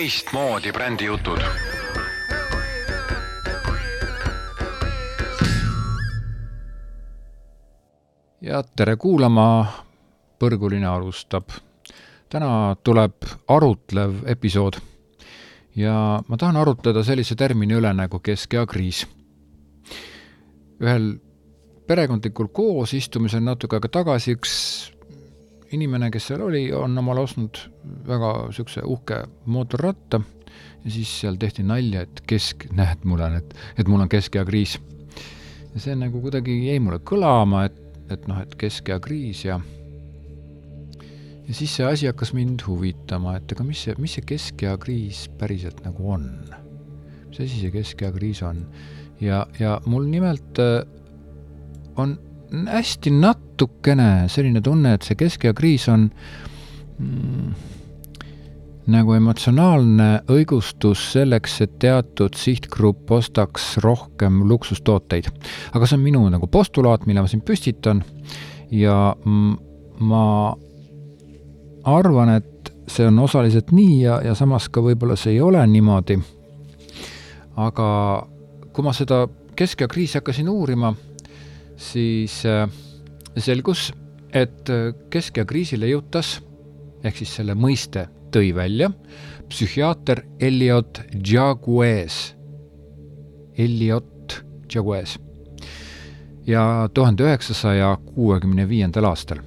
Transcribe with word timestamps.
teistmoodi 0.00 0.72
brändijutud. 0.72 1.38
ja 8.40 8.62
tere 8.76 8.96
kuulama, 8.96 9.66
Põrguline 10.38 10.86
alustab. 10.86 11.50
täna 12.32 12.76
tuleb 12.84 13.12
arutlev 13.48 14.14
episood 14.24 14.78
ja 15.76 16.22
ma 16.28 16.36
tahan 16.36 16.56
arutleda 16.56 17.04
sellise 17.04 17.36
termini 17.36 17.76
üle 17.76 17.92
nagu 17.92 18.18
keskeakriis. 18.18 19.06
ühel 20.80 21.12
perekondlikul 21.86 22.48
koosistumisel 22.48 23.44
natuke 23.44 23.76
aega 23.76 23.88
tagasi 23.88 24.32
üks 24.32 24.56
inimene, 25.76 26.10
kes 26.10 26.30
seal 26.30 26.44
oli, 26.44 26.64
on 26.74 26.98
omale 26.98 27.22
ostnud 27.24 27.62
väga 28.08 28.32
niisuguse 28.48 28.84
uhke 28.86 29.22
mootorratta 29.46 30.20
ja 30.84 30.92
siis 30.92 31.12
seal 31.22 31.36
tehti 31.40 31.64
nalja, 31.66 32.04
et 32.06 32.22
kesk, 32.28 32.68
näed, 32.76 33.04
mul 33.08 33.22
on, 33.26 33.36
et, 33.40 33.54
et 33.78 33.90
mul 33.90 34.02
on 34.02 34.10
keskeakriis. 34.10 34.78
ja 35.74 35.82
see 35.82 35.94
nagu 35.98 36.22
kuidagi 36.22 36.56
jäi 36.66 36.80
mulle 36.82 36.98
kõlama, 37.06 37.66
et, 37.68 37.76
et 38.10 38.26
noh, 38.30 38.40
et 38.42 38.56
keskeakriis 38.58 39.44
ja 39.46 39.60
ja 41.50 41.54
siis 41.54 41.76
see 41.76 41.86
asi 41.86 42.06
hakkas 42.06 42.32
mind 42.34 42.62
huvitama, 42.66 43.36
et 43.38 43.52
aga 43.52 43.66
mis 43.66 43.84
see, 43.86 43.94
mis 43.98 44.16
see 44.18 44.26
keskeakriis 44.26 45.28
päriselt 45.38 45.84
nagu 45.86 46.12
on? 46.16 46.26
mis 47.28 47.44
asi 47.44 47.62
see 47.62 47.74
keskeakriis 47.74 48.42
on? 48.46 48.64
ja, 49.22 49.44
ja 49.60 49.78
mul 49.86 50.08
nimelt 50.10 50.58
äh, 50.62 50.82
on 52.00 52.18
hästi 52.50 53.12
natukene 53.14 54.28
selline 54.28 54.62
tunne, 54.64 54.94
et 54.94 55.06
see 55.06 55.18
keskeakriis 55.18 55.88
on 55.92 56.08
mm, 56.98 57.52
nagu 58.90 59.14
emotsionaalne 59.14 60.08
õigustus 60.32 61.02
selleks, 61.12 61.60
et 61.64 61.76
teatud 61.82 62.34
sihtgrupp 62.38 63.10
ostaks 63.14 63.76
rohkem 63.84 64.42
luksustooteid. 64.48 65.30
aga 65.72 65.86
see 65.86 65.98
on 65.98 66.04
minu 66.04 66.24
nagu 66.32 66.46
postulaat, 66.46 67.06
mille 67.06 67.22
ma 67.22 67.30
siin 67.30 67.44
püstitan 67.46 68.02
ja 68.70 69.14
ma 70.00 70.24
arvan, 71.84 72.34
et 72.40 72.72
see 72.90 73.06
on 73.06 73.18
osaliselt 73.22 73.70
nii 73.72 74.00
ja, 74.02 74.20
ja 74.24 74.34
samas 74.34 74.68
ka 74.68 74.82
võib-olla 74.82 75.16
see 75.16 75.36
ei 75.36 75.40
ole 75.40 75.62
niimoodi. 75.66 76.18
aga 77.56 77.86
kui 78.72 78.84
ma 78.84 78.92
seda 78.96 79.26
keskeakriisi 79.56 80.18
hakkasin 80.18 80.48
uurima, 80.48 80.94
siis 81.80 82.42
äh, 82.46 82.66
selgus, 83.40 83.90
et 84.32 84.70
äh, 84.70 84.92
keskeakriisile 85.12 85.88
jõutas, 85.90 86.38
ehk 87.04 87.22
siis 87.22 87.32
selle 87.40 87.56
mõiste 87.56 88.06
tõi 88.34 88.52
välja 88.54 88.90
psühhiaater 89.50 90.22
Elliot 90.40 91.02
Jaguez. 91.26 92.20
Elliot 93.58 94.36
Jaguez 94.70 95.16
ja 96.46 96.88
tuhande 96.94 97.24
üheksasaja 97.26 97.98
kuuekümne 98.14 98.68
viiendal 98.68 99.04
aastal. 99.04 99.42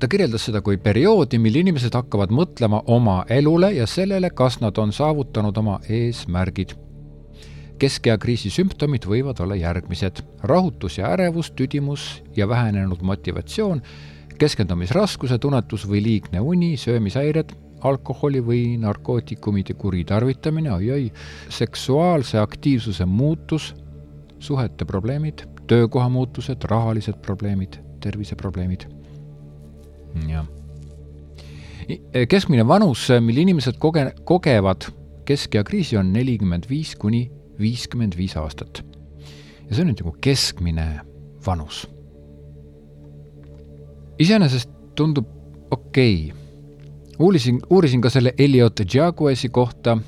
ta 0.00 0.08
kirjeldas 0.08 0.48
seda 0.48 0.60
kui 0.64 0.76
perioodi, 0.76 1.38
mil 1.38 1.54
inimesed 1.60 1.94
hakkavad 1.94 2.32
mõtlema 2.34 2.82
oma 2.86 3.24
elule 3.28 3.72
ja 3.76 3.86
sellele, 3.86 4.30
kas 4.30 4.60
nad 4.60 4.78
on 4.78 4.92
saavutanud 4.92 5.56
oma 5.56 5.80
eesmärgid 5.88 6.74
keskeakriisi 7.78 8.50
sümptomid 8.50 9.06
võivad 9.06 9.40
olla 9.42 9.56
järgmised. 9.56 10.22
rahutus 10.42 10.98
ja 10.98 11.12
ärevus, 11.12 11.50
tüdimus 11.50 12.22
ja 12.36 12.48
vähenenud 12.48 13.02
motivatsioon, 13.02 13.82
keskendumisraskuse 14.38 15.38
tunnetus 15.38 15.86
või 15.88 16.02
liigne 16.02 16.40
uni, 16.40 16.76
söömishäired, 16.76 17.54
alkoholi 17.80 18.40
või 18.44 18.62
narkootikumide 18.78 19.74
kuritarvitamine, 19.74 20.72
oi-oi, 20.72 21.12
seksuaalse 21.48 22.38
aktiivsuse 22.38 23.04
muutus, 23.04 23.74
suhete 24.38 24.84
probleemid, 24.84 25.46
töökoha 25.66 26.08
muutused, 26.08 26.64
rahalised 26.64 27.18
probleemid, 27.22 27.78
terviseprobleemid. 28.00 28.86
jah. 30.28 30.46
keskmine 32.28 32.66
vanus, 32.68 33.08
mil 33.20 33.36
inimesed 33.36 33.78
koge-, 33.78 34.12
kogevad 34.24 34.90
keskeakriisi, 35.24 35.96
on 35.96 36.12
nelikümmend 36.12 36.68
viis 36.68 36.96
kuni 36.96 37.28
viiskümmend 37.60 38.16
viis 38.16 38.36
aastat. 38.36 38.84
ja 39.68 39.74
see 39.74 39.82
on 39.84 39.90
nüüd 39.90 40.02
nagu 40.02 40.14
keskmine 40.20 40.86
vanus. 41.46 41.86
iseenesest 44.18 44.70
tundub 44.94 45.26
okei 45.70 46.30
okay. 46.30 46.38
uurisin, 47.18 47.60
uurisin 47.70 48.00
ka 48.00 48.10
selle 48.10 48.34
Elliot 48.38 48.80
Jaguesi 48.94 49.48
kohta 49.48 49.98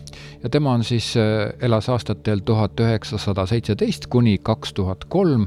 ja 0.43 0.51
tema 0.51 0.73
on 0.73 0.85
siis, 0.85 1.15
äh, 1.17 1.53
elas 1.61 1.89
aastatel 1.89 2.41
tuhat 2.45 2.81
üheksasada 2.81 3.47
seitseteist 3.47 4.07
kuni 4.07 4.39
kaks 4.43 4.75
tuhat 4.75 5.05
kolm 5.05 5.47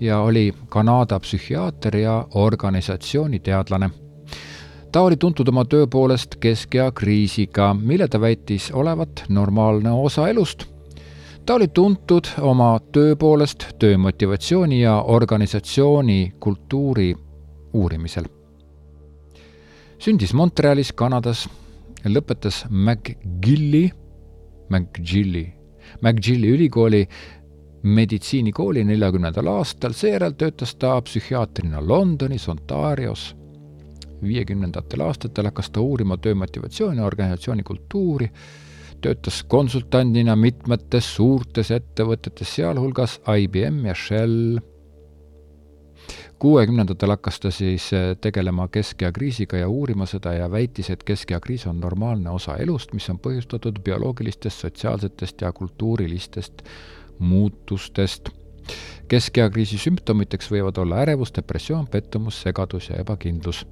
ja 0.00 0.20
oli 0.20 0.52
Kanada 0.68 1.20
psühhiaater 1.20 1.96
ja 1.96 2.26
organisatsiooni 2.34 3.40
teadlane 3.40 3.90
ta 4.92 5.00
oli 5.00 5.16
tuntud 5.16 5.48
oma 5.48 5.64
töö 5.64 5.86
poolest 5.86 6.36
keskea 6.36 6.90
kriisiga, 6.92 7.74
mille 7.74 8.08
ta 8.08 8.20
väitis 8.20 8.70
olevat 8.72 9.24
normaalne 9.28 9.90
osa 9.90 10.28
elust 10.28 10.71
ta 11.46 11.54
oli 11.54 11.68
tuntud 11.68 12.24
oma 12.40 12.80
töö 12.92 13.16
poolest 13.16 13.64
töö 13.78 13.98
motivatsiooni 13.98 14.80
ja 14.82 15.02
organisatsiooni 15.02 16.32
kultuuri 16.40 17.14
uurimisel. 17.72 18.24
sündis 19.98 20.34
Montrealis, 20.34 20.92
Kanadas, 20.92 21.48
lõpetas 22.04 22.64
McGilli, 22.70 23.90
McGilli, 24.68 25.52
McGilli 26.02 26.48
ülikooli 26.48 27.08
meditsiinikooli 27.82 28.84
neljakümnendal 28.84 29.46
aastal, 29.46 29.92
seejärel 29.92 30.34
töötas 30.38 30.74
ta 30.74 31.00
psühhiaatrina 31.02 31.82
Londonis, 31.88 32.48
Ontarios. 32.48 33.36
viiekümnendatel 34.22 35.00
aastatel 35.00 35.44
hakkas 35.44 35.70
ta 35.70 35.80
uurima 35.80 36.16
töö 36.16 36.34
motivatsiooni 36.34 37.00
ja 37.00 37.04
organisatsiooni 37.04 37.62
kultuuri 37.62 38.30
töötas 39.02 39.42
konsultandina 39.48 40.36
mitmetes 40.38 41.08
suurtes 41.16 41.70
ettevõtetes, 41.74 42.54
sealhulgas 42.56 43.18
IBM 43.26 43.86
ja 43.86 43.94
Shell. 43.94 44.60
kuuekümnendatel 46.42 47.10
hakkas 47.14 47.40
ta 47.40 47.50
siis 47.54 47.92
eh, 47.94 48.16
tegelema 48.20 48.66
keskea 48.68 49.12
kriisiga 49.12 49.60
ja 49.60 49.68
uurima 49.68 50.06
seda 50.06 50.32
ja 50.34 50.50
väitis, 50.50 50.90
et 50.90 51.04
keskea 51.04 51.40
kriis 51.40 51.66
on 51.66 51.80
normaalne 51.80 52.30
osa 52.30 52.56
elust, 52.56 52.92
mis 52.92 53.08
on 53.10 53.20
põhjustatud 53.22 53.78
bioloogilistest, 53.84 54.64
sotsiaalsetest 54.64 55.40
ja 55.40 55.52
kultuurilistest 55.52 56.62
muutustest. 57.18 58.30
keskea 59.08 59.50
kriisi 59.50 59.78
sümptomiteks 59.78 60.50
võivad 60.50 60.78
olla 60.78 61.04
ärevus, 61.06 61.34
depressioon, 61.34 61.86
pettumus, 61.86 62.42
segadus 62.42 62.90
ja 62.90 62.98
ebakindlus 63.00 63.66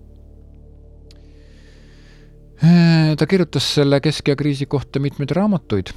ta 3.16 3.26
kirjutas 3.26 3.64
selle 3.74 4.00
keskea 4.04 4.36
kriisi 4.36 4.66
kohta 4.68 5.00
mitmeid 5.00 5.32
raamatuid. 5.36 5.94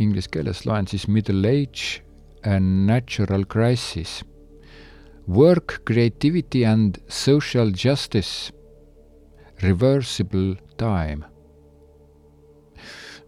Inglise 0.00 0.28
keeles 0.32 0.66
loen 0.68 0.88
siis 0.88 1.06
Middle 1.08 1.48
Age 1.48 2.02
and 2.44 2.86
Natural 2.88 3.44
Crisis. 3.48 4.20
Work, 5.28 5.80
Creativity 5.88 6.64
and 6.66 7.00
Social 7.08 7.72
Justice. 7.72 8.52
Reversible 9.62 10.56
Time. 10.76 11.24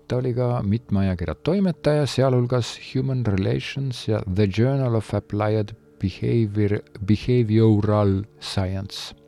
ta 0.08 0.18
oli 0.18 0.34
ka 0.36 0.60
mitme 0.62 1.06
ajakirja 1.06 1.34
toimetaja, 1.40 2.04
sealhulgas 2.06 2.74
Human 2.90 3.22
Relations 3.24 4.02
ja 4.08 4.20
The 4.34 4.44
Journal 4.58 4.98
of 4.98 5.14
Applied 5.14 5.72
Behavior, 6.02 6.82
Behavioral 7.00 8.24
Science 8.40 9.21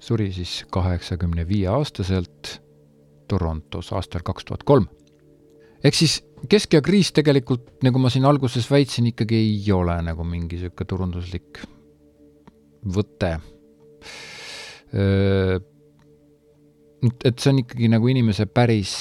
suri 0.00 0.30
siis 0.32 0.62
kaheksakümne 0.70 1.46
viie 1.48 1.68
aastaselt 1.72 2.58
Torontos 3.28 3.92
aastal 3.92 4.24
kaks 4.24 4.46
tuhat 4.48 4.62
kolm. 4.64 4.86
ehk 5.84 5.94
siis 5.94 6.22
keskea 6.48 6.80
kriis 6.84 7.10
tegelikult, 7.12 7.66
nagu 7.82 7.98
ma 7.98 8.10
siin 8.10 8.26
alguses 8.28 8.70
väitsin, 8.70 9.10
ikkagi 9.12 9.36
ei 9.36 9.72
ole 9.72 9.96
nagu 10.02 10.24
mingi 10.24 10.56
niisugune 10.56 10.88
turunduslik 10.88 11.62
võte. 12.96 13.38
et 17.24 17.38
see 17.38 17.50
on 17.52 17.58
ikkagi 17.62 17.90
nagu 17.92 18.08
inimese 18.08 18.46
päris 18.46 18.94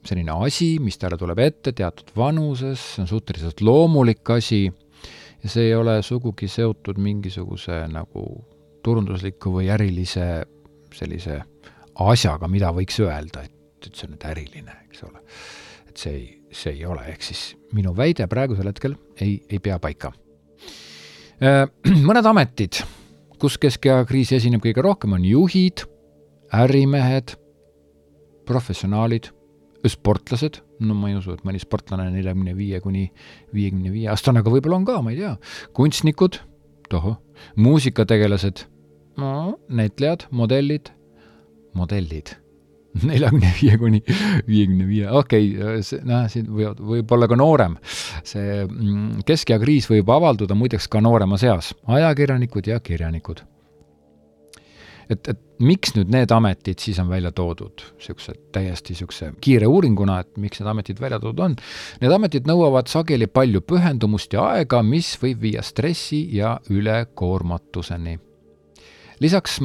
selline 0.00 0.32
asi, 0.46 0.78
mis 0.80 0.96
talle 0.98 1.18
tuleb 1.20 1.42
ette 1.44 1.74
teatud 1.76 2.08
vanuses, 2.16 2.80
see 2.94 3.02
on 3.04 3.10
suhteliselt 3.10 3.60
loomulik 3.60 4.30
asi 4.32 4.64
ja 4.64 5.48
see 5.48 5.68
ei 5.68 5.74
ole 5.76 5.98
sugugi 6.02 6.48
seotud 6.48 6.98
mingisuguse 7.00 7.82
nagu 7.92 8.24
turundusliku 8.82 9.52
või 9.58 9.70
ärilise 9.72 10.26
sellise 10.94 11.40
asjaga, 12.00 12.48
mida 12.50 12.70
võiks 12.74 12.98
öelda, 13.02 13.44
et, 13.44 13.86
et 13.86 13.94
see 13.94 14.08
on 14.08 14.14
nüüd 14.14 14.26
äriline, 14.30 14.76
eks 14.88 15.04
ole. 15.06 15.22
et 15.88 16.00
see 16.00 16.14
ei, 16.14 16.26
see 16.54 16.74
ei 16.78 16.86
ole, 16.88 17.04
ehk 17.12 17.24
siis 17.24 17.44
minu 17.76 17.94
väide 17.96 18.26
praegusel 18.30 18.70
hetkel 18.70 18.96
ei, 19.20 19.38
ei 19.48 19.60
pea 19.62 19.78
paika. 19.82 20.12
Äh, 21.40 21.66
mõned 22.08 22.26
ametid, 22.26 22.82
kus 23.40 23.58
keskea 23.60 24.02
kriisi 24.08 24.38
esineb 24.38 24.64
kõige 24.64 24.84
rohkem, 24.84 25.16
on 25.16 25.26
juhid, 25.26 25.84
ärimehed, 26.56 27.36
professionaalid, 28.48 29.30
sportlased, 29.88 30.58
no 30.84 30.96
ma 30.96 31.08
ei 31.08 31.16
usu, 31.16 31.32
et 31.36 31.44
mõni 31.46 31.60
sportlane 31.62 32.10
neljakümne 32.12 32.52
viie 32.56 32.80
kuni 32.84 33.06
viiekümne 33.54 33.92
viie 33.92 34.10
aastane, 34.12 34.42
aga 34.42 34.52
võib-olla 34.52 34.80
on 34.80 34.86
ka, 34.88 34.98
ma 35.04 35.14
ei 35.14 35.20
tea, 35.22 35.34
kunstnikud, 35.76 36.40
tohoh, 36.90 37.16
muusikategelased, 37.56 38.66
no. 39.20 39.32
Näitlejad, 39.68 40.28
modellid, 40.30 40.92
modellid. 41.74 42.36
neljakümne 43.06 43.52
viie 43.54 43.76
kuni 43.78 44.00
viiekümne 44.48 44.86
viie, 44.88 45.06
okei 45.14 45.52
okay,, 45.54 45.82
see, 45.86 46.02
noh, 46.06 46.24
siin 46.30 46.48
võivad, 46.50 46.80
võib-olla 46.82 47.28
ka 47.30 47.38
noorem. 47.38 47.76
see 48.26 48.64
mm, 48.64 49.22
keskea 49.28 49.60
kriis 49.62 49.86
võib 49.90 50.10
avalduda 50.10 50.56
muideks 50.58 50.90
ka 50.90 51.02
nooremas 51.04 51.44
eas, 51.46 51.70
ajakirjanikud 51.86 52.66
ja 52.66 52.80
kirjanikud. 52.82 53.44
Et, 55.10 55.28
et 55.28 55.40
miks 55.60 55.92
nüüd 55.96 56.10
need 56.12 56.32
ametid 56.32 56.80
siis 56.82 56.98
on 57.02 57.10
välja 57.10 57.32
toodud, 57.36 57.84
niisuguse 57.98 58.34
täiesti 58.54 58.94
niisuguse 58.94 59.32
kiire 59.44 59.68
uuringuna, 59.68 60.20
et 60.24 60.40
miks 60.40 60.60
need 60.60 60.70
ametid 60.72 61.02
välja 61.02 61.20
toodud 61.20 61.44
on, 61.44 61.58
need 62.00 62.14
ametid 62.14 62.48
nõuavad 62.48 62.90
sageli 62.90 63.28
palju 63.30 63.62
pühendumust 63.66 64.34
ja 64.36 64.46
aega, 64.54 64.82
mis 64.86 65.12
võib 65.20 65.44
viia 65.44 65.64
stressi 65.66 66.22
ja 66.36 66.56
ülekoormatuseni. 66.70 68.18
lisaks 69.20 69.60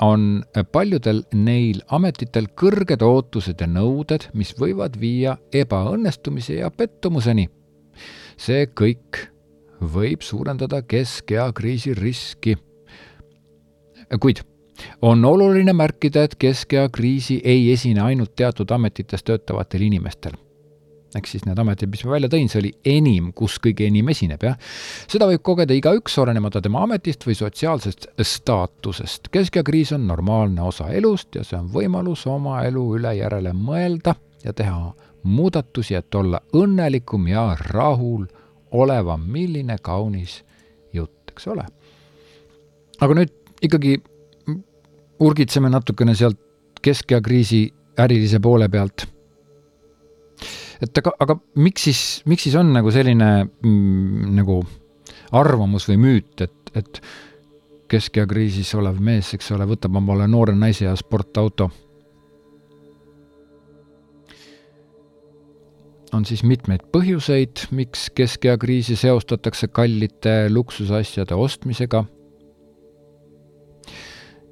on 0.00 0.42
paljudel 0.72 1.22
neil 1.36 1.82
ametitel 1.92 2.48
kõrged 2.56 3.02
ootused 3.04 3.60
ja 3.60 3.68
nõuded, 3.68 4.30
mis 4.34 4.54
võivad 4.58 4.96
viia 5.00 5.36
ebaõnnestumise 5.52 6.60
ja 6.62 6.70
pettumuseni. 6.70 7.48
see 8.40 8.66
kõik 8.66 9.28
võib 9.80 10.22
suurendada 10.22 10.82
keskea 10.82 11.52
kriisi 11.52 11.94
riski. 11.94 12.56
kuid 14.20 14.40
on 15.02 15.24
oluline 15.24 15.72
märkida, 15.72 16.24
et 16.24 16.36
keskea 16.38 16.88
kriisi 16.88 17.40
ei 17.44 17.72
esine 17.72 18.00
ainult 18.00 18.34
teatud 18.36 18.70
ametites 18.70 19.22
töötavatel 19.22 19.82
inimestel 19.88 20.38
ehk 21.18 21.26
siis 21.26 21.44
need 21.46 21.58
ametid, 21.58 21.90
mis 21.90 22.04
ma 22.06 22.14
välja 22.14 22.30
tõin, 22.30 22.48
see 22.50 22.60
oli 22.60 22.70
enim, 22.86 23.30
kus 23.36 23.56
kõige 23.62 23.86
enim 23.88 24.08
esineb, 24.12 24.42
jah. 24.46 24.56
seda 25.10 25.26
võib 25.30 25.42
kogeda 25.46 25.74
igaüks, 25.74 26.16
olenemata 26.22 26.62
tema 26.62 26.84
ametist 26.86 27.26
või 27.26 27.36
sotsiaalsest 27.38 28.06
staatusest. 28.22 29.30
keskea 29.32 29.66
kriis 29.66 29.92
on 29.96 30.06
normaalne 30.06 30.62
osa 30.62 30.90
elust 30.94 31.34
ja 31.34 31.44
see 31.46 31.58
on 31.58 31.70
võimalus 31.72 32.26
oma 32.30 32.62
elu 32.68 32.84
üle 32.98 33.14
järele 33.18 33.54
mõelda 33.56 34.14
ja 34.44 34.54
teha 34.54 34.92
muudatusi, 35.22 35.94
et 35.98 36.14
olla 36.14 36.40
õnnelikum 36.56 37.26
ja 37.28 37.50
rahul 37.72 38.26
olevam, 38.70 39.26
milline 39.26 39.76
kaunis 39.82 40.40
jutt, 40.92 41.34
eks 41.34 41.50
ole. 41.50 41.66
aga 43.00 43.18
nüüd 43.18 43.34
ikkagi 43.66 43.98
urgitseme 45.20 45.70
natukene 45.70 46.14
sealt 46.14 46.38
keskea 46.82 47.20
kriisi 47.20 47.66
ärilise 48.00 48.40
poole 48.40 48.68
pealt 48.72 49.06
et 50.80 51.00
aga, 51.02 51.12
aga 51.20 51.36
miks 51.60 51.88
siis, 51.88 52.00
miks 52.30 52.46
siis 52.46 52.56
on 52.58 52.72
nagu 52.74 52.92
selline 52.94 53.30
mm, 53.44 54.30
nagu 54.38 54.60
arvamus 55.36 55.86
või 55.90 56.00
müüt, 56.00 56.46
et, 56.46 56.72
et 56.74 57.02
keskea 57.90 58.26
kriisis 58.30 58.72
olev 58.78 58.98
mees, 59.02 59.32
eks 59.34 59.52
ole, 59.54 59.66
võtab 59.68 59.98
omale 60.00 60.26
noore 60.30 60.56
naise 60.56 60.86
ja 60.88 60.96
sportauto. 60.98 61.70
on 66.10 66.24
siis 66.26 66.40
mitmeid 66.42 66.88
põhjuseid, 66.90 67.68
miks 67.70 68.08
keskea 68.18 68.56
kriisi 68.58 68.96
seostatakse 68.98 69.68
kallite 69.70 70.48
luksusasjade 70.50 71.36
ostmisega 71.38 72.00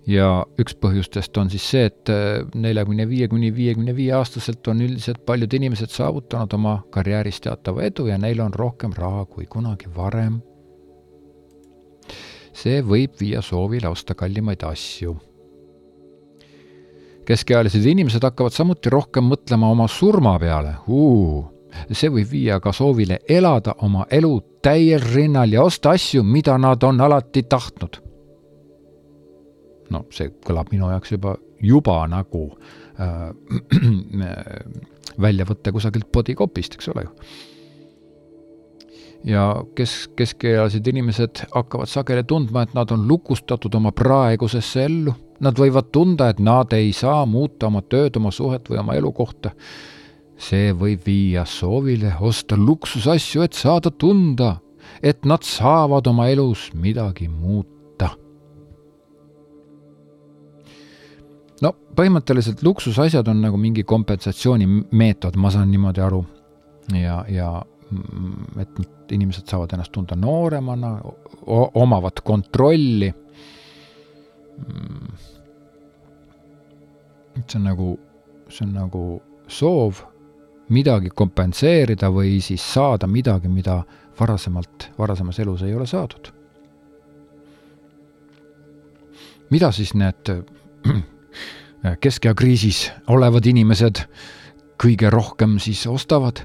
ja 0.08 0.28
üks 0.60 0.76
põhjustest 0.80 1.36
on 1.40 1.50
siis 1.52 1.64
see, 1.68 1.88
et 1.90 2.12
äh, 2.12 2.40
neljakümne 2.56 3.04
viie 3.10 3.28
kuni 3.28 3.50
viiekümne 3.54 3.94
viie 3.96 4.14
aastaselt 4.16 4.66
on 4.72 4.80
üldiselt 4.86 5.20
paljud 5.28 5.52
inimesed 5.58 5.92
saavutanud 5.92 6.54
oma 6.56 6.78
karjääris 6.94 7.42
teatava 7.44 7.84
edu 7.84 8.08
ja 8.08 8.16
neil 8.18 8.40
on 8.40 8.54
rohkem 8.54 8.94
raha 8.96 9.26
kui 9.28 9.46
kunagi 9.46 9.90
varem. 9.96 10.40
see 12.58 12.80
võib 12.82 13.12
viia 13.20 13.42
soovile 13.42 13.88
osta 13.88 14.14
kallimaid 14.14 14.64
asju. 14.64 15.14
keskealised 17.28 17.84
inimesed 17.84 18.24
hakkavad 18.24 18.56
samuti 18.56 18.90
rohkem 18.90 19.28
mõtlema 19.28 19.68
oma 19.70 19.88
surma 19.88 20.38
peale, 20.40 20.74
see 21.92 22.08
võib 22.08 22.32
viia 22.32 22.60
ka 22.60 22.72
soovile 22.72 23.20
elada 23.28 23.76
oma 23.84 24.06
elu 24.10 24.34
täiel 24.62 25.04
rinnal 25.14 25.52
ja 25.52 25.62
osta 25.62 25.90
asju, 25.90 26.24
mida 26.24 26.56
nad 26.58 26.82
on 26.82 27.00
alati 27.00 27.42
tahtnud 27.42 28.07
no 29.94 30.04
see 30.14 30.32
kõlab 30.46 30.72
minu 30.72 30.90
jaoks 30.92 31.12
juba, 31.14 31.36
juba 31.64 32.00
nagu 32.10 32.44
äh, 33.00 33.30
väljavõte 35.22 35.72
kusagilt 35.74 36.10
bodikopist, 36.12 36.78
eks 36.78 36.90
ole 36.92 37.06
ju. 37.06 37.12
ja 39.34 39.44
kes, 39.74 40.08
keskealised 40.16 40.86
inimesed 40.86 41.44
hakkavad 41.54 41.90
sageli 41.90 42.24
tundma, 42.28 42.64
et 42.66 42.74
nad 42.78 42.92
on 42.94 43.06
lukustatud 43.08 43.74
oma 43.74 43.92
praegusesse 43.92 44.84
ellu. 44.86 45.14
Nad 45.38 45.58
võivad 45.58 45.92
tunda, 45.94 46.32
et 46.32 46.40
nad 46.42 46.72
ei 46.74 46.90
saa 46.92 47.22
muuta 47.26 47.68
oma 47.68 47.84
tööd, 47.86 48.16
oma 48.18 48.32
suhet 48.34 48.66
või 48.70 48.80
oma 48.82 48.98
elukohta. 48.98 49.54
see 50.38 50.70
võib 50.70 51.02
viia 51.06 51.42
soovile 51.44 52.12
osta 52.20 52.56
luksusasju, 52.56 53.42
et 53.42 53.52
saada 53.58 53.90
tunda, 53.90 54.60
et 55.02 55.24
nad 55.24 55.42
saavad 55.42 56.06
oma 56.06 56.28
elus 56.30 56.70
midagi 56.74 57.26
muuta 57.28 57.77
no 61.62 61.72
põhimõtteliselt 61.98 62.62
luksusasjad 62.62 63.28
on 63.28 63.42
nagu 63.42 63.58
mingi 63.60 63.84
kompensatsioonimeetod, 63.88 65.36
ma 65.36 65.50
saan 65.50 65.70
niimoodi 65.72 66.02
aru. 66.04 66.24
ja, 66.94 67.24
ja 67.28 67.48
mm, 67.90 68.60
et 68.62 69.12
inimesed 69.12 69.48
saavad 69.48 69.72
ennast 69.74 69.92
tunda 69.92 70.16
nooremana, 70.16 70.98
omavad 71.74 72.22
kontrolli. 72.24 73.12
Mm. 74.58 75.16
see 77.46 77.58
on 77.58 77.64
nagu, 77.64 77.92
see 78.50 78.64
on 78.66 78.72
nagu 78.74 79.02
soov 79.46 80.00
midagi 80.74 81.12
kompenseerida 81.14 82.10
või 82.10 82.40
siis 82.42 82.64
saada 82.74 83.06
midagi, 83.06 83.48
mida 83.48 83.82
varasemalt, 84.18 84.90
varasemas 84.98 85.38
elus 85.38 85.62
ei 85.62 85.74
ole 85.74 85.86
saadud. 85.86 86.32
mida 89.50 89.70
siis 89.72 89.94
need 89.94 90.28
keskea 92.00 92.34
kriisis 92.34 92.88
olevad 93.06 93.46
inimesed 93.46 94.02
kõige 94.78 95.10
rohkem 95.10 95.58
siis 95.62 95.86
ostavad. 95.86 96.44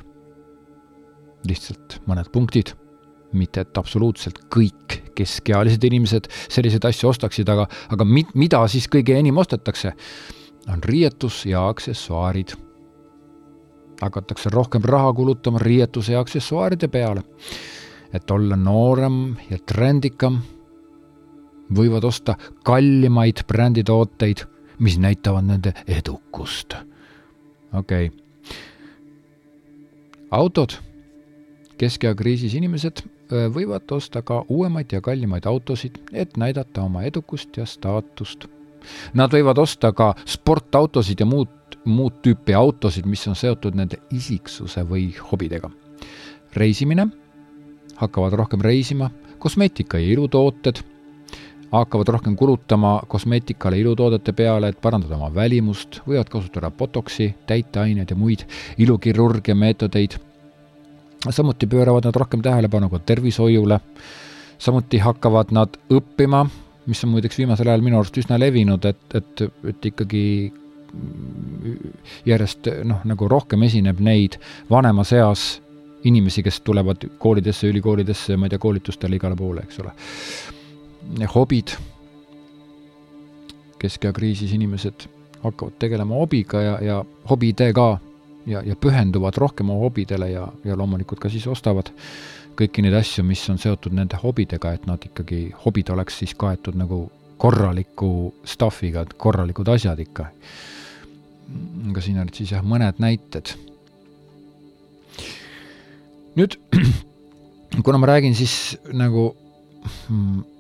lihtsalt 1.44 1.98
mõned 2.08 2.30
punktid, 2.32 2.70
mitte 3.36 3.62
et 3.62 3.78
absoluutselt 3.78 4.38
kõik 4.54 5.12
keskealised 5.16 5.84
inimesed 5.84 6.30
selliseid 6.48 6.86
asju 6.88 7.10
ostaksid, 7.10 7.50
aga, 7.50 7.68
aga 7.92 8.06
mi-, 8.06 8.30
mida 8.34 8.62
siis 8.68 8.88
kõige 8.88 9.18
enim 9.20 9.38
ostetakse, 9.38 9.92
on 10.72 10.84
riietus 10.84 11.46
ja 11.46 11.68
aksessuaarid. 11.68 12.56
hakatakse 14.02 14.50
rohkem 14.50 14.82
raha 14.84 15.14
kulutama 15.14 15.60
riietuse 15.60 16.14
ja 16.14 16.20
aksessuaaride 16.20 16.88
peale. 16.88 17.24
et 18.14 18.32
olla 18.32 18.56
noorem 18.56 19.36
ja 19.50 19.58
trendikam, 19.66 20.42
võivad 21.74 22.04
osta 22.04 22.36
kallimaid 22.64 23.44
bränditooteid 23.48 24.53
mis 24.84 25.00
näitavad 25.00 25.48
nende 25.48 25.74
edukust. 25.88 26.76
okei 27.74 28.08
okay.. 28.08 28.58
autod, 30.32 30.76
keskea 31.78 32.16
kriisis 32.16 32.54
inimesed 32.60 33.06
võivad 33.54 33.92
osta 33.92 34.22
ka 34.22 34.44
uuemaid 34.50 34.92
ja 34.92 35.02
kallimaid 35.02 35.46
autosid, 35.46 35.98
et 36.14 36.38
näidata 36.38 36.84
oma 36.84 37.04
edukust 37.04 37.58
ja 37.58 37.66
staatust. 37.66 38.46
Nad 39.14 39.32
võivad 39.32 39.58
osta 39.64 39.94
ka 39.96 40.14
sportautosid 40.26 41.20
ja 41.20 41.26
muud, 41.26 41.78
muud 41.86 42.20
tüüpi 42.22 42.54
autosid, 42.54 43.08
mis 43.08 43.24
on 43.28 43.36
seotud 43.36 43.76
nende 43.76 44.02
isiksuse 44.12 44.84
või 44.90 45.14
hobidega. 45.32 45.72
reisimine, 46.54 47.08
hakkavad 47.96 48.34
rohkem 48.34 48.62
reisima, 48.62 49.10
kosmeetika 49.40 49.98
ja 49.98 50.12
ilutooted 50.14 50.84
hakkavad 51.74 52.08
rohkem 52.08 52.36
kulutama 52.36 53.02
kosmeetikale, 53.08 53.80
ilutoodete 53.80 54.34
peale, 54.34 54.70
et 54.70 54.82
parandada 54.82 55.18
oma 55.18 55.32
välimust, 55.34 56.02
võivad 56.08 56.30
kasutada 56.30 56.70
botoksi, 56.72 57.32
täiteaineid 57.50 58.14
ja 58.14 58.18
muid 58.18 58.46
ilukirurgia 58.78 59.56
meetodeid. 59.56 60.20
samuti 61.30 61.68
pööravad 61.68 62.06
nad 62.06 62.16
rohkem 62.16 62.42
tähelepanu 62.42 62.90
ka 62.90 63.00
tervishoiule, 63.00 63.80
samuti 64.58 64.98
hakkavad 64.98 65.52
nad 65.52 65.78
õppima, 65.90 66.46
mis 66.86 67.04
on 67.04 67.10
muideks 67.10 67.38
viimasel 67.38 67.68
ajal 67.68 67.82
minu 67.82 67.98
arust 67.98 68.18
üsna 68.18 68.40
levinud, 68.40 68.86
et, 68.86 69.16
et, 69.16 69.42
et 69.70 69.86
ikkagi 69.86 70.54
järjest 72.26 72.70
noh, 72.84 73.02
nagu 73.04 73.28
rohkem 73.28 73.64
esineb 73.64 74.00
neid 74.00 74.38
vanemas 74.70 75.14
eas 75.14 75.62
inimesi, 76.04 76.44
kes 76.44 76.62
tulevad 76.62 77.08
koolidesse, 77.18 77.68
ülikoolidesse, 77.68 78.38
ma 78.38 78.46
ei 78.46 78.54
tea, 78.54 78.60
koolitustele 78.60 79.16
igale 79.16 79.36
poole, 79.40 79.64
eks 79.64 79.80
ole 79.80 79.96
hobid, 81.36 81.76
keskea 83.80 84.14
kriisis 84.16 84.54
inimesed 84.56 85.08
hakkavad 85.44 85.76
tegelema 85.80 86.16
hobiga 86.16 86.62
ja, 86.62 86.76
ja 86.82 87.00
hobidega 87.30 87.88
ja, 88.46 88.62
ja 88.66 88.76
pühenduvad 88.76 89.38
rohkem 89.38 89.70
oma 89.70 89.84
hobidele 89.84 90.30
ja, 90.32 90.48
ja 90.64 90.78
loomulikult 90.80 91.20
ka 91.20 91.32
siis 91.32 91.48
ostavad 91.52 91.92
kõiki 92.58 92.84
neid 92.86 92.96
asju, 92.98 93.26
mis 93.26 93.42
on 93.50 93.58
seotud 93.58 93.96
nende 93.98 94.20
hobidega, 94.22 94.76
et 94.76 94.86
nad 94.86 95.02
ikkagi, 95.04 95.48
hobid 95.66 95.90
oleks 95.90 96.20
siis 96.22 96.36
kaetud 96.38 96.78
nagu 96.78 97.08
korraliku 97.42 98.32
stuff'iga, 98.48 99.04
et 99.04 99.16
korralikud 99.20 99.68
asjad 99.74 100.00
ikka. 100.00 100.30
aga 101.90 102.02
siin 102.02 102.20
olid 102.22 102.38
siis 102.38 102.54
jah, 102.54 102.64
mõned 102.64 103.02
näited. 103.04 103.56
nüüd, 106.38 106.58
kuna 107.86 107.98
ma 107.98 108.08
räägin 108.14 108.36
siis 108.36 108.78
nagu 108.94 109.34
mm, 110.10 110.53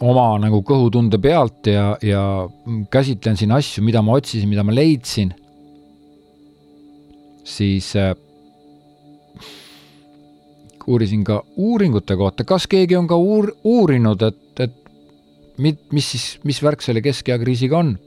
oma 0.00 0.32
nagu 0.40 0.62
kõhutunde 0.66 1.20
pealt 1.20 1.68
ja, 1.68 1.92
ja 2.02 2.22
käsitlen 2.92 3.36
siin 3.36 3.52
asju, 3.52 3.84
mida 3.84 4.02
ma 4.04 4.16
otsisin, 4.16 4.48
mida 4.48 4.64
ma 4.64 4.74
leidsin, 4.74 5.32
siis 7.44 7.92
äh, 8.00 8.14
uurisin 10.86 11.24
ka 11.26 11.42
uuringute 11.60 12.16
kohta, 12.16 12.46
kas 12.48 12.66
keegi 12.70 12.96
on 12.96 13.08
ka 13.10 13.18
uur-, 13.20 13.52
uurinud, 13.64 14.24
et, 14.24 14.64
et 14.64 14.76
mit, 15.60 15.82
mis 15.92 16.12
siis, 16.14 16.26
mis 16.48 16.62
värk 16.64 16.84
selle 16.84 17.04
keskeakriisiga 17.04 17.84
on? 17.84 17.98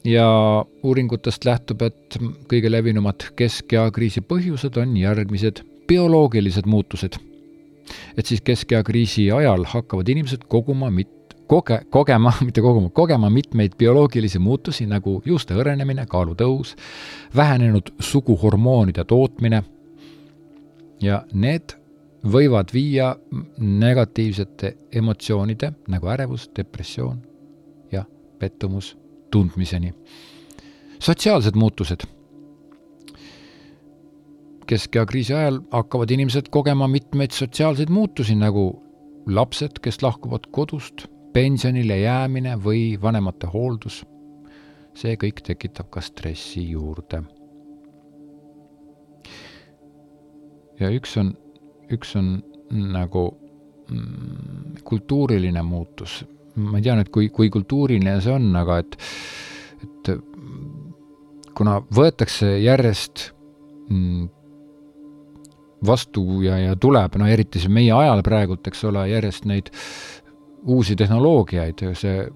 ja 0.00 0.24
uuringutest 0.82 1.44
lähtub, 1.44 1.82
et 1.84 2.16
kõige 2.48 2.70
levinumad 2.72 3.26
keskeakriisi 3.36 4.22
põhjused 4.24 4.78
on 4.80 4.94
järgmised 4.96 5.60
bioloogilised 5.90 6.64
muutused 6.70 7.18
et 8.16 8.26
siis 8.26 8.40
keskeakriisi 8.44 9.30
ajal 9.32 9.64
hakkavad 9.68 10.08
inimesed 10.08 10.44
koguma 10.48 10.90
mit-, 10.90 11.34
koge-, 11.50 11.82
kogema, 11.90 12.32
mitte 12.46 12.60
koguma, 12.60 12.90
kogema 12.90 13.30
mitmeid 13.30 13.76
bioloogilisi 13.78 14.38
muutusi 14.38 14.86
nagu 14.86 15.20
juuste 15.24 15.54
hõrenemine, 15.54 16.06
kaalutõus, 16.10 16.76
vähenenud 17.36 17.92
suguhormoonide 17.98 19.04
tootmine 19.04 19.62
ja 21.02 21.22
need 21.32 21.76
võivad 22.26 22.72
viia 22.74 23.14
negatiivsete 23.58 24.74
emotsioonide 24.92 25.72
nagu 25.88 26.10
ärevus, 26.12 26.50
depressioon 26.56 27.20
ja 27.92 28.04
pettumus 28.38 28.96
tundmiseni. 29.30 29.94
sotsiaalsed 30.98 31.56
muutused 31.56 32.04
keskeakriisi 34.70 35.34
ajal 35.34 35.60
hakkavad 35.72 36.12
inimesed 36.14 36.50
kogema 36.54 36.88
mitmeid 36.88 37.34
sotsiaalseid 37.34 37.90
muutusi, 37.90 38.36
nagu 38.38 38.64
lapsed, 39.26 39.80
kes 39.82 40.02
lahkuvad 40.02 40.46
kodust, 40.54 41.08
pensionile 41.34 41.98
jäämine 42.00 42.56
või 42.64 42.94
vanemate 43.02 43.50
hooldus. 43.50 44.04
see 45.00 45.14
kõik 45.16 45.38
tekitab 45.46 45.86
ka 45.90 46.00
stressi 46.02 46.64
juurde. 46.70 47.22
ja 50.80 50.90
üks 50.90 51.16
on, 51.20 51.34
üks 51.92 52.16
on 52.16 52.32
nagu 52.70 53.24
mm, 53.90 54.82
kultuuriline 54.84 55.62
muutus. 55.62 56.24
ma 56.54 56.78
ei 56.78 56.82
tea 56.82 56.96
nüüd, 56.98 57.10
kui, 57.10 57.28
kui 57.28 57.50
kultuuriline 57.50 58.20
see 58.20 58.34
on, 58.34 58.50
aga 58.56 58.78
et, 58.82 58.98
et 59.84 60.12
kuna 61.54 61.80
võetakse 61.94 62.58
järjest 62.62 63.30
mm, 63.88 64.28
vastu 65.86 66.42
ja, 66.44 66.58
ja 66.60 66.76
tuleb, 66.76 67.16
no 67.20 67.28
eriti 67.30 67.60
see 67.62 67.72
meie 67.72 67.92
ajal 67.96 68.22
praegult, 68.26 68.66
eks 68.68 68.84
ole, 68.88 69.06
järjest 69.10 69.46
neid 69.48 69.70
uusi 70.68 70.96
tehnoloogiaid, 70.98 71.84
see 71.96 72.26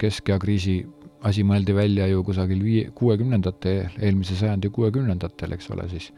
keskeakriisi 0.00 0.80
asi 1.24 1.44
mõeldi 1.46 1.76
välja 1.76 2.08
ju 2.10 2.24
kusagil 2.26 2.60
vii-, 2.64 2.88
kuuekümnendate, 2.96 3.76
eelmise 4.02 4.36
sajandi 4.38 4.70
kuuekümnendatel, 4.74 5.54
eks 5.56 5.70
ole, 5.72 5.86
siis 5.92 6.10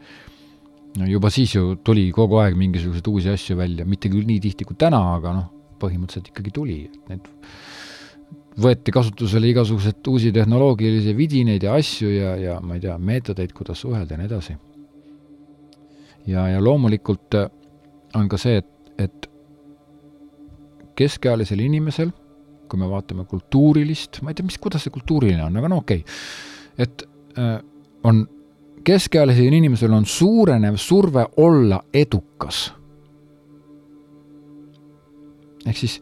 no 0.97 1.07
juba 1.07 1.31
siis 1.33 1.53
ju 1.55 1.77
tuli 1.85 2.09
kogu 2.15 2.41
aeg 2.41 2.57
mingisuguseid 2.59 3.07
uusi 3.11 3.31
asju 3.31 3.57
välja, 3.59 3.85
mitte 3.85 4.11
küll 4.11 4.27
nii 4.27 4.41
tihti 4.43 4.67
kui 4.67 4.77
täna, 4.79 4.99
aga 5.15 5.35
noh, 5.37 5.49
põhimõtteliselt 5.81 6.31
ikkagi 6.33 6.53
tuli, 6.55 6.79
et 6.89 7.11
need 7.13 7.29
võeti 8.57 8.91
kasutusele 8.91 9.51
igasuguseid 9.53 10.07
uusi 10.09 10.33
tehnoloogilisi 10.33 11.13
vidinaid 11.15 11.63
ja 11.63 11.77
asju 11.77 12.09
ja, 12.09 12.33
ja 12.41 12.57
ma 12.65 12.79
ei 12.79 12.83
tea, 12.87 12.97
meetodeid, 12.97 13.53
kuidas 13.53 13.85
suhelda 13.85 14.17
ja 14.17 14.23
nii 14.23 14.31
edasi 14.31 14.57
ja, 16.27 16.47
ja 16.51 16.63
loomulikult 16.63 17.37
äh, 17.39 17.49
on 18.15 18.29
ka 18.29 18.39
see, 18.41 18.61
et, 18.61 18.93
et 18.97 19.27
keskealisel 20.97 21.61
inimesel, 21.63 22.11
kui 22.67 22.79
me 22.81 22.89
vaatame 22.89 23.27
kultuurilist, 23.29 24.21
ma 24.23 24.31
ei 24.31 24.37
tea, 24.37 24.47
mis, 24.47 24.57
kuidas 24.61 24.83
see 24.85 24.93
kultuuriline 24.93 25.43
on, 25.45 25.59
aga 25.61 25.71
no 25.71 25.81
okei 25.83 26.03
okay., 26.03 26.17
et 26.77 27.05
äh, 27.39 27.57
on, 28.07 28.25
keskealisel 28.87 29.53
inimesel 29.53 29.93
on 29.93 30.05
suurenev 30.05 30.77
surve 30.81 31.25
olla 31.43 31.81
edukas. 31.93 32.67
ehk 35.67 35.75
siis 35.75 35.97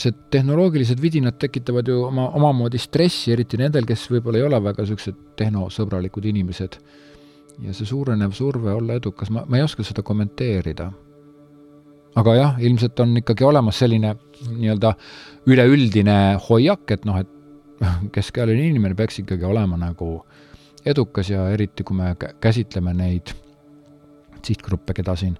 see 0.00 0.14
tehnoloogilised 0.32 1.00
vidinad 1.02 1.36
tekitavad 1.36 1.88
ju 1.88 1.98
oma, 2.06 2.30
omamoodi 2.38 2.78
stressi, 2.80 3.34
eriti 3.34 3.58
nendel, 3.60 3.84
kes 3.84 4.06
võib-olla 4.10 4.40
ei 4.40 4.46
ole 4.46 4.60
väga 4.64 4.86
niisugused 4.86 5.18
tehnosõbralikud 5.36 6.24
inimesed 6.30 6.78
ja 7.60 7.74
see 7.76 7.86
suurenev 7.88 8.32
surve 8.36 8.72
olla 8.72 8.96
edukas, 8.98 9.30
ma, 9.30 9.44
ma 9.48 9.58
ei 9.58 9.66
oska 9.66 9.84
seda 9.86 10.04
kommenteerida. 10.06 10.90
aga 12.16 12.34
jah, 12.36 12.56
ilmselt 12.60 13.00
on 13.00 13.16
ikkagi 13.16 13.44
olemas 13.44 13.78
selline 13.80 14.14
nii-öelda 14.50 14.94
üleüldine 15.48 16.16
hoiak, 16.48 16.90
et 16.92 17.06
noh, 17.08 17.16
et 17.22 17.30
keskealine 18.12 18.68
inimene 18.68 18.94
peaks 18.94 19.22
ikkagi 19.22 19.46
olema 19.48 19.78
nagu 19.80 20.10
edukas 20.86 21.30
ja 21.30 21.46
eriti, 21.50 21.84
kui 21.84 21.96
me 21.96 22.12
käsitleme 22.40 22.92
neid 22.94 23.32
sihtgruppe, 24.44 24.92
keda 24.98 25.14
siin 25.16 25.38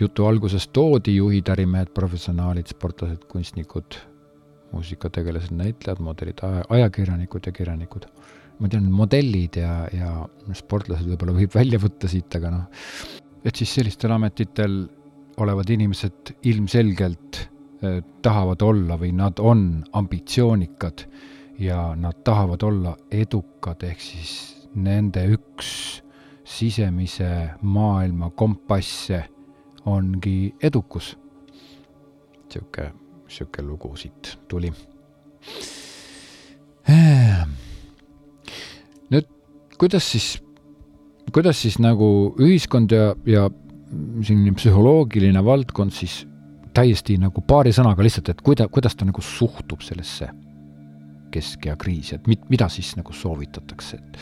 jutu 0.00 0.26
alguses 0.26 0.66
toodi, 0.74 1.16
juhid, 1.16 1.48
ärimehed, 1.54 1.92
professionaalid, 1.94 2.68
sportlased, 2.68 3.24
kunstnikud, 3.30 3.96
muusikategelased, 4.72 5.54
näitlejad, 5.54 6.02
modelid, 6.02 6.42
ajakirjanikud 6.68 7.46
ja 7.46 7.52
kirjanikud 7.54 8.08
ma 8.60 8.70
tean, 8.70 8.90
modellid 8.92 9.58
ja, 9.58 9.72
ja 9.92 10.10
sportlased 10.56 11.08
võib-olla 11.08 11.34
võib 11.36 11.54
välja 11.54 11.80
võtta 11.82 12.10
siit, 12.10 12.30
aga 12.38 12.52
noh, 12.54 12.84
et 13.44 13.56
siis 13.56 13.74
sellistel 13.80 14.14
ametitel 14.14 14.84
olevad 15.42 15.70
inimesed 15.74 16.34
ilmselgelt 16.50 17.40
eh, 17.82 18.00
tahavad 18.22 18.62
olla 18.62 18.98
või 19.00 19.12
nad 19.16 19.42
on 19.42 19.82
ambitsioonikad 19.92 21.06
ja 21.58 21.94
nad 21.98 22.22
tahavad 22.26 22.62
olla 22.66 22.94
edukad, 23.10 23.82
ehk 23.86 24.00
siis 24.02 24.32
nende 24.74 25.26
üks 25.34 25.70
sisemise 26.44 27.30
maailma 27.62 28.30
kompasse 28.36 29.24
ongi 29.90 30.54
edukus. 30.62 31.16
niisugune, 32.44 32.92
niisugune 33.24 33.68
lugu 33.68 33.96
siit 33.96 34.38
tuli 34.48 34.70
ehm 39.12 39.28
kuidas 39.78 40.06
siis, 40.12 40.28
kuidas 41.32 41.60
siis 41.62 41.78
nagu 41.82 42.34
ühiskond 42.40 42.92
ja, 42.94 43.12
ja 43.26 43.48
selline 44.22 44.54
psühholoogiline 44.56 45.44
valdkond 45.44 45.94
siis 45.94 46.22
täiesti 46.74 47.16
nagu 47.22 47.42
paari 47.46 47.72
sõnaga 47.74 48.02
lihtsalt, 48.02 48.32
et 48.32 48.42
kuida-, 48.42 48.68
kuidas 48.72 48.96
ta 48.98 49.06
nagu 49.06 49.22
suhtub 49.22 49.84
sellesse 49.84 50.28
keskea 51.34 51.76
kriisi, 51.76 52.14
et 52.16 52.26
mit-, 52.30 52.46
mida 52.50 52.68
siis 52.70 52.94
nagu 52.98 53.14
soovitatakse, 53.14 53.98
et 53.98 54.18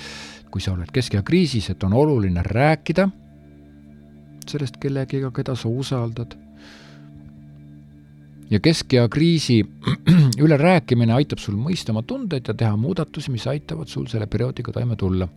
kui 0.52 0.60
sa 0.60 0.74
oled 0.74 0.88
keskea 0.92 1.22
kriisis, 1.24 1.70
et 1.72 1.84
on 1.84 1.96
oluline 1.96 2.44
rääkida 2.44 3.08
sellest 4.48 4.76
kellegiga, 4.82 5.30
keda 5.30 5.54
sa 5.56 5.70
usaldad. 5.70 6.34
Ja 8.50 8.60
keskea 8.60 9.08
kriisi 9.08 9.62
üle 10.44 10.56
rääkimine 10.56 11.12
aitab 11.12 11.38
sul 11.38 11.56
mõista 11.56 11.92
oma 11.92 12.02
tundeid 12.02 12.48
ja 12.48 12.54
teha 12.54 12.76
muudatusi, 12.76 13.30
mis 13.30 13.46
aitavad 13.46 13.88
sul 13.88 14.06
selle 14.10 14.26
perioodiga 14.26 14.72
toime 14.72 14.96
tulla 14.96 15.28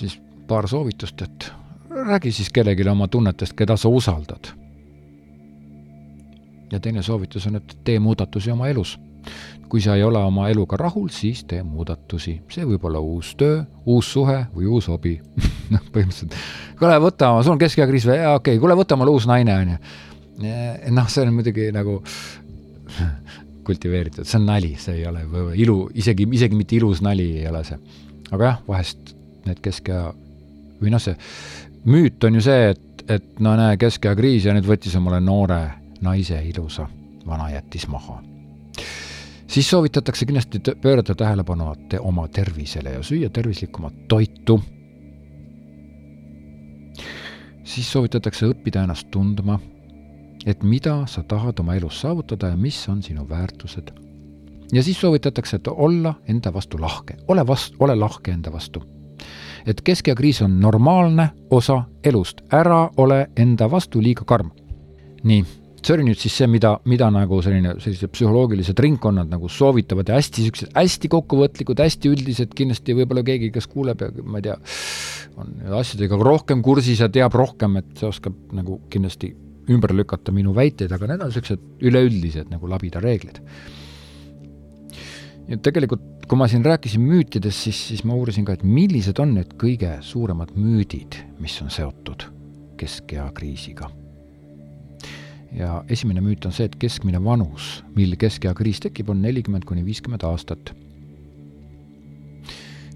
siis 0.00 0.20
paar 0.48 0.68
soovitust, 0.68 1.22
et 1.22 1.52
räägi 1.90 2.32
siis 2.32 2.50
kellelegi 2.50 2.88
oma 2.88 3.08
tunnetest, 3.08 3.52
keda 3.56 3.76
sa 3.76 3.88
usaldad. 3.88 4.56
ja 6.72 6.80
teine 6.80 7.02
soovitus 7.02 7.46
on, 7.46 7.56
et 7.56 7.78
tee 7.84 7.98
muudatusi 7.98 8.50
oma 8.50 8.68
elus. 8.68 8.98
Kui 9.70 9.82
sa 9.82 9.94
ei 9.96 10.02
ole 10.02 10.18
oma 10.18 10.48
eluga 10.50 10.76
rahul, 10.80 11.08
siis 11.14 11.44
tee 11.48 11.62
muudatusi. 11.62 12.40
see 12.50 12.66
võib 12.66 12.84
olla 12.88 13.00
uus 13.00 13.34
töö, 13.38 13.62
uus 13.86 14.12
suhe 14.12 14.38
või 14.54 14.66
uus 14.66 14.88
hobi 14.90 15.16
noh, 15.74 15.84
põhimõtteliselt, 15.94 16.34
kuule, 16.78 16.96
võta, 17.02 17.32
sul 17.44 17.54
on 17.54 17.62
keskeakriis 17.62 18.08
või, 18.10 18.18
jaa, 18.18 18.34
okei 18.40 18.56
okay,, 18.56 18.62
kuule, 18.62 18.76
võta 18.78 18.98
omale 18.98 19.14
uus 19.14 19.28
naine, 19.30 19.56
on 19.62 19.72
ju. 19.74 19.78
noh, 20.96 21.08
see 21.12 21.24
on 21.26 21.34
muidugi 21.36 21.70
nagu 21.76 22.00
kultiveeritud, 23.70 24.26
see 24.26 24.40
on 24.40 24.48
nali, 24.50 24.74
see 24.80 25.00
ei 25.00 25.06
ole 25.08 25.24
võib-olla 25.26 25.58
ilu, 25.58 25.78
isegi, 26.02 26.26
isegi 26.40 26.58
mitte 26.58 26.78
ilus 26.78 27.02
nali 27.06 27.30
ei 27.42 27.48
ole 27.50 27.62
see. 27.68 27.78
aga 28.30 28.52
jah, 28.52 28.62
vahest 28.68 29.14
need 29.46 29.60
keskea, 29.64 30.08
või 30.80 30.94
noh, 30.94 31.02
see 31.02 31.16
müüt 31.90 32.26
on 32.26 32.40
ju 32.40 32.44
see, 32.44 32.72
et, 32.74 33.04
et 33.18 33.44
no 33.44 33.54
näe, 33.58 33.78
keskea 33.80 34.16
kriis 34.18 34.48
ja 34.48 34.56
nüüd 34.56 34.68
võttis 34.68 34.96
omale 34.98 35.22
noore, 35.24 35.62
naise 36.04 36.40
ilusa 36.48 36.88
vana 37.26 37.50
jättis 37.52 37.86
maha. 37.88 38.20
Siis 39.50 39.70
soovitatakse 39.70 40.26
kindlasti 40.26 40.60
pöörata 40.80 41.14
tähelepanu 41.14 41.74
te 41.88 42.00
oma 42.00 42.28
tervisele 42.28 42.90
ja 42.90 43.02
süüa 43.02 43.30
tervislikumat 43.30 43.94
toitu. 44.08 44.60
siis 47.64 47.92
soovitatakse 47.92 48.46
õppida 48.46 48.82
ennast 48.82 49.10
tundma, 49.10 49.58
et 50.46 50.62
mida 50.62 51.06
sa 51.06 51.22
tahad 51.22 51.58
oma 51.60 51.74
elus 51.74 52.00
saavutada 52.00 52.48
ja 52.48 52.56
mis 52.56 52.88
on 52.88 53.02
sinu 53.02 53.28
väärtused. 53.28 53.90
ja 54.72 54.82
siis 54.82 55.00
soovitatakse, 55.00 55.56
et 55.56 55.68
olla 55.68 56.14
enda 56.28 56.52
vastu 56.52 56.80
lahke, 56.80 57.16
ole 57.28 57.46
vast-, 57.46 57.74
ole 57.78 57.94
lahke 57.94 58.30
enda 58.30 58.52
vastu 58.52 58.82
et 59.66 59.80
keskea 59.80 60.14
kriis 60.14 60.42
on 60.42 60.60
normaalne 60.60 61.30
osa 61.50 61.84
elust, 62.04 62.40
ära 62.52 62.90
ole 62.96 63.30
enda 63.36 63.70
vastu 63.70 64.02
liiga 64.02 64.24
karm. 64.24 64.50
nii, 65.22 65.44
see 65.86 65.94
oli 65.96 66.06
nüüd 66.08 66.20
siis 66.20 66.34
see, 66.40 66.48
mida, 66.50 66.74
mida 66.90 67.08
nagu 67.12 67.40
selline, 67.44 67.74
sellised 67.82 68.12
psühholoogilised 68.14 68.78
ringkonnad 68.84 69.30
nagu 69.32 69.48
soovitavad 69.52 70.10
ja 70.10 70.18
hästi 70.18 70.46
siuksed, 70.46 70.72
hästi 70.76 71.10
kokkuvõtlikud, 71.12 71.80
hästi 71.80 72.12
üldised, 72.12 72.54
kindlasti 72.56 72.96
võib-olla 72.98 73.24
keegi, 73.26 73.50
kes 73.54 73.68
kuuleb 73.70 74.04
ja 74.04 74.10
ma 74.22 74.40
ei 74.40 74.48
tea, 74.48 74.56
on 75.40 75.54
asjadega 75.80 76.20
rohkem 76.20 76.64
kursis 76.66 77.02
ja 77.02 77.10
teab 77.12 77.36
rohkem, 77.38 77.80
et 77.80 77.92
see 77.98 78.08
oskab 78.10 78.54
nagu 78.56 78.80
kindlasti 78.92 79.32
ümber 79.70 79.94
lükata 79.94 80.34
minu 80.34 80.54
väiteid, 80.56 80.92
aga 80.92 81.12
need 81.12 81.24
on 81.24 81.30
niisugused 81.30 81.86
üleüldised 81.86 82.50
nagu 82.52 82.70
labida 82.70 83.02
reeglid. 83.02 83.42
ja 85.50 85.58
tegelikult 85.58 86.20
kui 86.30 86.38
ma 86.38 86.46
siin 86.46 86.62
rääkisin 86.62 87.02
müütidest, 87.02 87.64
siis, 87.66 87.78
siis 87.88 88.04
ma 88.06 88.14
uurisin 88.14 88.44
ka, 88.46 88.54
et 88.54 88.62
millised 88.62 89.18
on 89.18 89.34
need 89.34 89.56
kõige 89.58 89.96
suuremad 90.06 90.54
müüdid, 90.54 91.18
mis 91.42 91.56
on 91.64 91.74
seotud 91.74 92.28
keskea 92.78 93.26
kriisiga. 93.34 93.90
Ja 95.56 95.84
esimene 95.88 96.22
müüt 96.24 96.46
on 96.46 96.54
see, 96.54 96.68
et 96.68 96.76
keskmine 96.80 97.20
vanus, 97.24 97.80
mil 97.96 98.14
keskea 98.20 98.52
kriis 98.54 98.80
tekib, 98.80 99.10
on 99.10 99.22
nelikümmend 99.22 99.66
kuni 99.68 99.84
viiskümmend 99.86 100.24
aastat. 100.26 100.74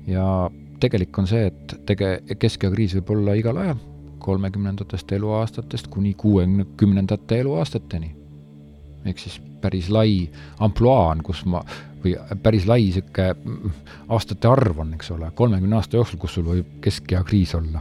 ja 0.06 0.50
tegelik 0.80 1.18
on 1.18 1.26
see, 1.26 1.46
et 1.46 1.74
tege-, 1.88 2.36
keskea 2.38 2.70
kriis 2.70 2.94
võib 2.98 3.14
olla 3.16 3.34
igal 3.38 3.56
ajal, 3.56 3.80
kolmekümnendatest 4.24 5.12
eluaastatest 5.12 5.88
kuni 5.88 6.14
kuuekümnendate 6.14 7.40
eluaastateni. 7.40 8.14
ehk 9.04 9.18
siis 9.18 9.40
päris 9.60 9.90
lai 9.90 10.30
ampluaa 10.60 11.10
on, 11.10 11.22
kus 11.22 11.44
ma 11.44 11.64
või 12.04 12.14
päris 12.42 12.66
lai 12.68 12.82
niisugune 12.84 13.72
aastate 14.08 14.48
arv 14.48 14.78
on, 14.84 14.94
eks 14.94 15.10
ole, 15.10 15.30
kolmekümne 15.34 15.76
aasta 15.76 15.96
jooksul, 15.96 16.20
kus 16.20 16.36
sul 16.36 16.46
võib 16.48 16.78
keskea 16.84 17.22
kriis 17.24 17.54
olla. 17.54 17.80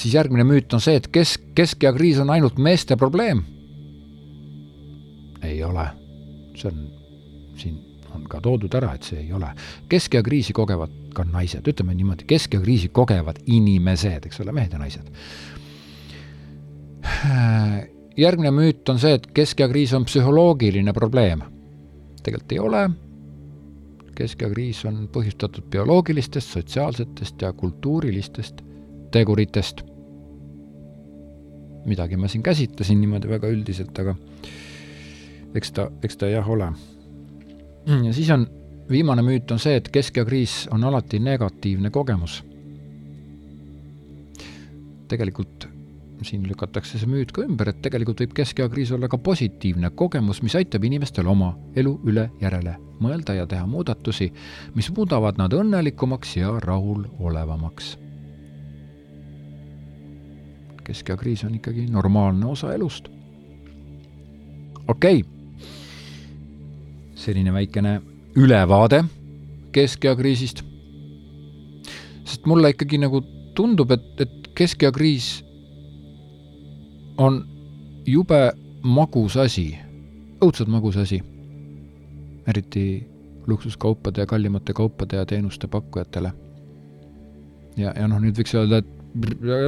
Siis 0.00 0.14
järgmine 0.14 0.44
müüt 0.48 0.72
on 0.74 0.80
see, 0.80 0.96
et 1.00 1.08
kesk, 1.12 1.50
keskea 1.56 1.92
kriis 1.96 2.20
on 2.22 2.30
ainult 2.32 2.58
meeste 2.58 2.96
probleem. 2.96 3.42
ei 5.42 5.62
ole, 5.64 5.86
see 6.56 6.68
on, 6.68 6.82
siin 7.56 7.78
on 8.14 8.26
ka 8.28 8.40
toodud 8.44 8.74
ära, 8.76 8.94
et 8.94 9.06
see 9.06 9.20
ei 9.22 9.32
ole. 9.32 9.52
keskea 9.88 10.22
kriisi 10.22 10.52
kogevad 10.56 10.92
ka 11.14 11.24
naised, 11.24 11.66
ütleme 11.68 11.94
niimoodi, 11.94 12.26
keskea 12.28 12.60
kriisi 12.60 12.88
kogevad 12.88 13.40
inimesed, 13.46 14.26
eks 14.26 14.40
ole, 14.44 14.52
mehed 14.56 14.76
ja 14.76 14.82
naised 14.82 15.10
järgmine 18.20 18.50
müüt 18.54 18.88
on 18.92 18.98
see, 19.00 19.14
et 19.16 19.26
keskea 19.34 19.68
kriis 19.70 19.92
on 19.96 20.04
psühholoogiline 20.08 20.92
probleem. 20.92 21.42
tegelikult 22.22 22.52
ei 22.52 22.58
ole, 22.58 22.82
keskea 24.16 24.50
kriis 24.52 24.84
on 24.84 25.06
põhjustatud 25.12 25.70
bioloogilistest, 25.72 26.52
sotsiaalsetest 26.52 27.42
ja 27.42 27.52
kultuurilistest 27.52 28.60
teguritest. 29.10 29.82
Midagi 31.84 32.16
ma 32.16 32.28
siin 32.28 32.42
käsitlesin 32.42 33.00
niimoodi 33.00 33.28
väga 33.28 33.48
üldiselt, 33.48 33.96
aga 33.98 34.14
eks 35.54 35.72
ta, 35.76 35.90
eks 36.02 36.20
ta 36.20 36.30
jah 36.30 36.48
ole. 36.48 36.70
ja 37.86 38.12
siis 38.12 38.30
on, 38.30 38.46
viimane 38.90 39.22
müüt 39.22 39.50
on 39.50 39.58
see, 39.62 39.76
et 39.80 39.88
keskea 39.88 40.24
kriis 40.24 40.66
on 40.70 40.84
alati 40.84 41.18
negatiivne 41.18 41.90
kogemus. 41.90 42.42
tegelikult 45.08 45.68
siin 46.22 46.44
lükatakse 46.48 46.98
see 47.00 47.08
müüt 47.08 47.32
ka 47.32 47.42
ümber, 47.46 47.70
et 47.70 47.80
tegelikult 47.82 48.20
võib 48.22 48.34
keskea 48.36 48.68
kriis 48.72 48.92
olla 48.92 49.08
ka 49.08 49.18
positiivne 49.18 49.90
kogemus, 49.96 50.42
mis 50.44 50.54
aitab 50.58 50.84
inimestel 50.84 51.28
oma 51.30 51.54
elu 51.76 51.96
üle 52.06 52.28
järele 52.42 52.76
mõelda 53.00 53.34
ja 53.38 53.46
teha 53.48 53.66
muudatusi, 53.66 54.28
mis 54.76 54.90
muudavad 54.96 55.40
nad 55.40 55.54
õnnelikumaks 55.56 56.36
ja 56.36 56.52
rahulolevamaks. 56.60 57.94
Keskea 60.90 61.16
kriis 61.16 61.44
on 61.46 61.54
ikkagi 61.54 61.86
normaalne 61.86 62.46
osa 62.46 62.74
elust. 62.74 63.08
okei 64.88 65.20
okay., 65.20 65.30
selline 67.14 67.52
väikene 67.52 68.00
ülevaade 68.36 69.04
keskea 69.72 70.16
kriisist. 70.16 70.64
sest 72.24 72.46
mulle 72.46 72.70
ikkagi 72.70 72.98
nagu 72.98 73.22
tundub, 73.54 73.90
et, 73.90 74.20
et 74.20 74.50
keskea 74.54 74.92
kriis 74.92 75.44
on 77.18 77.44
jube 78.06 78.52
magus 78.82 79.36
asi, 79.36 79.78
õudselt 80.42 80.68
magus 80.68 80.96
asi. 80.96 81.22
eriti 82.46 83.06
luksuskaupade 83.46 84.20
ja 84.20 84.26
kallimate 84.26 84.72
kaupade 84.72 85.16
ja 85.16 85.26
teenuste 85.26 85.66
pakkujatele. 85.66 86.32
ja, 87.76 87.92
ja 87.96 88.08
noh, 88.08 88.18
nüüd 88.18 88.38
võiks 88.42 88.58
öelda, 88.58 88.82
et 88.82 88.99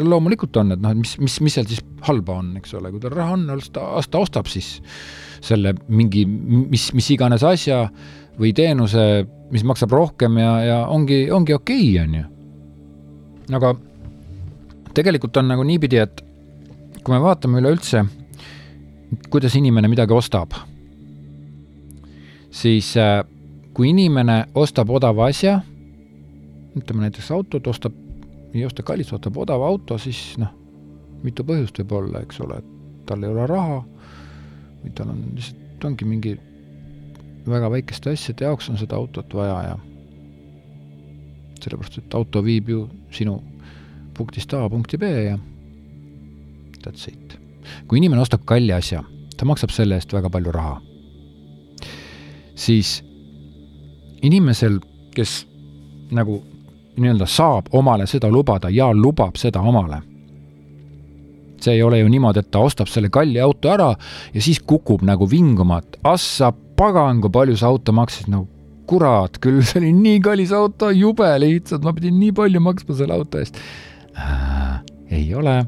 loomulikult 0.07 0.57
on, 0.61 0.74
et 0.74 0.83
noh, 0.83 0.92
et 0.94 1.00
mis, 1.00 1.12
mis, 1.18 1.37
mis 1.42 1.57
seal 1.57 1.66
siis 1.66 1.83
halba 2.07 2.38
on, 2.38 2.52
eks 2.61 2.74
ole, 2.78 2.92
kui 2.92 3.02
tal 3.02 3.14
raha 3.14 3.37
on, 3.37 3.46
las 3.50 3.70
ta, 3.74 3.85
las 3.96 4.11
ta 4.11 4.22
ostab 4.22 4.50
siis 4.50 4.76
selle 5.42 5.74
mingi, 5.90 6.24
mis, 6.26 6.90
mis 6.94 7.09
iganes 7.14 7.42
asja 7.46 7.85
või 8.38 8.52
teenuse, 8.57 9.26
mis 9.52 9.64
maksab 9.66 9.92
rohkem 9.92 10.38
ja, 10.38 10.52
ja 10.64 10.78
ongi, 10.90 11.24
ongi 11.35 11.57
okei 11.57 11.88
okay,, 11.90 12.05
on 12.05 12.14
ju. 12.20 12.24
aga 13.59 13.74
tegelikult 14.94 15.37
on 15.40 15.50
nagu 15.50 15.66
niipidi, 15.66 15.98
et 15.98 16.22
kui 17.02 17.14
me 17.14 17.20
vaatame 17.24 17.59
üleüldse, 17.61 18.05
kuidas 19.33 19.57
inimene 19.59 19.90
midagi 19.90 20.14
ostab, 20.14 20.55
siis 22.52 22.94
äh, 23.00 23.20
kui 23.74 23.90
inimene 23.90 24.44
ostab 24.55 24.92
odava 24.92 25.26
asja, 25.33 25.59
ütleme 26.76 27.07
näiteks 27.07 27.31
autot, 27.35 27.66
ostab, 27.68 27.96
ei 28.54 28.64
osta 28.66 28.84
kallist, 28.84 29.12
ostab 29.16 29.36
odava 29.40 29.66
auto, 29.68 29.98
siis 29.98 30.36
noh, 30.40 30.52
mitu 31.24 31.44
põhjust 31.46 31.78
võib 31.82 31.94
olla, 32.00 32.22
eks 32.24 32.40
ole, 32.44 32.58
et 32.60 33.06
tal 33.08 33.24
ei 33.24 33.32
ole 33.32 33.46
raha 33.48 33.80
või 34.82 34.92
tal 34.96 35.12
on 35.12 35.22
lihtsalt, 35.36 35.86
ongi 35.86 36.06
mingi 36.06 36.34
väga 37.46 37.70
väikeste 37.72 38.12
asjade 38.12 38.46
jaoks 38.46 38.68
on 38.70 38.78
seda 38.78 38.98
autot 38.98 39.34
vaja 39.34 39.56
ja 39.66 39.78
sellepärast, 41.62 41.98
et 41.98 42.14
auto 42.18 42.42
viib 42.44 42.70
ju 42.70 42.84
sinu 43.14 43.38
punktist 44.16 44.52
A 44.54 44.68
punkti 44.70 44.98
B 44.98 45.08
ja 45.08 45.38
that's 46.82 47.08
it. 47.08 47.38
kui 47.86 47.98
inimene 47.98 48.22
ostab 48.22 48.44
kalli 48.46 48.72
asja, 48.74 49.02
ta 49.36 49.46
maksab 49.46 49.70
selle 49.74 49.98
eest 49.98 50.12
väga 50.12 50.30
palju 50.30 50.52
raha, 50.54 50.80
siis 52.58 53.00
inimesel, 54.22 54.80
kes 55.14 55.42
nagu 56.14 56.40
nii-öelda 56.96 57.28
saab 57.28 57.70
omale 57.72 58.07
seda 58.07 58.31
lubada 58.31 58.70
ja 58.70 58.90
lubab 58.92 59.38
seda 59.40 59.61
omale, 59.61 60.02
see 61.62 61.76
ei 61.78 61.83
ole 61.83 62.02
ju 62.02 62.09
niimoodi, 62.11 62.42
et 62.42 62.50
ta 62.50 62.61
ostab 62.61 62.90
selle 62.90 63.11
kalli 63.12 63.40
auto 63.40 63.70
ära 63.70 63.92
ja 64.35 64.42
siis 64.42 64.61
kukub 64.61 65.05
nagu 65.07 65.28
vinguma, 65.31 65.78
et 65.78 65.98
assa 66.05 66.52
pagan, 66.76 67.20
kui 67.22 67.31
palju 67.33 67.57
see 67.57 67.68
auto 67.68 67.94
maksis, 67.96 68.28
no 68.28 68.46
kurat 68.90 69.38
küll, 69.40 69.62
see 69.64 69.81
oli 69.81 69.92
nii 69.96 70.20
kallis 70.24 70.52
auto, 70.57 70.90
jube 70.90 71.28
lihtsalt, 71.40 71.85
ma 71.87 71.94
pidin 71.96 72.18
nii 72.20 72.33
palju 72.37 72.61
maksma 72.61 72.98
selle 72.98 73.16
auto 73.16 73.40
eest 73.40 73.61
äh,. 74.18 74.81
ei 75.12 75.28
ole 75.35 75.61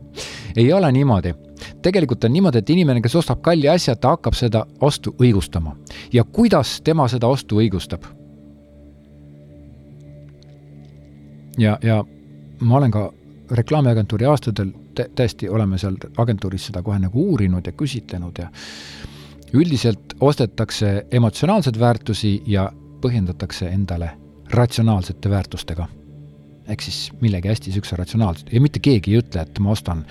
ei 0.57 0.73
ole 0.73 0.93
niimoodi. 0.93 1.35
tegelikult 1.83 2.25
on 2.25 2.33
niimoodi, 2.33 2.59
et 2.59 2.71
inimene, 2.71 3.01
kes 3.01 3.17
ostab 3.17 3.41
kalli 3.43 3.69
asja, 3.69 3.97
ta 3.97 4.15
hakkab 4.15 4.35
seda 4.35 4.65
ostu 4.81 5.15
õigustama. 5.21 5.77
ja 6.13 6.25
kuidas 6.25 6.81
tema 6.85 7.09
seda 7.09 7.27
ostu 7.27 7.61
õigustab? 7.61 8.05
Ja, 11.59 11.79
ja 11.83 12.05
ma 12.61 12.77
olen 12.77 12.91
ka 12.91 13.13
reklaamiagentuuri 13.51 14.27
aastatel 14.27 14.73
tõesti 14.95 15.49
oleme 15.51 15.79
seal 15.79 15.97
agentuuris 16.17 16.71
seda 16.71 16.83
kohe 16.83 16.99
nagu 17.03 17.27
uurinud 17.33 17.67
ja 17.67 17.73
küsitlenud 17.73 18.39
ja 18.39 18.49
üldiselt 19.55 20.17
ostetakse 20.21 21.07
emotsionaalseid 21.11 21.79
väärtusi 21.81 22.43
ja 22.47 22.71
põhjendatakse 23.03 23.69
endale 23.69 24.11
ratsionaalsete 24.55 25.31
väärtustega 25.31 25.89
ehk 26.69 26.81
siis 26.85 26.99
millegi 27.21 27.51
hästi 27.51 27.71
niisuguse 27.71 27.97
ratsionaalse 27.97 28.47
ja 28.53 28.61
mitte 28.65 28.81
keegi 28.81 29.13
ei 29.13 29.21
ütle, 29.21 29.43
et 29.45 29.59
ma 29.61 29.75
ostan 29.75 30.05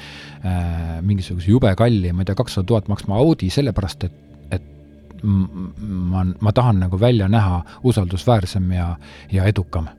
äh, 0.45 0.99
mingisuguse 1.01 1.49
jube 1.51 1.73
kalli, 1.79 2.11
ma 2.13 2.21
ei 2.21 2.29
tea, 2.29 2.37
kakssada 2.37 2.67
tuhat 2.69 2.89
maksma 2.91 3.17
Audi 3.17 3.49
sellepärast, 3.53 4.05
et, 4.05 4.19
et 4.59 5.23
ma, 5.23 6.25
ma 6.25 6.53
tahan 6.53 6.83
nagu 6.85 6.99
välja 6.99 7.29
näha 7.31 7.63
usaldusväärsem 7.89 8.71
ja, 8.77 8.91
ja 9.31 9.49
edukam. 9.49 9.89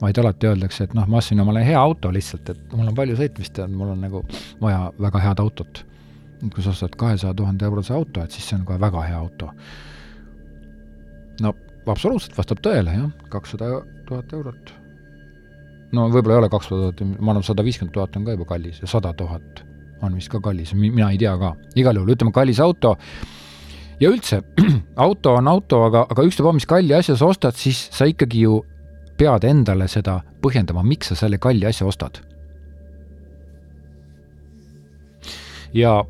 Vaid 0.00 0.18
alati 0.18 0.48
öeldakse, 0.48 0.86
et 0.86 0.96
noh, 0.96 1.06
ma 1.10 1.20
ostsin 1.20 1.40
omale 1.42 1.62
hea 1.64 1.78
auto 1.78 2.10
lihtsalt, 2.12 2.52
et 2.52 2.74
mul 2.74 2.88
on 2.88 2.96
palju 2.96 3.16
sõitmist 3.18 3.60
ja 3.60 3.68
mul 3.68 3.92
on 3.94 4.04
nagu 4.04 4.22
vaja 4.60 4.90
väga 5.00 5.24
head 5.26 5.42
autot. 5.44 5.84
kui 6.40 6.62
sa 6.64 6.70
ostad 6.70 6.94
kahesaja 6.96 7.34
tuhande 7.36 7.64
eurose 7.68 7.92
auto, 7.92 8.22
et 8.24 8.32
siis 8.32 8.46
see 8.48 8.56
on 8.56 8.64
kohe 8.64 8.80
väga 8.80 9.02
hea 9.04 9.16
auto. 9.18 9.50
no 11.40 11.54
absoluutselt 11.86 12.36
vastab 12.38 12.62
tõele, 12.64 12.94
jah, 12.96 13.10
kakssada 13.28 13.82
tuhat 14.08 14.32
eurot. 14.32 14.72
no 15.92 16.08
võib-olla 16.08 16.38
ei 16.38 16.44
ole 16.44 16.48
kakssada 16.48 16.92
tuhat, 16.92 17.18
ma 17.20 17.34
arvan, 17.34 17.44
sada 17.44 17.64
viiskümmend 17.64 17.94
tuhat 17.94 18.16
on 18.16 18.24
ka 18.24 18.38
juba 18.38 18.48
kallis 18.54 18.80
ja 18.80 18.88
sada 18.88 19.12
tuhat 19.12 19.64
on 20.02 20.16
vist 20.16 20.32
ka 20.32 20.40
kallis, 20.40 20.72
mina 20.74 21.10
ei 21.10 21.18
tea 21.18 21.36
ka. 21.36 21.54
igal 21.76 22.00
juhul, 22.00 22.14
ütleme, 22.16 22.32
kallis 22.32 22.60
auto 22.60 22.96
ja 24.00 24.08
üldse, 24.08 24.40
auto 25.06 25.36
on 25.36 25.48
auto, 25.48 25.84
aga, 25.84 26.06
aga 26.08 26.24
ükstapuha, 26.24 26.56
mis 26.56 26.68
kalli 26.68 26.94
asja 26.96 27.18
sa 27.20 27.28
ostad, 27.28 27.56
siis 27.60 27.88
sa 27.92 28.08
ikkagi 28.08 28.46
ju 28.46 28.62
pead 29.20 29.44
endale 29.44 29.84
seda 29.88 30.20
põhjendama, 30.40 30.82
miks 30.86 31.10
sa 31.12 31.18
selle 31.18 31.38
kalli 31.38 31.66
asja 31.68 31.86
ostad. 31.86 32.22
ja 35.74 36.04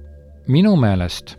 minu 0.48 0.76
meelest, 0.80 1.34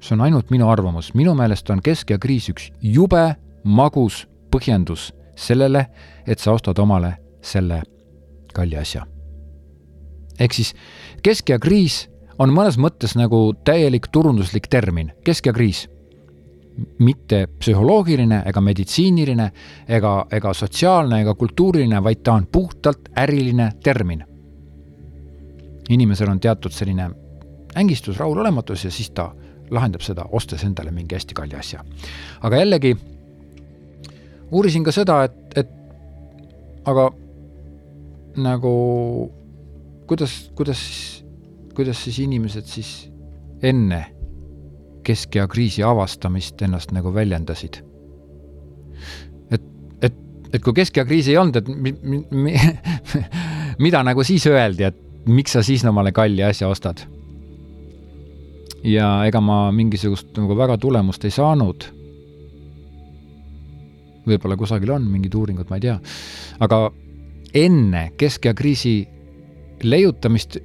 see 0.00 0.16
on 0.16 0.24
ainult 0.26 0.50
minu 0.50 0.66
arvamus, 0.66 1.12
minu 1.14 1.36
meelest 1.38 1.70
on 1.70 1.78
Kesk- 1.78 2.10
ja 2.10 2.18
Kriis 2.18 2.48
üks 2.50 2.72
jube 2.82 3.36
magus 3.62 4.24
põhjendus 4.50 5.12
sellele, 5.36 5.86
et 6.26 6.38
sa 6.42 6.56
ostad 6.56 6.78
omale 6.82 7.12
selle 7.42 7.82
kalli 8.54 8.76
asja. 8.76 9.06
ehk 10.40 10.52
siis 10.52 10.74
Kesk- 11.22 11.50
ja 11.52 11.58
Kriis 11.58 12.08
on 12.38 12.50
mõnes 12.50 12.76
mõttes 12.76 13.14
nagu 13.16 13.54
täielik 13.64 14.08
turunduslik 14.12 14.68
termin, 14.68 15.12
kesk- 15.24 15.46
ja 15.46 15.52
kriis. 15.52 15.88
Mitte 16.98 17.46
psühholoogiline 17.58 18.42
ega 18.46 18.60
meditsiiniline 18.60 19.50
ega, 19.88 20.14
ega 20.32 20.52
sotsiaalne 20.54 21.20
ega 21.22 21.34
kultuuriline, 21.34 22.02
vaid 22.04 22.22
ta 22.22 22.36
on 22.36 22.46
puhtalt 22.52 23.08
äriline 23.16 23.72
termin. 23.82 24.24
inimesel 25.90 26.28
on 26.28 26.40
teatud 26.40 26.72
selline 26.72 27.10
ängistus, 27.76 28.18
rahulolematus 28.18 28.84
ja 28.84 28.90
siis 28.90 29.10
ta 29.10 29.34
lahendab 29.70 30.00
seda, 30.00 30.24
ostes 30.32 30.64
endale 30.64 30.90
mingi 30.90 31.14
hästi 31.14 31.34
kalli 31.34 31.54
asja. 31.54 31.84
aga 32.40 32.56
jällegi 32.56 32.96
uurisin 34.50 34.84
ka 34.84 34.92
seda, 34.92 35.24
et, 35.24 35.58
et 35.58 35.70
aga 36.84 37.10
nagu 38.36 38.72
kuidas, 40.06 40.50
kuidas 40.54 40.82
kuidas 41.76 42.04
siis 42.04 42.18
inimesed 42.24 42.64
siis 42.64 42.90
enne 43.62 44.00
keskea 45.06 45.46
kriisi 45.50 45.84
avastamist 45.86 46.62
ennast 46.66 46.92
nagu 46.96 47.12
väljendasid? 47.14 47.80
et, 49.50 49.66
et, 50.02 50.14
et 50.52 50.62
kui 50.62 50.74
keskea 50.76 51.04
kriisi 51.06 51.34
ei 51.34 51.40
olnud, 51.40 51.60
et 51.60 51.68
mi, 51.68 51.94
mi, 52.02 52.22
mi, 52.30 52.54
mida 53.86 54.02
nagu 54.06 54.24
siis 54.26 54.46
öeldi, 54.50 54.88
et 54.90 55.02
miks 55.26 55.56
sa 55.56 55.62
siis 55.66 55.84
omale 55.86 56.12
kalli 56.16 56.44
asja 56.46 56.68
ostad? 56.68 57.04
ja 58.86 59.10
ega 59.26 59.40
ma 59.42 59.66
mingisugust 59.74 60.36
nagu 60.38 60.56
väga 60.58 60.78
tulemust 60.78 61.24
ei 61.24 61.34
saanud. 61.34 61.88
võib-olla 64.26 64.56
kusagil 64.58 64.90
on 64.90 65.04
mingid 65.06 65.34
uuringud, 65.38 65.68
ma 65.70 65.78
ei 65.78 65.86
tea. 65.86 65.98
aga 66.60 66.80
enne 67.54 68.10
keskea 68.18 68.54
kriisi 68.54 68.96
leiutamist 69.82 70.58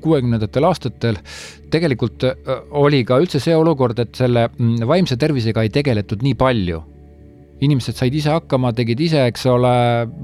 kuuekümnendatel 0.00 0.64
aastatel 0.68 1.18
tegelikult 1.72 2.26
äh, 2.28 2.34
oli 2.80 3.02
ka 3.06 3.18
üldse 3.22 3.40
see 3.42 3.56
olukord, 3.56 3.98
et 4.02 4.14
selle 4.16 4.48
mm, 4.48 4.84
vaimse 4.88 5.18
tervisega 5.20 5.64
ei 5.64 5.72
tegeletud 5.74 6.24
nii 6.24 6.36
palju. 6.40 6.82
inimesed 7.64 7.96
said 7.96 8.12
ise 8.12 8.32
hakkama, 8.34 8.72
tegid 8.76 9.00
ise, 9.00 9.20
eks 9.30 9.44
ole, 9.48 9.74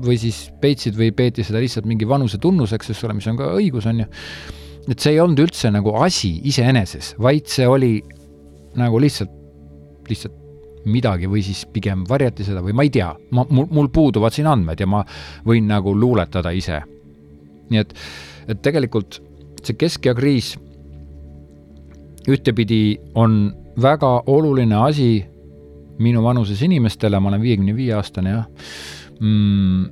või 0.05 0.17
siis 0.21 0.51
peitsid 0.61 0.97
või 0.99 1.13
peeti 1.17 1.45
seda 1.47 1.61
lihtsalt 1.63 1.87
mingi 1.89 2.09
vanuse 2.09 2.41
tunnuseks, 2.43 2.91
eks 2.91 3.05
ole, 3.07 3.15
mis 3.17 3.29
on 3.31 3.39
ka 3.39 3.53
õigus, 3.57 3.87
on 3.89 4.03
ju. 4.03 4.09
et 4.91 4.99
see 4.99 5.15
ei 5.15 5.21
olnud 5.23 5.39
üldse 5.47 5.71
nagu 5.73 5.95
asi 6.03 6.35
iseeneses, 6.51 7.15
vaid 7.23 7.49
see 7.49 7.69
oli 7.71 7.95
nagu 8.77 9.01
lihtsalt, 9.01 9.33
lihtsalt 10.11 10.37
midagi 10.91 11.29
või 11.31 11.43
siis 11.45 11.63
pigem 11.71 12.05
varjati 12.09 12.45
seda 12.45 12.63
või 12.65 12.75
ma 12.77 12.85
ei 12.85 12.93
tea, 12.93 13.09
ma, 13.37 13.47
mul, 13.49 13.69
mul 13.71 13.89
puuduvad 13.93 14.35
siin 14.35 14.49
andmed 14.51 14.81
ja 14.81 14.89
ma 14.91 15.03
võin 15.47 15.69
nagu 15.71 15.95
luuletada 15.97 16.53
ise. 16.57 16.83
nii 17.71 17.81
et, 17.81 17.95
et 18.49 18.63
tegelikult 18.63 19.21
see 19.67 19.79
keskea 19.81 20.15
kriis 20.17 20.55
ühtepidi 22.31 22.99
on 23.15 23.55
väga 23.81 24.23
oluline 24.27 24.77
asi 24.77 25.25
minu 26.01 26.23
vanuses 26.25 26.63
inimestele, 26.63 27.21
ma 27.21 27.29
olen 27.29 27.43
viiekümne 27.43 27.77
viie 27.77 27.95
aastane 27.97 28.35
jah 28.35 28.47
mm,, 29.21 29.87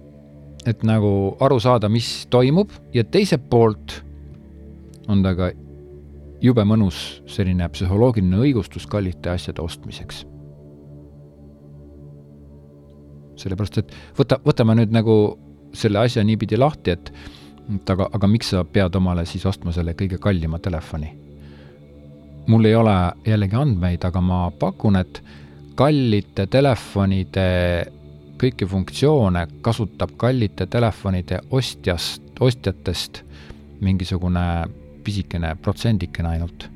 et 0.68 0.85
nagu 0.87 1.12
aru 1.44 1.61
saada, 1.61 1.88
mis 1.92 2.26
toimub 2.31 2.72
ja 2.94 3.04
teiselt 3.04 3.48
poolt 3.50 4.00
on 5.09 5.22
ta 5.24 5.35
ka 5.37 5.50
jube 6.44 6.64
mõnus 6.68 7.22
selline 7.31 7.66
psühholoogiline 7.72 8.40
õigustus 8.44 8.87
kallite 8.90 9.33
asjade 9.33 9.62
ostmiseks. 9.62 10.24
sellepärast, 13.38 13.76
et 13.78 13.92
võta, 14.18 14.40
võtame 14.42 14.74
nüüd 14.81 14.90
nagu 14.90 15.14
selle 15.70 16.00
asja 16.02 16.24
niipidi 16.26 16.57
lahti, 16.59 16.96
et 16.96 17.12
et 17.74 17.90
aga, 17.90 18.09
aga 18.12 18.31
miks 18.31 18.52
sa 18.54 18.64
pead 18.64 18.94
omale 18.96 19.26
siis 19.28 19.44
ostma 19.46 19.72
selle 19.72 19.94
kõige 19.98 20.20
kallima 20.22 20.59
telefoni? 20.59 21.11
mul 22.48 22.64
ei 22.64 22.74
ole 22.74 22.94
jällegi 23.28 23.57
andmeid, 23.61 24.04
aga 24.09 24.20
ma 24.24 24.38
pakun, 24.50 24.96
et 24.96 25.20
kallite 25.76 26.46
telefonide 26.48 27.44
kõiki 28.40 28.64
funktsioone 28.70 29.44
kasutab 29.61 30.14
kallite 30.16 30.64
telefonide 30.70 31.42
ostjast, 31.50 32.40
ostjatest 32.40 33.22
mingisugune 33.85 34.46
pisikene 35.04 35.54
protsendikene 35.62 36.28
ainult. 36.28 36.70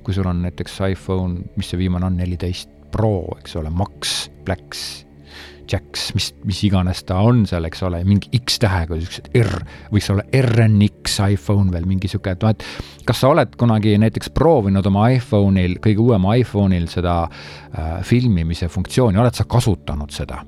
kui 0.00 0.14
sul 0.16 0.26
on 0.26 0.40
näiteks 0.42 0.78
iPhone, 0.88 1.42
mis 1.56 1.68
see 1.68 1.78
viimane 1.78 2.06
on, 2.06 2.16
neliteist 2.16 2.70
Pro, 2.90 3.36
eks 3.38 3.52
ole, 3.60 3.70
Max, 3.70 4.30
Blacks 4.44 5.04
Jacks, 5.70 6.10
mis, 6.16 6.30
mis 6.48 6.60
iganes 6.66 7.02
ta 7.06 7.20
on 7.22 7.44
seal, 7.46 7.66
eks 7.68 7.82
ole, 7.86 8.00
mingi 8.06 8.30
X 8.40 8.58
tähega, 8.62 8.98
siuksed 8.98 9.30
R, 9.38 9.52
võiks 9.92 10.10
olla 10.12 10.24
RNX 10.34 11.18
iPhone 11.36 11.70
veel 11.74 11.86
mingi 11.88 12.10
sihuke, 12.10 12.34
et 12.34 12.44
noh, 12.44 12.54
et 12.54 12.64
kas 13.06 13.22
sa 13.22 13.30
oled 13.30 13.54
kunagi 13.60 13.94
näiteks 14.02 14.32
proovinud 14.34 14.86
oma 14.90 15.08
iPhone'il, 15.14 15.78
kõige 15.84 16.02
uuema 16.04 16.34
iPhone'il 16.40 16.88
seda 16.90 17.22
äh, 17.26 18.00
filmimise 18.06 18.70
funktsiooni, 18.72 19.20
oled 19.20 19.36
sa 19.36 19.46
kasutanud 19.48 20.14
seda? 20.14 20.42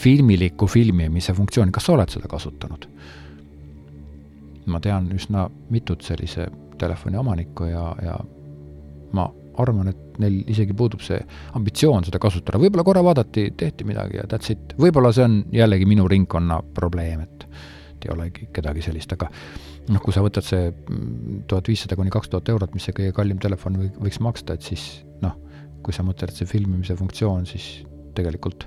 filmiliku 0.00 0.68
filmimise 0.70 1.34
funktsiooni, 1.34 1.72
kas 1.74 1.88
sa 1.88 1.96
oled 1.96 2.12
seda 2.12 2.30
kasutanud? 2.30 2.86
ma 4.70 4.78
tean 4.80 5.08
üsna 5.10 5.48
mitut 5.74 6.04
sellise 6.06 6.46
telefoni 6.78 7.18
omanikku 7.18 7.66
ja, 7.66 7.88
ja 8.04 8.14
ma 9.16 9.26
arvan, 9.58 9.90
et 9.90 10.09
neil 10.20 10.40
isegi 10.50 10.76
puudub 10.76 11.02
see 11.04 11.18
ambitsioon 11.58 12.06
seda 12.06 12.20
kasutada, 12.22 12.60
võib-olla 12.62 12.84
korra 12.86 13.02
vaadati, 13.04 13.50
tehti 13.56 13.86
midagi 13.88 14.20
ja 14.20 14.28
that's 14.30 14.52
it. 14.54 14.74
võib-olla 14.80 15.12
see 15.16 15.26
on 15.26 15.40
jällegi 15.54 15.88
minu 15.88 16.06
ringkonna 16.10 16.60
probleem, 16.76 17.24
et 17.26 17.46
ei 18.00 18.14
olegi 18.14 18.48
kedagi 18.54 18.82
sellist, 18.84 19.12
aga 19.12 19.28
noh, 19.90 20.00
kui 20.00 20.14
sa 20.14 20.22
võtad 20.24 20.46
see 20.46 20.70
tuhat 21.50 21.68
viissada 21.68 21.98
kuni 21.98 22.12
kaks 22.12 22.32
tuhat 22.32 22.48
eurot, 22.52 22.72
mis 22.76 22.86
see 22.88 22.96
kõige 22.96 23.12
kallim 23.16 23.40
telefon 23.42 23.76
või, 23.80 23.90
võiks 24.06 24.20
maksta, 24.24 24.56
et 24.56 24.64
siis 24.64 24.86
noh, 25.24 25.36
kui 25.84 25.96
sa 25.96 26.04
mõtled, 26.06 26.32
see 26.36 26.48
filmimise 26.48 26.96
funktsioon, 26.96 27.44
siis 27.48 27.68
tegelikult 28.16 28.66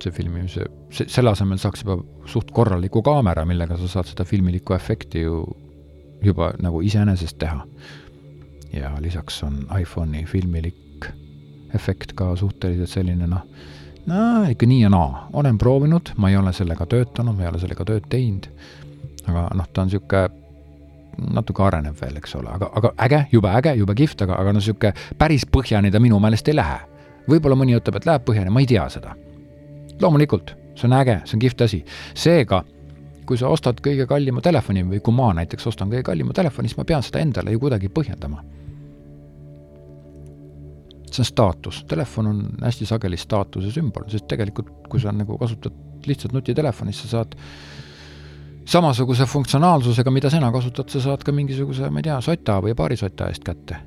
see 0.00 0.12
filmimise, 0.16 0.64
selle 0.96 1.32
asemel 1.32 1.60
saaks 1.60 1.82
juba 1.84 1.98
suht 2.30 2.52
korraliku 2.56 3.02
kaamera, 3.04 3.44
millega 3.48 3.76
sa 3.80 3.88
saad 3.98 4.08
seda 4.08 4.24
filmilikku 4.28 4.76
efekti 4.76 5.26
ju 5.26 5.42
juba 6.24 6.50
nagu 6.60 6.80
iseenesest 6.84 7.38
teha 7.40 7.64
ja 8.72 8.92
lisaks 9.00 9.42
on 9.42 9.62
iPhone'i 9.80 10.24
filmilik 10.24 11.06
efekt 11.74 12.12
ka 12.12 12.36
suhteliselt 12.36 12.90
selline 12.90 13.26
noh, 13.30 13.46
no 14.06 14.42
ikka 14.50 14.66
nii 14.66 14.82
ja 14.82 14.90
naa, 14.92 15.28
olen 15.32 15.58
proovinud, 15.58 16.12
ma 16.16 16.30
ei 16.30 16.36
ole 16.36 16.52
sellega 16.52 16.86
töötanud, 16.86 17.36
ma 17.36 17.46
ei 17.46 17.50
ole 17.52 17.62
sellega 17.62 17.86
tööd 17.86 18.06
teinud, 18.10 18.48
aga 19.28 19.48
noh, 19.58 19.68
ta 19.72 19.84
on 19.84 19.90
niisugune 19.90 20.28
natuke 21.34 21.62
areneb 21.62 21.98
veel, 22.00 22.16
eks 22.20 22.34
ole, 22.38 22.50
aga, 22.54 22.70
aga 22.80 22.92
äge, 23.06 23.20
jube 23.32 23.50
äge, 23.52 23.74
jube 23.76 23.94
kihvt, 23.98 24.24
aga, 24.26 24.38
aga 24.40 24.54
no 24.54 24.62
niisugune 24.62 24.94
päris 25.18 25.46
põhjani 25.52 25.92
ta 25.92 26.00
minu 26.02 26.20
meelest 26.22 26.48
ei 26.48 26.56
lähe. 26.56 26.78
võib-olla 27.30 27.58
mõni 27.58 27.76
ütleb, 27.76 28.00
et 28.00 28.06
läheb 28.08 28.24
põhjani, 28.26 28.50
ma 28.50 28.62
ei 28.62 28.66
tea 28.66 28.88
seda. 28.88 29.14
loomulikult, 30.00 30.54
see 30.74 30.88
on 30.88 30.96
äge, 30.96 31.20
see 31.24 31.36
on 31.36 31.42
kihvt 31.44 31.66
asi. 31.66 31.84
seega, 32.14 32.64
kui 33.26 33.38
sa 33.38 33.48
ostad 33.48 33.82
kõige 33.84 34.06
kallima 34.06 34.40
telefoni 34.40 34.82
või 34.82 35.00
kui 35.00 35.14
ma 35.14 35.32
näiteks 35.34 35.66
ostan 35.66 35.90
kõige 35.90 36.02
kallima 36.02 36.32
telefoni, 36.32 36.68
siis 36.68 36.78
ma 36.78 36.84
pean 36.84 37.02
seda 37.02 37.20
endale 37.20 37.52
ju 37.52 37.60
kuidagi 37.60 37.92
põhjendama 37.92 38.42
see 41.14 41.24
on 41.24 41.28
staatus, 41.28 41.82
telefon 41.90 42.30
on 42.30 42.40
hästi 42.62 42.86
sageli 42.88 43.18
staatuse 43.20 43.72
sümbol, 43.74 44.06
sest 44.12 44.28
tegelikult 44.30 44.88
kui 44.90 45.02
sa 45.02 45.12
nagu 45.14 45.38
kasutad 45.40 46.06
lihtsalt 46.06 46.34
nutitelefoni, 46.36 46.94
siis 46.94 47.10
sa 47.10 47.20
saad 47.20 47.36
samasuguse 48.70 49.26
funktsionaalsusega, 49.26 50.10
mida 50.14 50.30
sina 50.30 50.50
kasutad, 50.54 50.88
sa 50.92 51.02
saad 51.02 51.24
ka 51.26 51.34
mingisuguse, 51.34 51.90
ma 51.90 52.02
ei 52.02 52.08
tea, 52.08 52.18
sota 52.24 52.60
või 52.64 52.76
paari 52.78 52.98
sota 53.00 53.30
eest 53.30 53.44
kätte. 53.46 53.86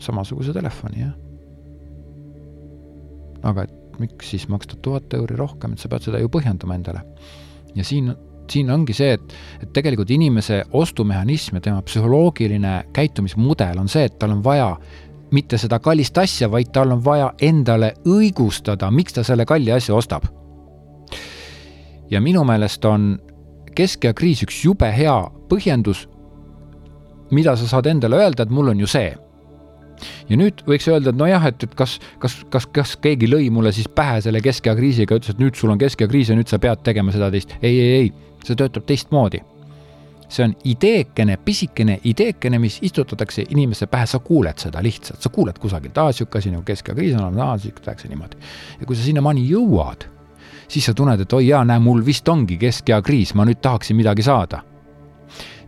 samasuguse 0.00 0.52
telefoni, 0.56 1.02
jah. 1.02 1.12
aga 3.42 3.66
et 3.66 4.00
miks 4.00 4.30
siis 4.32 4.46
maksta 4.48 4.76
tuhat 4.82 5.12
euri 5.14 5.36
rohkem, 5.36 5.72
et 5.72 5.82
sa 5.82 5.88
pead 5.92 6.08
seda 6.08 6.20
ju 6.20 6.28
põhjendama 6.32 6.74
endale. 6.74 7.04
ja 7.74 7.84
siin 7.84 8.14
siin 8.50 8.70
ongi 8.70 8.94
see, 8.96 9.14
et, 9.14 9.34
et 9.62 9.72
tegelikult 9.74 10.10
inimese 10.10 10.64
ostumehhanism 10.74 11.58
ja 11.58 11.64
tema 11.68 11.82
psühholoogiline 11.86 12.72
käitumismudel 12.96 13.78
on 13.78 13.88
see, 13.88 14.08
et 14.08 14.18
tal 14.18 14.34
on 14.34 14.42
vaja 14.44 14.72
mitte 15.30 15.58
seda 15.58 15.78
kallist 15.78 16.18
asja, 16.18 16.50
vaid 16.50 16.72
tal 16.74 16.92
on 16.92 17.04
vaja 17.04 17.32
endale 17.40 17.94
õigustada, 18.06 18.90
miks 18.90 19.16
ta 19.16 19.24
selle 19.26 19.46
kalli 19.46 19.72
asja 19.72 19.94
ostab. 19.94 20.24
ja 22.10 22.20
minu 22.20 22.44
meelest 22.44 22.84
on 22.84 23.18
keskea 23.74 24.14
kriis 24.14 24.42
üks 24.42 24.64
jube 24.64 24.88
hea 24.92 25.16
põhjendus, 25.48 26.08
mida 27.30 27.56
sa 27.56 27.68
saad 27.70 27.86
endale 27.86 28.16
öelda, 28.18 28.42
et 28.42 28.50
mul 28.50 28.72
on 28.72 28.80
ju 28.80 28.86
see 28.90 29.12
ja 30.30 30.38
nüüd 30.38 30.62
võiks 30.68 30.88
öelda, 30.90 31.12
et 31.12 31.20
nojah, 31.20 31.46
et, 31.50 31.64
et 31.66 31.76
kas, 31.78 31.98
kas, 32.22 32.36
kas, 32.52 32.66
kas 32.74 32.96
keegi 33.02 33.28
lõi 33.30 33.50
mulle 33.52 33.72
siis 33.76 33.88
pähe 33.94 34.20
selle 34.24 34.42
keskea 34.44 34.74
kriisiga, 34.78 35.18
ütles, 35.18 35.34
et 35.34 35.42
nüüd 35.42 35.58
sul 35.58 35.72
on 35.72 35.80
keskea 35.80 36.10
kriis 36.10 36.32
ja 36.32 36.38
nüüd 36.38 36.50
sa 36.50 36.60
pead 36.62 36.84
tegema 36.86 37.14
seda 37.14 37.30
teist. 37.32 37.56
ei, 37.60 37.74
ei, 37.74 37.90
ei, 38.00 38.36
see 38.46 38.58
töötab 38.58 38.86
teistmoodi. 38.88 39.42
See 40.30 40.44
on 40.46 40.54
ideekene, 40.64 41.36
pisikene 41.44 41.98
ideekene, 42.04 42.58
mis 42.62 42.78
istutatakse 42.86 43.44
inimese 43.50 43.88
pähe, 43.90 44.06
sa 44.06 44.20
kuuled 44.22 44.62
seda 44.62 44.82
lihtsalt, 44.82 45.20
sa 45.22 45.32
kuuled 45.34 45.58
kusagilt, 45.58 45.98
aa, 45.98 46.14
sihuke 46.14 46.38
asi 46.38 46.52
nagu 46.54 46.62
keskea 46.66 46.94
kriis 46.94 47.16
on, 47.18 47.38
aa, 47.40 47.56
tehakse 47.58 48.08
niimoodi. 48.08 48.38
ja 48.80 48.86
kui 48.86 48.96
sa 48.96 49.04
sinnamaani 49.04 49.44
jõuad, 49.48 50.06
siis 50.70 50.86
sa 50.86 50.94
tunned, 50.94 51.20
et 51.20 51.32
oi 51.32 51.48
jaa, 51.48 51.64
näe, 51.66 51.82
mul 51.82 52.04
vist 52.06 52.28
ongi 52.28 52.58
keskea 52.60 53.00
kriis, 53.02 53.34
ma 53.34 53.46
nüüd 53.48 53.60
tahaksin 53.62 53.98
midagi 53.98 54.22
saada. 54.22 54.62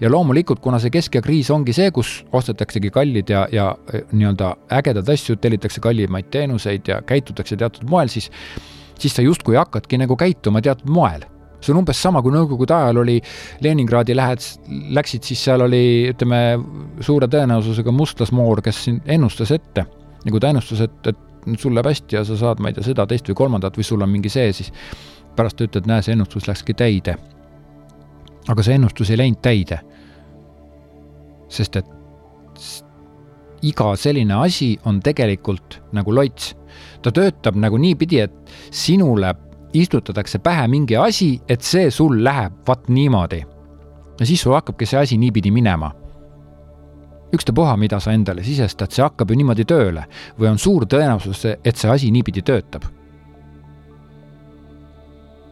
Ja 0.01 0.11
loomulikult, 0.11 0.59
kuna 0.62 0.81
see 0.83 0.90
keskea 0.90 1.22
kriis 1.22 1.51
ongi 1.55 1.75
see, 1.75 1.90
kus 1.94 2.25
ostetaksegi 2.35 2.90
kallid 2.90 3.29
ja, 3.31 3.44
ja 3.53 3.68
e, 3.92 4.01
nii-öelda 4.11 4.48
ägedad 4.79 5.11
asju, 5.14 5.37
tellitakse 5.38 5.83
kallimaid 5.83 6.27
teenuseid 6.31 6.90
ja 6.90 7.03
käitutakse 7.07 7.57
teatud 7.57 7.87
moel, 7.90 8.11
siis, 8.11 8.31
siis 8.98 9.14
sa 9.14 9.22
justkui 9.22 9.55
hakkadki 9.59 10.01
nagu 10.03 10.16
käituma 10.18 10.62
teatud 10.62 10.90
moel 10.90 11.22
see 11.62 11.75
on 11.75 11.83
umbes 11.83 12.03
sama, 12.03 12.22
kui 12.22 12.35
Nõukogude 12.35 12.75
ajal 12.77 13.03
oli 13.05 13.18
Leningradi 13.64 14.16
lähed, 14.16 14.44
läksid, 14.98 15.27
siis 15.27 15.42
seal 15.46 15.64
oli, 15.66 15.83
ütleme, 16.12 16.40
suure 17.01 17.29
tõenäosusega 17.31 17.94
mustlasmoor, 17.94 18.62
kes 18.66 18.85
ennustas 19.07 19.55
ette, 19.55 19.87
nagu 20.27 20.40
ta 20.42 20.51
ennustas, 20.53 20.83
et, 20.88 21.12
et 21.12 21.59
sul 21.59 21.75
läheb 21.75 21.90
hästi 21.90 22.18
ja 22.18 22.25
sa 22.27 22.38
saad, 22.38 22.62
ma 22.62 22.70
ei 22.70 22.79
tea, 22.79 22.87
seda, 22.92 23.07
teist 23.11 23.31
või 23.31 23.38
kolmandat 23.44 23.79
või 23.79 23.87
sul 23.87 24.03
on 24.03 24.11
mingi 24.12 24.33
see, 24.33 24.51
siis 24.57 24.72
pärast 25.37 25.59
ta 25.59 25.66
ütled, 25.68 25.88
näe, 25.90 26.03
see 26.05 26.14
ennustus 26.14 26.51
läkski 26.51 26.77
täide 26.79 27.16
aga 28.51 28.64
see 28.64 28.79
ennustus 28.79 29.12
ei 29.12 29.20
läinud 29.20 29.42
täide. 29.42 29.81
sest 31.53 31.77
et 31.77 31.88
iga 33.62 33.90
selline 34.01 34.35
asi 34.40 34.72
on 34.88 35.01
tegelikult 35.05 35.81
nagu 35.92 36.14
loits. 36.14 36.55
ta 37.03 37.12
töötab 37.12 37.57
nagu 37.57 37.77
niipidi, 37.77 38.20
et 38.20 38.33
sinule 38.70 39.35
istutatakse 39.73 40.39
pähe 40.39 40.69
mingi 40.69 40.97
asi, 40.97 41.41
et 41.49 41.61
see 41.61 41.91
sul 41.91 42.25
läheb 42.25 42.53
vaat 42.69 42.89
niimoodi. 42.89 43.43
ja 44.21 44.27
siis 44.27 44.43
sul 44.43 44.53
hakkabki 44.53 44.87
see 44.87 45.01
asi 45.01 45.19
niipidi 45.19 45.51
minema. 45.51 45.93
ükstapuha, 47.35 47.77
mida 47.77 48.01
sa 48.01 48.13
endale 48.13 48.43
sisestad, 48.45 48.91
see 48.91 49.03
hakkab 49.03 49.31
ju 49.31 49.37
niimoodi 49.37 49.65
tööle 49.65 50.05
või 50.39 50.49
on 50.49 50.59
suur 50.59 50.85
tõenäosus, 50.87 51.47
et 51.65 51.77
see 51.77 51.91
asi 51.91 52.11
niipidi 52.11 52.43
töötab 52.43 52.85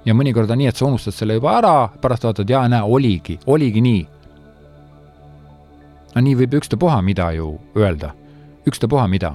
ja 0.05 0.15
mõnikord 0.17 0.51
on 0.51 0.61
nii, 0.61 0.71
et 0.71 0.79
sa 0.79 0.89
unustad 0.89 1.15
selle 1.17 1.37
juba 1.39 1.57
ära, 1.59 1.75
pärast 2.01 2.25
vaatad, 2.25 2.49
jaa, 2.51 2.65
näe, 2.71 2.83
oligi, 2.83 3.39
oligi 3.47 3.83
nii. 3.85 4.01
no 6.15 6.23
nii 6.27 6.39
võib 6.41 6.57
ükstapuha 6.59 7.01
mida 7.07 7.31
ju 7.37 7.53
öelda, 7.77 8.15
ükstapuha 8.69 9.07
mida. 9.09 9.35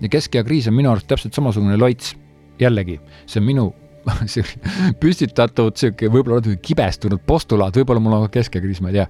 ja 0.00 0.08
keskea 0.08 0.44
kriis 0.44 0.68
on 0.68 0.74
minu 0.76 0.90
arust 0.90 1.08
täpselt 1.08 1.34
samasugune 1.34 1.76
loits, 1.76 2.14
jällegi, 2.60 3.00
see 3.26 3.42
on 3.42 3.46
minu 3.46 3.66
püstitatud 5.02 5.74
sihuke 5.78 6.08
võib-olla 6.12 6.38
natuke 6.38 6.60
kibestunud 6.62 7.22
postulaat, 7.26 7.74
võib-olla 7.80 8.02
mul 8.02 8.18
on 8.18 8.26
ka 8.28 8.36
keskekriis, 8.38 8.80
ma 8.84 8.92
ei 8.92 9.00
tea. 9.00 9.06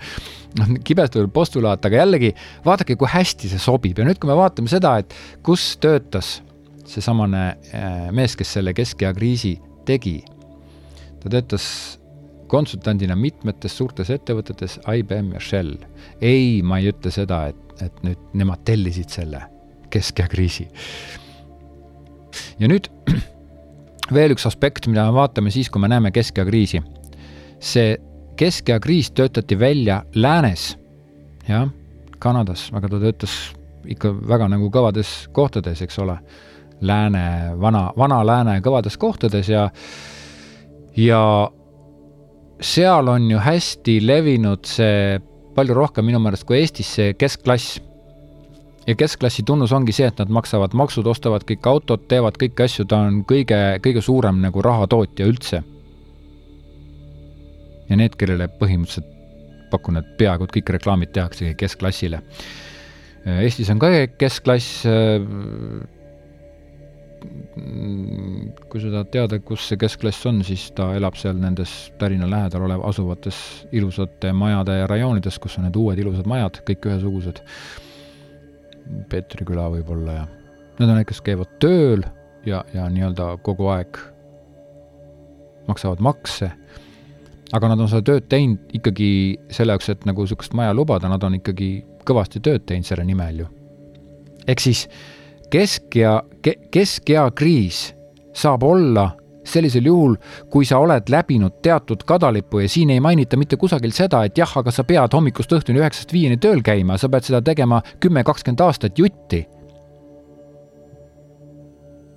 noh, 0.61 0.73
kibestunud 0.87 1.33
postulaat, 1.35 1.85
aga 1.85 2.01
jällegi 2.01 2.33
vaadake, 2.65 2.97
kui 2.97 3.11
hästi 3.13 3.53
see 3.53 3.61
sobib 3.63 3.99
ja 4.01 4.07
nüüd, 4.09 4.21
kui 4.23 4.31
me 4.31 4.39
vaatame 4.39 4.73
seda, 4.73 4.97
et 5.03 5.15
kus 5.47 5.75
töötas 5.83 6.39
seesamane 6.87 7.45
äh, 7.75 8.09
mees, 8.15 8.39
kes 8.39 8.57
selle 8.57 8.73
keskea 8.77 9.13
kriisi 9.17 9.57
tegi 9.87 10.21
ta 11.23 11.31
töötas 11.31 11.67
konsultandina 12.51 13.17
mitmetes 13.19 13.75
suurtes 13.75 14.11
ettevõtetes, 14.15 14.79
IBM 14.87 15.33
ja 15.35 15.43
Shell. 15.43 15.81
ei, 16.21 16.63
ma 16.63 16.79
ei 16.79 16.93
ütle 16.93 17.11
seda, 17.11 17.47
et, 17.51 17.81
et 17.83 18.03
nüüd 18.07 18.37
nemad 18.39 18.63
tellisid 18.69 19.11
selle 19.11 19.43
keskea 19.91 20.29
kriisi. 20.31 20.69
ja 22.61 22.71
nüüd 22.71 22.89
veel 24.15 24.35
üks 24.35 24.47
aspekt, 24.47 24.87
mida 24.91 25.07
me 25.09 25.17
vaatame 25.17 25.51
siis, 25.51 25.71
kui 25.71 25.83
me 25.83 25.91
näeme 25.91 26.13
keskea 26.15 26.45
kriisi. 26.47 26.83
see 27.61 27.97
keskea 28.37 28.81
kriis 28.81 29.11
töötati 29.11 29.59
välja 29.59 30.03
läänes, 30.15 30.77
jah, 31.49 31.69
Kanadas, 32.19 32.71
aga 32.73 32.89
ta 32.89 33.01
töötas 33.01 33.33
ikka 33.89 34.13
väga 34.29 34.49
nagu 34.49 34.71
kõvades 34.73 35.27
kohtades, 35.33 35.83
eks 35.85 35.99
ole. 35.99 36.17
Lääne, 36.81 37.57
vana, 37.61 37.91
vana 37.97 38.21
lääne 38.27 38.59
kõvades 38.65 38.99
kohtades 39.01 39.49
ja 39.49 39.71
ja 40.97 41.21
seal 42.61 43.09
on 43.09 43.31
ju 43.31 43.39
hästi 43.41 43.99
levinud 44.07 44.65
see 44.69 45.19
palju 45.57 45.77
rohkem 45.77 46.05
minu 46.05 46.21
meelest 46.21 46.45
kui 46.49 46.61
Eestis 46.61 46.91
see 46.99 47.15
keskklass. 47.17 47.81
Ja 48.87 48.95
keskklassi 48.95 49.43
tunnus 49.47 49.73
ongi 49.73 49.95
see, 49.95 50.07
et 50.11 50.21
nad 50.23 50.31
maksavad 50.33 50.75
maksud, 50.79 51.07
ostavad 51.11 51.47
kõik 51.49 51.67
autod, 51.67 52.07
teevad 52.11 52.39
kõiki 52.41 52.67
asju, 52.67 52.87
ta 52.89 53.03
on 53.09 53.23
kõige, 53.29 53.59
kõige 53.85 54.03
suurem 54.05 54.41
nagu 54.45 54.63
rahatootja 54.63 55.27
üldse. 55.27 55.63
ja 57.89 57.97
need, 57.97 58.17
kellele 58.19 58.49
põhimõtteliselt 58.61 59.13
pakun, 59.71 60.01
et 60.01 60.09
peaaegu 60.19 60.47
et 60.47 60.55
kõik 60.57 60.73
reklaamid 60.75 61.13
tehaksegi 61.15 61.55
keskklassile. 61.59 62.19
Eestis 63.27 63.71
on 63.71 63.79
ka 63.83 63.91
keskklass 64.19 64.87
kui 68.71 68.83
sa 68.83 68.91
tahad 68.93 69.11
teada, 69.15 69.39
kus 69.43 69.65
see 69.71 69.79
keskklass 69.81 70.27
on, 70.29 70.43
siis 70.47 70.69
ta 70.77 70.91
elab 70.99 71.17
seal 71.19 71.39
nendes 71.41 71.73
Tallinna 71.99 72.29
lähedal 72.31 72.67
olev, 72.69 72.85
asuvates 72.87 73.39
ilusate 73.75 74.33
majade 74.37 74.79
rajoonides, 74.91 75.39
kus 75.43 75.59
on 75.59 75.67
need 75.67 75.79
uued 75.81 76.03
ilusad 76.03 76.29
majad, 76.31 76.61
kõik 76.69 76.91
ühesugused. 76.91 77.43
Peetri 79.11 79.47
küla 79.49 79.69
võib-olla 79.73 80.21
ja 80.21 80.27
need 80.77 80.91
on 80.91 80.99
need, 80.99 81.09
kes 81.09 81.23
käivad 81.25 81.51
tööl 81.63 82.05
ja, 82.47 82.63
ja 82.75 82.87
nii-öelda 82.93 83.33
kogu 83.47 83.71
aeg 83.73 83.99
maksavad 85.67 86.03
makse, 86.05 86.51
aga 87.57 87.71
nad 87.73 87.83
on 87.83 87.91
seda 87.91 88.05
tööd 88.07 88.29
teinud 88.31 88.77
ikkagi 88.77 89.11
selle 89.51 89.75
jaoks, 89.75 89.91
et 89.91 90.07
nagu 90.09 90.23
niisugust 90.23 90.55
maja 90.59 90.75
lubada, 90.77 91.11
nad 91.11 91.23
on 91.27 91.39
ikkagi 91.41 91.71
kõvasti 92.07 92.43
tööd 92.45 92.67
teinud 92.69 92.87
selle 92.87 93.07
nimel 93.09 93.45
ju. 93.45 93.49
ehk 94.47 94.63
siis 94.63 94.87
keskea 95.51 96.21
ke,, 96.43 96.55
keskeakriis 96.75 97.89
saab 98.37 98.67
olla 98.67 99.11
sellisel 99.49 99.89
juhul, 99.89 100.17
kui 100.53 100.67
sa 100.69 100.81
oled 100.83 101.11
läbinud 101.13 101.61
teatud 101.65 102.05
kadalipu 102.09 102.63
ja 102.63 102.71
siin 102.71 102.93
ei 102.95 103.03
mainita 103.03 103.39
mitte 103.41 103.59
kusagil 103.61 103.95
seda, 103.97 104.25
et 104.27 104.39
jah, 104.39 104.53
aga 104.61 104.73
sa 104.75 104.85
pead 104.87 105.17
hommikust 105.17 105.53
õhtuni 105.57 105.83
üheksast 105.83 106.15
viieni 106.15 106.41
tööl 106.43 106.63
käima, 106.67 106.99
sa 107.01 107.11
pead 107.13 107.29
seda 107.29 107.43
tegema 107.45 107.83
kümme, 108.03 108.25
kakskümmend 108.27 108.65
aastat 108.67 108.99
jutti. 108.99 109.47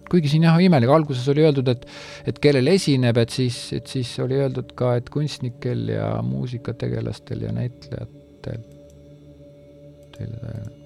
kuigi 0.09 0.25
siin 0.25 0.47
jah, 0.47 0.55
imelik, 0.57 0.89
alguses 0.89 1.27
oli 1.29 1.43
öeldud, 1.45 1.67
et, 1.69 1.83
et 2.25 2.39
kellel 2.41 2.65
esineb, 2.71 3.19
et 3.21 3.29
siis, 3.29 3.59
et 3.77 3.85
siis 3.85 4.09
oli 4.23 4.39
öeldud 4.41 4.71
ka, 4.73 4.95
et 4.97 5.11
kunstnikel 5.13 5.83
ja 5.93 6.15
muusikategelastel 6.25 7.45
ja 7.45 7.53
näitlejatel. 7.53 8.63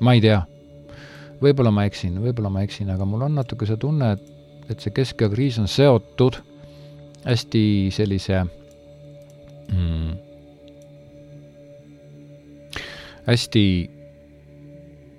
ma 0.03 0.17
ei 0.17 0.21
tea 0.21 0.41
võib-olla 1.43 1.73
ma 1.73 1.87
eksin, 1.89 2.17
võib-olla 2.23 2.51
ma 2.53 2.63
eksin, 2.65 2.91
aga 2.93 3.07
mul 3.07 3.25
on 3.27 3.37
natuke 3.39 3.67
see 3.69 3.79
tunne, 3.81 4.13
et, 4.17 4.32
et 4.69 4.79
see 4.79 4.93
keskea 4.95 5.29
kriis 5.31 5.59
on 5.59 5.67
seotud 5.67 6.39
hästi 7.23 7.63
sellise 7.91 8.43
mm, 9.71 10.13
hästi 13.27 13.65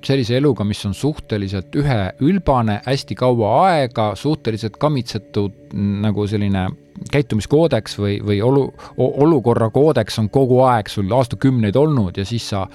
sellise 0.04 0.36
eluga, 0.36 0.64
mis 0.68 0.82
on 0.86 0.94
suhteliselt 0.94 1.76
üheülbane, 1.80 2.80
hästi 2.86 3.14
kaua 3.16 3.52
aega, 3.68 4.10
suhteliselt 4.18 4.76
kamitsetud 4.80 5.72
nagu 6.04 6.26
selline 6.28 6.66
käitumiskoodeks 7.10 7.98
või, 7.98 8.18
või 8.24 8.40
olu, 8.44 8.66
olukorra 8.96 9.70
koodeks 9.74 10.18
on 10.22 10.28
kogu 10.30 10.60
aeg 10.66 10.90
sul 10.92 11.10
aastakümneid 11.12 11.76
olnud 11.76 12.20
ja 12.20 12.26
siis 12.28 12.48
sa 12.52 12.66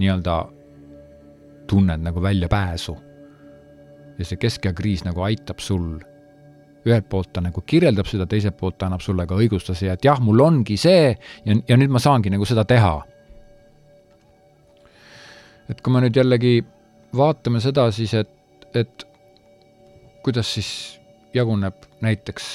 nii-öelda 0.00 0.40
tunned 1.70 2.02
nagu 2.02 2.22
väljapääsu. 2.22 2.96
ja 4.18 4.24
see 4.24 4.36
keskea 4.36 4.72
kriis 4.76 5.04
nagu 5.04 5.22
aitab 5.24 5.62
sul. 5.64 6.00
Ühelt 6.86 7.08
poolt 7.12 7.32
ta 7.34 7.42
nagu 7.44 7.62
kirjeldab 7.66 8.08
seda, 8.08 8.26
teiselt 8.26 8.56
poolt 8.56 8.78
ta 8.80 8.88
annab 8.88 9.04
sulle 9.04 9.26
ka 9.28 9.36
õigustuse 9.36 9.88
ja 9.88 9.96
et 9.98 10.04
jah, 10.04 10.20
mul 10.24 10.40
ongi 10.40 10.78
see 10.80 11.10
ja, 11.10 11.56
ja 11.68 11.76
nüüd 11.76 11.92
ma 11.92 12.00
saangi 12.02 12.32
nagu 12.32 12.46
seda 12.48 12.64
teha. 12.64 12.94
et 15.70 15.80
kui 15.80 15.92
me 15.94 16.00
nüüd 16.02 16.16
jällegi 16.16 16.58
vaatame 17.16 17.60
seda 17.62 17.90
siis, 17.94 18.14
et, 18.14 18.66
et 18.74 19.06
kuidas 20.24 20.48
siis 20.56 20.70
jaguneb 21.34 21.86
näiteks 22.02 22.46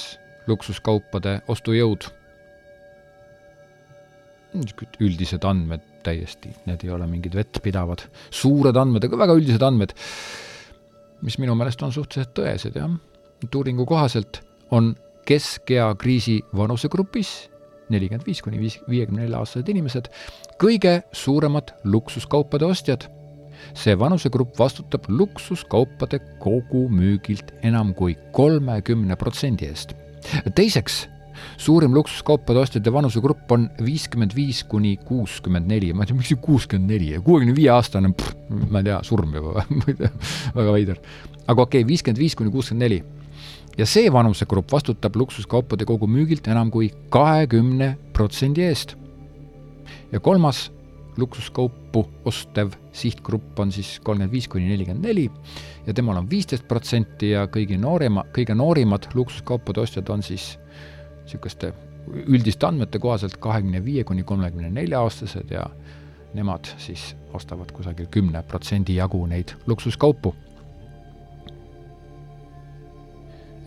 luksuskaupade 0.49 1.39
ostujõud 1.51 2.09
niisugused 4.55 4.99
üldised 5.03 5.45
andmed 5.47 5.83
täiesti, 6.05 6.51
need 6.69 6.85
ei 6.85 6.91
ole 6.93 7.07
mingid 7.09 7.35
vettpidavad, 7.35 8.05
suured 8.33 8.77
andmed, 8.79 9.07
aga 9.07 9.19
väga 9.19 9.35
üldised 9.39 9.63
andmed, 9.65 9.91
mis 11.25 11.39
minu 11.41 11.55
meelest 11.57 11.81
on 11.83 11.93
suhteliselt 11.95 12.35
tõesed, 12.37 12.77
jah. 12.79 12.93
Uuringu 13.55 13.85
kohaselt 13.85 14.41
on 14.71 14.95
keskea 15.25 15.95
kriisi 15.95 16.41
vanusegrupis 16.55 17.49
nelikümmend 17.89 18.25
viis 18.25 18.41
kuni 18.41 18.59
viis, 18.59 18.79
viiekümne 18.89 19.25
nelja 19.25 19.41
aastased 19.41 19.69
inimesed 19.69 20.09
kõige 20.61 21.01
suuremad 21.13 21.75
luksuskaupade 21.83 22.65
ostjad. 22.65 23.09
see 23.73 23.95
vanusegrupp 23.99 24.59
vastutab 24.59 25.05
luksuskaupade 25.07 26.19
kogumüügilt 26.39 27.53
enam 27.63 27.93
kui 27.93 28.17
kolmekümne 28.31 29.15
protsendi 29.15 29.65
eest. 29.65 29.93
teiseks 30.55 31.07
suurim 31.57 31.93
luksuskaupade 31.93 32.59
ostjate 32.59 32.93
vanusegrupp 32.93 33.51
on 33.51 33.69
viiskümmend 33.85 34.35
viis 34.35 34.63
kuni 34.63 34.97
kuuskümmend 34.97 35.67
neli, 35.67 35.93
ma 35.93 36.03
ei 36.03 36.07
tea, 36.07 36.17
miks 36.17 36.31
see 36.31 36.41
kuuskümmend 36.41 36.91
neli, 36.91 37.11
kuuekümne 37.23 37.55
viie 37.55 37.69
aastane, 37.73 38.13
ma 38.69 38.81
ei 38.81 38.89
tea, 38.89 38.99
surm 39.03 39.35
juba 39.35 39.65
väga 40.57 40.71
veider. 40.71 41.01
aga 41.47 41.61
okei 41.61 41.81
okay,, 41.81 41.87
viiskümmend 41.87 42.21
viis 42.21 42.35
kuni 42.35 42.51
kuuskümmend 42.51 42.87
neli. 42.87 43.03
Ja 43.77 43.85
see 43.85 44.11
vanusegrupp 44.13 44.71
vastutab 44.71 45.15
luksuskaupade 45.15 45.85
kogumüügilt 45.85 46.47
enam 46.47 46.71
kui 46.71 46.91
kahekümne 47.09 47.95
protsendi 48.13 48.63
eest. 48.63 48.95
ja 50.11 50.19
kolmas 50.19 50.71
luksuskaupu 51.17 52.05
ostev 52.25 52.73
sihtgrupp 52.91 53.59
on 53.59 53.71
siis 53.71 53.99
kolmkümmend 54.03 54.31
viis 54.31 54.47
kuni 54.47 54.67
nelikümmend 54.69 55.05
neli 55.05 55.29
ja 55.87 55.93
temal 55.93 56.17
on 56.17 56.29
viisteist 56.29 56.67
protsenti 56.67 57.31
ja 57.31 57.45
kõigi 57.47 57.77
noorema, 57.79 58.25
kõige 58.35 58.55
noorimad 58.55 59.07
luksuskaupade 59.13 59.83
ostjad 59.83 60.09
on 60.09 60.23
siis 60.23 60.55
niisuguste 61.23 61.73
üldiste 62.27 62.67
andmete 62.67 62.99
kohaselt 62.99 63.37
kahekümne 63.41 63.83
viie 63.85 64.03
kuni 64.03 64.23
kolmekümne 64.23 64.69
nelja 64.69 65.01
aastased 65.01 65.51
ja 65.51 65.65
nemad 66.35 66.67
siis 66.77 67.13
ostavad 67.33 67.71
kusagil 67.71 68.07
kümne 68.11 68.43
protsendi 68.43 68.95
jagu 68.99 69.25
neid 69.27 69.55
luksuskaupu. 69.67 70.35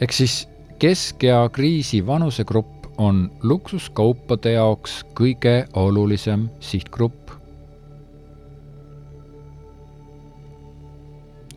Ehk 0.01 0.13
siis 0.13 0.49
keskea 0.79 1.49
kriisi 1.49 2.07
vanusegrupp 2.07 2.87
on 2.99 3.31
luksuskaupade 3.43 4.53
jaoks 4.53 5.03
kõige 5.19 5.65
olulisem 5.75 6.49
sihtgrupp. 6.61 7.29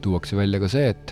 tuuakse 0.02 0.34
välja 0.36 0.58
ka 0.60 0.66
see, 0.66 0.88
et 0.90 1.12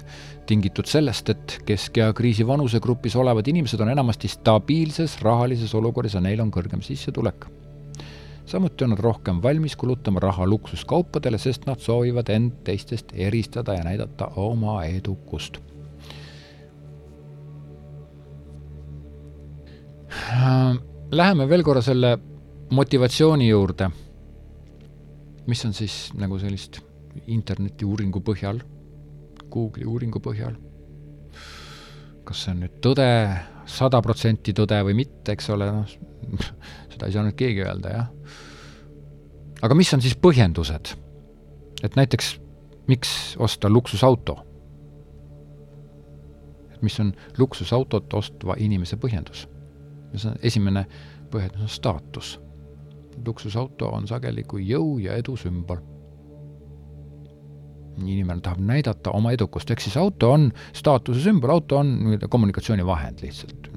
tingitud 0.49 0.87
sellest, 0.89 1.29
et 1.29 1.59
keskea 1.65 2.07
kriisi 2.17 2.47
vanusegrupis 2.47 3.13
olevad 3.21 3.47
inimesed 3.47 3.81
on 3.85 3.91
enamasti 3.93 4.27
stabiilses 4.27 5.19
rahalises 5.21 5.75
olukorras 5.77 6.17
ja 6.17 6.21
neil 6.25 6.41
on 6.41 6.49
kõrgem 6.49 6.81
sissetulek. 6.81 7.45
samuti 8.49 8.83
on 8.83 8.89
nad 8.89 8.99
rohkem 8.99 9.43
valmis 9.43 9.75
kulutama 9.75 10.19
raha 10.19 10.47
luksuskaupadele, 10.49 11.37
sest 11.37 11.69
nad 11.69 11.79
soovivad 11.79 12.29
end 12.29 12.63
teistest 12.63 13.13
eristada 13.13 13.77
ja 13.77 13.83
näidata 13.83 14.31
oma 14.35 14.83
edukust. 14.83 15.68
Läheme 21.11 21.49
veel 21.49 21.63
korra 21.65 21.81
selle 21.85 22.17
motivatsiooni 22.73 23.47
juurde, 23.49 23.89
mis 25.49 25.65
on 25.65 25.73
siis 25.73 26.09
nagu 26.17 26.37
sellist 26.41 26.81
internetiuuringu 27.27 28.21
põhjal 28.25 28.61
Google'i 29.49 29.87
uuringu 29.87 30.21
põhjal. 30.23 30.57
kas 32.23 32.43
see 32.45 32.51
on 32.53 32.59
nüüd 32.61 32.75
tõde, 32.85 33.05
sada 33.65 34.03
protsenti 34.05 34.53
tõde 34.53 34.77
või 34.85 34.93
mitte, 34.99 35.33
eks 35.33 35.47
ole, 35.49 35.65
noh, 35.73 35.95
seda 36.93 37.07
ei 37.07 37.15
saa 37.15 37.23
nüüd 37.25 37.37
keegi 37.39 37.63
öelda, 37.65 37.93
jah. 37.95 38.11
aga 39.65 39.77
mis 39.77 39.93
on 39.97 40.05
siis 40.05 40.17
põhjendused? 40.21 40.93
et 41.83 41.95
näiteks, 41.97 42.35
miks 42.91 43.35
osta 43.41 43.69
luksusauto? 43.69 44.37
et 46.75 46.81
mis 46.85 46.99
on 47.01 47.15
luksusautot 47.41 48.13
ostva 48.21 48.59
inimese 48.61 48.99
põhjendus? 49.01 49.47
Esimene 50.43 50.85
põhjendus 51.31 51.61
on 51.61 51.69
staatus. 51.69 52.39
luksusauto 53.25 53.89
on 53.91 54.07
sageli 54.07 54.43
kui 54.43 54.63
jõu 54.63 54.97
ja 55.03 55.17
edu 55.19 55.35
sümbol 55.37 55.81
inimene 58.07 58.41
tahab 58.41 58.61
näidata 58.63 59.11
oma 59.15 59.33
edukust, 59.35 59.71
ehk 59.71 59.81
siis 59.83 59.97
auto 59.99 60.31
on 60.31 60.49
staatuse 60.75 61.23
sümbol, 61.23 61.51
auto 61.53 61.79
on 61.81 61.91
nii-öelda 62.03 62.29
kommunikatsioonivahend 62.31 63.23
lihtsalt. 63.25 63.69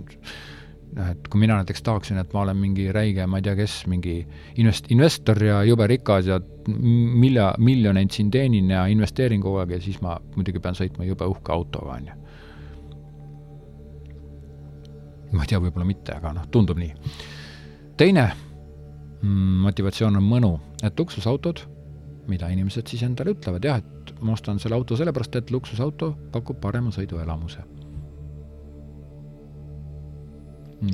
noh, 0.93 1.09
et 1.09 1.29
kui 1.33 1.41
mina 1.41 1.57
näiteks 1.57 1.83
tahaksin, 1.83 2.19
et 2.21 2.33
ma 2.37 2.43
olen 2.43 2.57
mingi 2.57 2.91
räige, 2.93 3.27
ma 3.27 3.41
ei 3.41 3.47
tea, 3.47 3.55
kes, 3.57 3.79
mingi 3.89 4.19
invest-, 4.61 4.91
investor 4.93 5.43
ja 5.43 5.63
jube 5.65 5.87
rikas 5.89 6.29
ja 6.29 6.41
milja-, 6.69 7.55
miljoneid 7.59 8.13
siin 8.13 8.31
teenin 8.31 8.71
ja 8.71 8.85
investeerin 8.93 9.41
kogu 9.41 9.63
aeg 9.63 9.79
ja 9.79 9.81
siis 9.81 10.03
ma 10.05 10.19
muidugi 10.37 10.61
pean 10.61 10.77
sõitma 10.77 11.09
jube 11.09 11.27
uhke 11.33 11.53
autoga, 11.53 11.97
on 11.97 12.11
ju. 12.13 12.19
Ma 15.33 15.45
ei 15.45 15.53
tea, 15.53 15.61
võib-olla 15.61 15.89
mitte, 15.89 16.17
aga 16.17 16.33
noh, 16.37 16.49
tundub 16.53 16.81
nii. 16.81 16.95
teine 17.97 18.27
mm, 19.23 19.61
motivatsioon 19.67 20.19
on 20.21 20.27
mõnu, 20.29 20.55
et 20.85 20.99
luksusautod 20.99 21.67
mida 22.31 22.49
inimesed 22.53 22.89
siis 22.91 23.03
endale 23.07 23.35
ütlevad, 23.35 23.65
jah, 23.67 23.81
et 23.83 24.13
ma 24.23 24.37
ostan 24.37 24.61
selle 24.63 24.77
auto 24.79 24.97
sellepärast, 24.99 25.39
et 25.41 25.51
luksusauto 25.55 26.13
pakub 26.35 26.61
parema 26.63 26.95
sõiduelamuse. 26.95 27.69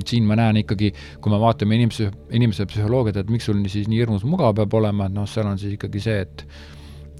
siin 0.05 0.27
ma 0.29 0.35
näen 0.37 0.59
ikkagi, 0.59 0.91
kui 1.17 1.31
me 1.33 1.39
vaatame 1.41 1.73
inimese, 1.79 2.11
inimese 2.37 2.67
psühholoogiat, 2.69 3.15
et 3.23 3.29
miks 3.33 3.47
sul 3.49 3.63
siis 3.73 3.87
nii 3.89 4.03
hirmus 4.03 4.21
mugav 4.21 4.51
peab 4.59 4.75
olema, 4.77 5.07
et 5.09 5.15
noh, 5.15 5.25
seal 5.25 5.47
on 5.49 5.57
siis 5.57 5.73
ikkagi 5.79 6.03
see, 6.03 6.19
et 6.27 6.43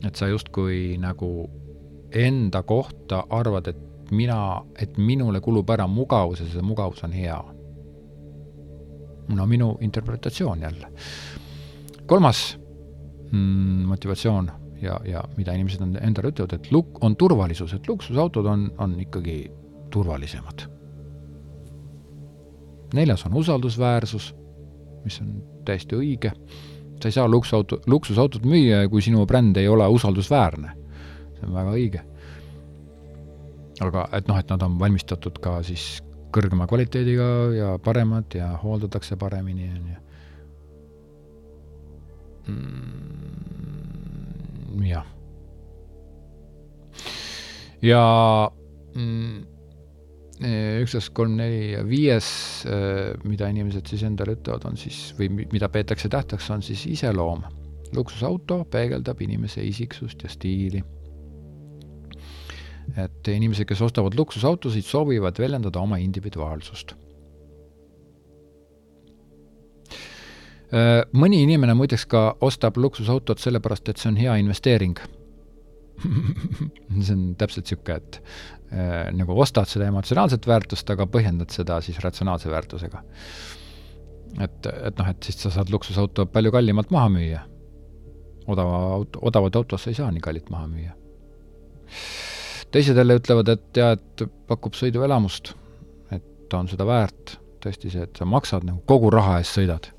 et 0.06 0.16
sa 0.16 0.30
justkui 0.30 0.94
nagu 1.02 1.32
enda 2.14 2.62
kohta 2.70 3.24
arvad, 3.34 3.72
et 3.74 3.80
mina, 4.12 4.62
et 4.80 4.98
minule 4.98 5.42
kulub 5.42 5.70
ära 5.70 5.88
mugavus 5.88 6.42
ja 6.44 6.48
see 6.50 6.66
mugavus 6.66 7.04
on 7.04 7.12
hea. 7.14 7.40
no 9.30 9.46
minu 9.46 9.78
interpretatsioon 9.82 10.62
jälle. 10.62 10.92
kolmas 12.06 12.58
mm, 13.32 13.86
motivatsioon 13.86 14.52
ja, 14.82 15.00
ja 15.06 15.24
mida 15.38 15.54
inimesed 15.54 15.82
on 15.82 15.98
endale 16.02 16.32
ütlevad, 16.34 16.56
et 16.56 16.72
luk-, 16.72 16.98
on 17.02 17.16
turvalisus, 17.16 17.74
et 17.74 17.88
luksusautod 17.88 18.46
on, 18.46 18.70
on 18.78 19.00
ikkagi 19.00 19.52
turvalisemad. 19.92 20.68
neljas 22.94 23.26
on 23.26 23.34
usaldusväärsus, 23.38 24.34
mis 25.04 25.22
on 25.22 25.34
täiesti 25.66 25.96
õige. 25.96 26.32
sa 27.02 27.08
ei 27.08 27.12
saa 27.12 27.28
luksusauto, 27.30 27.80
luksusautot 27.88 28.46
müüa, 28.46 28.88
kui 28.90 29.02
sinu 29.02 29.26
bränd 29.26 29.58
ei 29.58 29.68
ole 29.68 29.88
usaldusväärne. 29.88 30.72
see 31.40 31.48
on 31.48 31.54
väga 31.54 31.72
õige. 31.72 32.09
Aga 33.84 34.08
et 34.18 34.28
noh, 34.28 34.40
et 34.40 34.50
nad 34.52 34.64
on 34.66 34.80
valmistatud 34.80 35.40
ka 35.44 35.60
siis 35.64 36.02
kõrgema 36.36 36.68
kvaliteediga 36.70 37.28
ja 37.56 37.70
paremad 37.84 38.36
ja 38.38 38.52
hooldatakse 38.62 39.18
paremini, 39.18 39.70
on 39.70 39.90
ju 39.90 39.96
mm,. 42.50 44.84
jah. 44.86 45.06
ja 47.82 48.04
mm, 48.96 49.46
üksteist, 50.84 51.14
kolm, 51.18 51.36
neli 51.40 51.72
ja 51.74 51.82
viies, 51.88 52.28
äh, 52.70 53.14
mida 53.28 53.50
inimesed 53.52 53.90
siis 53.90 54.04
endale 54.08 54.38
ütlevad, 54.38 54.64
on 54.70 54.76
siis 54.80 54.98
või 55.18 55.28
mida 55.52 55.68
peetakse 55.72 56.08
tähtsaks, 56.10 56.50
on 56.54 56.62
siis 56.66 56.86
iseloom. 56.88 57.44
luksusauto 57.96 58.66
peegeldab 58.70 59.22
inimese 59.22 59.64
isiksust 59.66 60.24
ja 60.24 60.30
stiili. 60.30 60.84
Et 62.98 63.28
inimesed, 63.28 63.68
kes 63.70 63.82
ostavad 63.82 64.16
luksusautosid, 64.18 64.86
soovivad 64.88 65.40
väljendada 65.40 65.80
oma 65.80 65.98
individuaalsust 66.02 66.96
Äh, 70.70 71.02
mõni 71.18 71.40
inimene 71.42 71.74
muideks 71.74 72.04
ka 72.06 72.20
ostab 72.46 72.76
luksusautot 72.78 73.42
sellepärast, 73.42 73.90
et 73.90 73.98
see 73.98 74.12
on 74.12 74.20
hea 74.22 74.36
investeering 74.38 75.00
see 77.08 77.16
on 77.16 77.24
täpselt 77.40 77.66
niisugune, 77.66 77.96
et 77.98 78.20
äh, 78.70 79.08
nagu 79.18 79.34
ostad 79.42 79.66
seda 79.72 79.88
emotsionaalset 79.90 80.46
väärtust, 80.46 80.94
aga 80.94 81.10
põhjendad 81.10 81.50
seda 81.56 81.80
siis 81.82 81.98
ratsionaalse 82.06 82.54
väärtusega. 82.54 83.02
et, 84.46 84.70
et 84.70 85.02
noh, 85.02 85.10
et 85.10 85.26
siis 85.26 85.42
sa 85.42 85.50
saad 85.58 85.74
luksusauto 85.74 86.28
palju 86.30 86.54
kallimalt 86.54 86.94
maha 86.94 87.10
müüa. 87.18 87.42
odava 88.46 88.84
auto, 88.94 89.26
odavat 89.26 89.58
autot 89.58 89.82
sa 89.82 89.90
ei 89.90 89.98
saa 89.98 90.12
nii 90.14 90.22
kallilt 90.22 90.54
maha 90.54 90.70
müüa. 90.70 90.94
Teised 92.72 92.98
jälle 92.98 93.20
ütlevad, 93.20 93.50
et 93.54 93.78
jaa, 93.78 93.94
et 93.98 94.26
pakub 94.48 94.76
sõiduelamust, 94.78 95.54
et 96.16 96.26
ta 96.50 96.62
on 96.62 96.70
seda 96.72 96.86
väärt, 96.86 97.38
tõesti 97.64 97.92
see, 97.94 98.06
et 98.06 98.20
sa 98.20 98.28
maksad 98.30 98.68
nagu 98.68 98.84
kogu 98.88 99.10
raha 99.14 99.40
eest 99.42 99.58
sõidad 99.60 99.90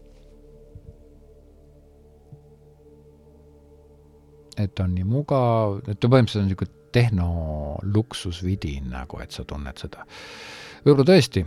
et 4.64 4.80
on 4.82 4.92
nii 4.94 5.06
mugav, 5.08 5.80
et 5.88 6.04
põhimõtteliselt 6.04 6.42
on 6.42 6.48
niisugune 6.48 6.78
tehnoluksusvidin 6.90 8.88
nagu, 8.90 9.20
et 9.22 9.30
sa 9.34 9.44
tunned 9.46 9.78
seda. 9.78 10.04
võib-olla 10.84 11.06
tõesti, 11.12 11.44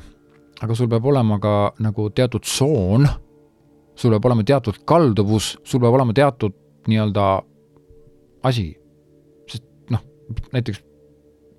aga 0.63 0.77
sul 0.77 0.89
peab 0.91 1.05
olema 1.11 1.39
ka 1.43 1.55
nagu 1.83 2.07
teatud 2.15 2.45
tsoon, 2.47 3.07
sul 3.95 4.15
peab 4.15 4.29
olema 4.29 4.45
teatud 4.47 4.79
kalduvus, 4.87 5.57
sul 5.63 5.83
peab 5.83 5.97
olema 5.99 6.15
teatud 6.15 6.55
nii-öelda 6.87 7.27
asi. 8.49 8.71
sest 9.49 9.65
noh, 9.91 10.01
näiteks 10.55 10.81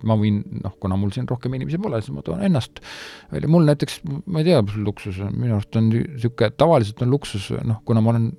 ma 0.05 0.17
võin, 0.19 0.41
noh, 0.63 0.75
kuna 0.81 0.97
mul 0.99 1.13
siin 1.15 1.27
rohkem 1.29 1.53
inimesi 1.57 1.79
pole, 1.81 2.01
siis 2.03 2.15
ma 2.15 2.23
toon 2.25 2.43
ennast 2.45 2.81
välja, 3.33 3.51
mul 3.51 3.67
näiteks, 3.69 4.01
ma 4.05 4.41
ei 4.41 4.49
tea, 4.49 4.61
mis 4.65 4.79
luksus 4.85 5.21
on, 5.25 5.33
minu 5.37 5.57
arust 5.57 5.79
on 5.79 5.89
niisugune, 5.91 6.51
tavaliselt 6.57 7.01
on 7.05 7.13
luksus, 7.15 7.49
noh, 7.65 7.81
kuna 7.87 8.03
ma 8.05 8.13
olen 8.13 8.29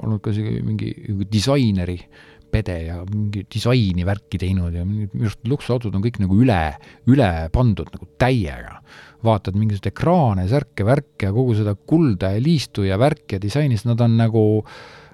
olnud 0.00 0.20
ka 0.22 0.32
mingi 0.34 0.92
disaineri 1.30 1.96
pede 2.50 2.76
ja 2.88 2.98
mingi 3.06 3.44
disaini 3.50 4.04
värki 4.06 4.38
teinud 4.42 4.74
ja 4.74 4.84
minu 4.86 5.08
arust 5.22 5.42
luksusautod 5.48 5.94
on 5.94 6.04
kõik 6.04 6.20
nagu 6.22 6.38
üle, 6.42 6.60
üle 7.10 7.30
pandud 7.54 7.90
nagu 7.94 8.08
täiega. 8.20 8.80
vaatad 9.20 9.52
mingisuguseid 9.52 9.90
ekraane, 9.90 10.46
särke, 10.48 10.84
värke 10.88 11.28
ja 11.28 11.34
kogu 11.36 11.52
seda 11.58 11.74
kulda 11.76 12.30
ja 12.32 12.40
liistu 12.40 12.86
ja 12.86 12.96
värki 12.96 13.36
ja 13.36 13.42
disainis, 13.42 13.84
nad 13.84 14.00
on 14.00 14.14
nagu, 14.16 14.44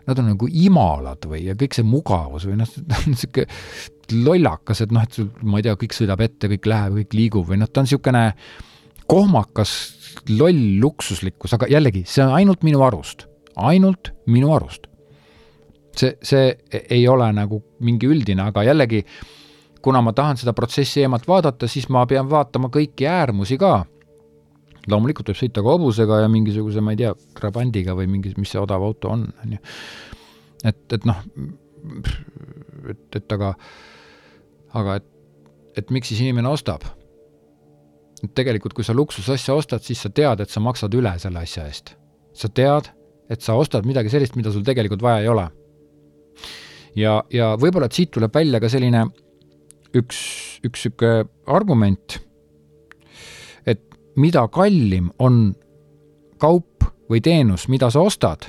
nad 0.07 0.21
on 0.23 0.29
nagu 0.31 0.47
imalad 0.47 1.27
või, 1.27 1.41
ja 1.49 1.57
kõik 1.59 1.75
see 1.75 1.83
mugavus 1.87 2.47
või 2.47 2.61
noh, 2.61 2.71
niisugune 3.11 3.49
lollakas, 4.15 4.83
et 4.85 4.95
noh, 4.95 5.05
et 5.07 5.19
sul, 5.19 5.31
ma 5.43 5.61
ei 5.61 5.67
tea, 5.67 5.77
kõik 5.81 5.97
sõidab 5.97 6.23
ette, 6.25 6.51
kõik 6.53 6.69
läheb, 6.71 6.99
kõik 7.01 7.17
liigub 7.19 7.49
või 7.51 7.61
noh, 7.63 7.71
ta 7.71 7.83
on 7.83 7.89
niisugune 7.89 8.27
kohmakas, 9.11 9.73
loll 10.33 10.77
luksuslikkus, 10.83 11.55
aga 11.57 11.69
jällegi, 11.71 12.05
see 12.09 12.25
on 12.25 12.35
ainult 12.35 12.67
minu 12.67 12.83
arust, 12.87 13.27
ainult 13.57 14.13
minu 14.31 14.55
arust 14.57 14.89
see, 16.01 16.19
see 16.23 16.59
ei 16.91 17.09
ole 17.09 17.29
nagu 17.35 17.61
mingi 17.85 18.09
üldine, 18.11 18.47
aga 18.51 18.65
jällegi, 18.67 19.03
kuna 19.83 20.03
ma 20.05 20.13
tahan 20.17 20.39
seda 20.41 20.55
protsessi 20.57 21.05
eemalt 21.05 21.27
vaadata, 21.29 21.69
siis 21.71 21.89
ma 21.93 22.05
pean 22.11 22.29
vaatama 22.31 22.71
kõiki 22.73 23.09
äärmusi 23.11 23.59
ka. 23.61 23.85
loomulikult 24.87 25.33
võib 25.33 25.39
sõita 25.41 25.63
ka 25.63 25.73
hobusega 25.75 26.21
ja 26.23 26.29
mingisuguse, 26.31 26.81
ma 26.81 26.93
ei 26.95 27.01
tea, 27.01 27.13
Trabandiga 27.35 27.97
või 27.99 28.07
mingi, 28.11 28.35
mis 28.39 28.53
see 28.55 28.61
odav 28.63 28.85
auto 28.87 29.11
on, 29.11 29.27
on 29.43 29.57
ju. 29.57 29.59
et, 30.65 30.83
et 30.93 31.07
noh, 31.09 31.23
et, 32.93 33.19
et 33.19 33.33
aga, 33.35 33.55
aga 34.77 35.01
et, 35.01 35.09
et 35.81 35.93
miks 35.95 36.13
siis 36.13 36.23
inimene 36.25 36.53
ostab? 36.53 36.87
et 38.25 38.33
tegelikult, 38.33 38.73
kui 38.73 38.85
sa 38.85 38.95
luksusasja 38.97 39.55
ostad, 39.55 39.85
siis 39.85 40.01
sa 40.01 40.09
tead, 40.09 40.41
et 40.41 40.51
sa 40.53 40.63
maksad 40.65 40.95
üle 40.97 41.13
selle 41.21 41.43
asja 41.43 41.67
eest. 41.69 41.95
sa 42.37 42.49
tead, 42.49 42.89
et 43.31 43.45
sa 43.45 43.57
ostad 43.59 43.87
midagi 43.89 44.13
sellist, 44.13 44.37
mida 44.37 44.53
sul 44.53 44.65
tegelikult 44.65 45.05
vaja 45.05 45.25
ei 45.25 45.29
ole 45.33 45.51
ja, 46.97 47.21
ja 47.33 47.53
võib-olla, 47.61 47.89
et 47.89 47.97
siit 47.97 48.13
tuleb 48.15 48.35
välja 48.35 48.61
ka 48.63 48.71
selline 48.73 49.05
üks, 49.97 50.19
üks 50.67 50.87
niisugune 50.87 51.27
argument, 51.53 52.19
et 53.69 53.83
mida 54.17 54.47
kallim 54.53 55.11
on 55.23 55.55
kaup 56.41 56.87
või 57.11 57.23
teenus, 57.23 57.69
mida 57.73 57.91
sa 57.93 58.03
ostad, 58.05 58.49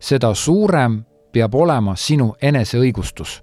seda 0.00 0.32
suurem 0.34 1.02
peab 1.32 1.54
olema 1.54 1.96
sinu 2.00 2.32
eneseõigustus, 2.42 3.40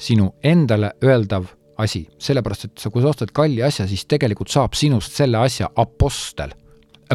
sinu 0.00 0.32
endale 0.42 0.94
öeldav 1.04 1.48
asi, 1.80 2.04
sellepärast 2.20 2.68
et 2.68 2.82
sa, 2.82 2.90
kui 2.92 3.02
sa 3.04 3.12
ostad 3.12 3.32
kalli 3.36 3.62
asja, 3.64 3.86
siis 3.88 4.04
tegelikult 4.08 4.52
saab 4.52 4.76
sinust 4.76 5.16
selle 5.16 5.40
asja 5.40 5.70
apostel, 5.80 6.52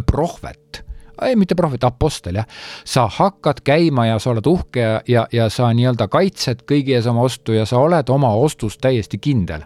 prohvet 0.05 0.85
ei, 1.23 1.35
mitte 1.39 1.55
prohvet, 1.55 1.83
apostel, 1.87 2.41
jah. 2.41 2.47
sa 2.87 3.05
hakkad 3.11 3.61
käima 3.65 4.09
ja 4.09 4.17
sa 4.19 4.33
oled 4.33 4.47
uhke 4.49 4.81
ja, 4.81 4.97
ja, 5.07 5.27
ja 5.31 5.47
sa 5.53 5.69
nii-öelda 5.75 6.09
kaitsed 6.11 6.65
kõigi 6.67 6.97
ees 6.97 7.07
oma 7.07 7.23
ostu 7.27 7.55
ja 7.55 7.65
sa 7.69 7.79
oled 7.83 8.09
oma 8.11 8.33
ostus 8.35 8.77
täiesti 8.81 9.19
kindel. 9.21 9.63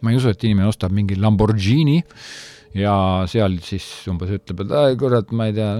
ma 0.00 0.12
ei 0.12 0.16
usu, 0.16 0.30
et 0.30 0.44
inimene 0.46 0.70
ostab 0.70 0.92
mingi 0.94 1.16
Lamborghini 1.18 1.98
ja 2.78 2.94
seal 3.26 3.58
siis 3.66 3.84
umbes 4.08 4.30
ütleb, 4.36 4.62
et 4.62 4.98
kurat, 5.00 5.32
ma 5.34 5.48
ei 5.50 5.56
tea, 5.56 5.72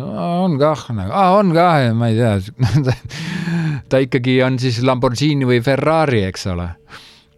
on 0.43 0.59
kah 0.61 0.89
nagu, 0.93 1.14
on 1.39 1.55
kah 1.55 1.89
ma 1.95 2.11
ei 2.11 2.18
tea 2.18 2.37
ta 3.89 4.01
ikkagi 4.03 4.39
on 4.47 4.59
siis 4.62 4.81
Lamborghini 4.87 5.49
või 5.49 5.62
Ferrari, 5.64 6.24
eks 6.29 6.47
ole. 6.53 6.68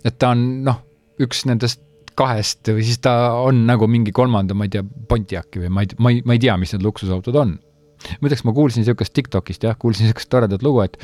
et 0.04 0.16
ta 0.18 0.32
on 0.34 0.44
noh, 0.66 0.80
üks 1.20 1.44
nendest 1.48 1.82
kahest 2.20 2.70
või 2.72 2.84
siis 2.84 3.00
ta 3.04 3.14
on 3.40 3.64
nagu 3.68 3.88
mingi 3.90 4.12
kolmanda, 4.12 4.56
ma 4.56 4.66
ei 4.66 4.72
tea, 4.74 4.84
Pontiaci 4.84 5.62
või 5.62 5.72
ma 5.72 5.84
ei, 5.84 5.92
ma 5.98 6.12
ei, 6.12 6.22
ma 6.26 6.36
ei 6.36 6.42
tea, 6.42 6.56
mis 6.60 6.74
need 6.74 6.84
luksusautod 6.86 7.36
on. 7.40 7.58
muideks 8.20 8.44
ma 8.48 8.54
kuulsin 8.56 8.84
niisugust 8.84 9.14
TikTokist 9.16 9.64
jah, 9.68 9.76
kuulsin 9.78 10.06
niisugust 10.06 10.30
toredat 10.32 10.64
lugu, 10.64 10.82
et 10.84 10.96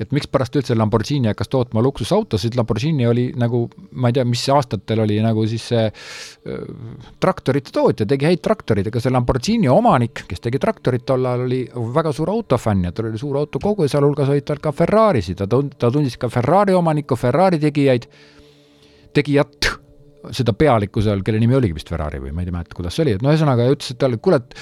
et 0.00 0.12
mikspärast 0.14 0.56
üldse 0.56 0.76
Lamborghini 0.78 1.30
hakkas 1.30 1.50
tootma 1.52 1.82
luksusautosid, 1.84 2.56
Lamborghini 2.56 3.06
oli 3.08 3.26
nagu, 3.38 3.64
ma 3.92 4.10
ei 4.10 4.16
tea, 4.16 4.24
mis 4.28 4.44
aastatel 4.52 5.04
oli 5.04 5.18
nagu 5.24 5.44
siis 5.50 5.66
see 5.72 5.84
äh, 5.88 6.62
traktorite 7.22 7.74
tootja, 7.74 8.06
tegi 8.08 8.28
häid 8.30 8.42
traktoreid, 8.44 8.88
aga 8.88 9.02
see 9.02 9.12
Lamborghini 9.12 9.70
omanik, 9.72 10.24
kes 10.30 10.42
tegi 10.44 10.62
traktorit 10.62 11.04
tol 11.08 11.28
ajal, 11.28 11.46
oli 11.48 11.62
väga 11.94 12.14
suur 12.16 12.32
autofänn 12.32 12.88
ja 12.88 12.94
tal 12.96 13.10
oli 13.10 13.20
suur 13.20 13.38
autokogu 13.42 13.86
ja 13.86 13.94
sealhulgas 13.96 14.32
olid 14.32 14.48
tal 14.48 14.62
ka 14.62 14.72
Ferrarisid, 14.76 15.42
ta 15.42 15.50
tund-, 15.50 15.76
ta 15.78 15.92
tundis 15.92 16.16
ka 16.20 16.32
Ferrari 16.32 16.76
omanikku, 16.78 17.18
Ferrari 17.20 17.60
tegijaid, 17.62 18.08
tegijat 19.12 19.72
seda 20.30 20.54
pealikku 20.56 21.02
seal, 21.02 21.22
kelle 21.26 21.40
nimi 21.42 21.56
oligi 21.58 21.76
vist 21.76 21.90
Ferrari 21.90 22.20
või 22.22 22.32
ma 22.34 22.44
ei 22.44 22.52
mäleta, 22.54 22.76
kuidas 22.78 22.96
see 22.96 23.06
oli, 23.06 23.16
et 23.16 23.24
no 23.24 23.32
ühesõnaga 23.32 23.66
ütles, 23.72 23.94
et 23.94 24.00
talle, 24.00 24.20
kuule, 24.22 24.38
et 24.42 24.54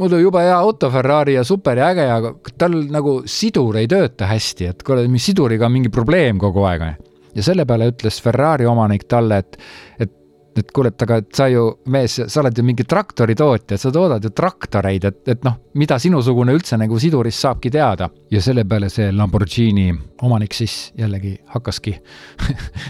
muidu 0.00 0.20
jube 0.22 0.42
hea 0.44 0.56
auto 0.56 0.90
Ferrari 0.92 1.36
ja 1.36 1.44
super 1.46 1.78
ja 1.78 1.90
äge, 1.92 2.08
aga 2.16 2.32
tal 2.58 2.78
nagu 2.92 3.18
sidur 3.28 3.76
ei 3.80 3.90
tööta 3.90 4.30
hästi, 4.30 4.70
et 4.72 4.86
kuule, 4.86 5.04
siduriga 5.22 5.68
on 5.68 5.76
mingi 5.76 5.92
probleem 5.92 6.40
kogu 6.42 6.64
aeg. 6.68 6.88
ja 7.34 7.44
selle 7.44 7.66
peale 7.68 7.90
ütles 7.92 8.20
Ferrari 8.22 8.66
omanik 8.68 9.04
talle, 9.08 9.42
et, 9.44 9.60
et 10.00 10.16
et 10.56 10.72
kuule, 10.74 10.90
et 10.92 11.02
aga 11.02 11.16
et 11.22 11.28
sa 11.34 11.46
ju, 11.48 11.64
mees, 11.92 12.18
sa 12.28 12.40
oled 12.42 12.58
ju 12.58 12.64
mingi 12.66 12.84
traktoritootja, 12.88 13.78
sa 13.80 13.92
toodad 13.94 14.24
ju 14.24 14.30
traktoreid, 14.36 15.04
et, 15.08 15.20
et 15.34 15.44
noh, 15.46 15.56
mida 15.80 15.98
sinusugune 16.02 16.54
üldse 16.56 16.76
nagu 16.80 16.98
sidurist 17.00 17.44
saabki 17.44 17.70
teada. 17.72 18.10
ja 18.30 18.42
selle 18.42 18.64
peale 18.64 18.88
see 18.92 19.12
Lamborghini 19.12 19.92
omanik 20.22 20.54
siis 20.54 20.92
jällegi 20.98 21.36
hakkaski 21.54 21.96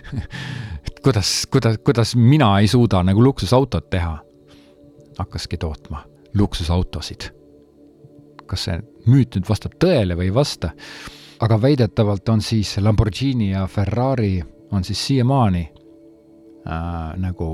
kuidas, 1.05 1.47
kuidas, 1.51 1.79
kuidas 1.85 2.17
mina 2.17 2.59
ei 2.61 2.69
suuda 2.69 3.03
nagu 3.03 3.23
luksusautot 3.23 3.91
teha. 3.91 4.19
hakkaski 5.19 5.57
tootma 5.57 6.05
luksusautosid. 6.35 7.31
kas 8.47 8.65
see 8.65 8.81
müüt 9.07 9.37
nüüd 9.37 9.49
vastab 9.49 9.79
tõele 9.81 10.17
või 10.19 10.31
ei 10.31 10.35
vasta, 10.35 10.73
aga 11.41 11.61
väidetavalt 11.63 12.29
on 12.29 12.43
siis 12.43 12.77
Lamborghini 12.79 13.51
ja 13.53 13.67
Ferrari 13.67 14.43
on 14.73 14.85
siis 14.85 15.07
siiamaani 15.07 15.69
äh, 16.67 17.13
nagu 17.21 17.53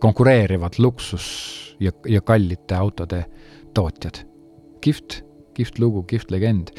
konkureerivad 0.00 0.78
luksus 0.78 1.26
ja, 1.80 1.92
ja 2.08 2.20
kallite 2.20 2.74
autode 2.74 3.24
tootjad. 3.74 4.24
kihvt, 4.80 5.22
kihvt 5.54 5.78
lugu, 5.78 6.02
kihvt 6.02 6.30
legend. 6.30 6.70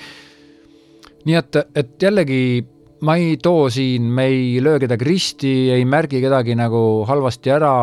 nii 1.26 1.36
et, 1.38 1.58
et 1.76 2.02
jällegi 2.02 2.66
ma 3.06 3.16
ei 3.18 3.38
too 3.41 3.70
siin, 3.70 4.10
me 4.14 4.26
ei 4.30 4.62
löö 4.64 4.80
kedagi 4.82 5.06
risti, 5.06 5.54
ei 5.74 5.86
märgi 5.86 6.22
kedagi 6.22 6.56
nagu 6.58 7.04
halvasti 7.10 7.54
ära, 7.54 7.74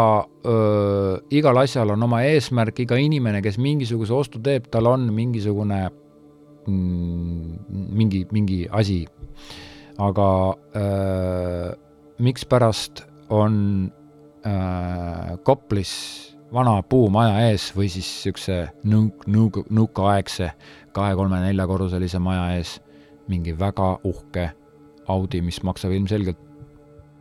igal 1.34 1.62
asjal 1.62 1.94
on 1.94 2.06
oma 2.06 2.22
eesmärk, 2.26 2.84
iga 2.84 2.98
inimene, 3.02 3.42
kes 3.42 3.58
mingisuguse 3.62 4.14
ostu 4.14 4.42
teeb, 4.42 4.68
tal 4.70 4.86
on 4.90 5.08
mingisugune 5.14 5.80
mm, 6.66 7.58
mingi, 7.98 8.24
mingi 8.32 8.66
asi. 8.70 9.04
aga 9.98 10.54
öö, 10.78 11.70
mikspärast 12.22 13.00
on 13.30 13.54
öö, 14.46 15.36
Koplis 15.44 15.92
vana 16.52 16.82
puumaja 16.82 17.48
ees 17.48 17.70
või 17.76 17.88
siis 17.92 18.08
niisuguse 18.08 18.58
nõuk-, 18.88 19.26
nõuk-, 19.28 19.66
nõukaaegse 19.70 20.52
kahe-kolme-neljakorruselise 20.96 22.20
maja 22.22 22.54
ees 22.56 22.78
mingi 23.28 23.52
väga 23.58 23.98
uhke 24.08 24.50
Audi, 25.08 25.40
mis 25.40 25.62
maksab 25.64 25.92
ilmselgelt 25.96 26.40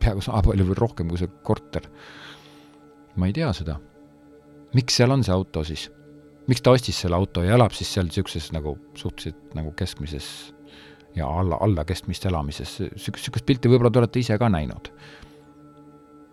peaaegu 0.02 0.22
sama 0.24 0.42
palju 0.44 0.66
või 0.68 0.78
rohkem 0.78 1.08
kui 1.10 1.20
see 1.20 1.30
korter. 1.44 1.88
ma 3.16 3.26
ei 3.26 3.32
tea 3.32 3.52
seda. 3.52 3.78
miks 4.74 4.96
seal 4.96 5.10
on 5.10 5.24
see 5.24 5.32
auto 5.34 5.64
siis? 5.64 5.90
miks 6.48 6.62
ta 6.62 6.72
ostis 6.72 7.00
selle 7.00 7.16
auto 7.16 7.42
ja 7.44 7.56
elab 7.56 7.72
siis 7.76 7.92
seal 7.92 8.08
niisuguses 8.08 8.52
nagu 8.52 8.78
suhteliselt 8.94 9.54
nagu 9.54 9.72
keskmises 9.76 10.54
ja 11.16 11.28
alla, 11.28 11.58
alla 11.60 11.84
keskmist 11.84 12.26
elamises, 12.26 12.78
niisugust 12.80 13.44
pilti 13.46 13.68
võib-olla 13.68 13.90
te 13.92 14.00
olete 14.02 14.20
ise 14.22 14.38
ka 14.38 14.48
näinud. 14.52 14.92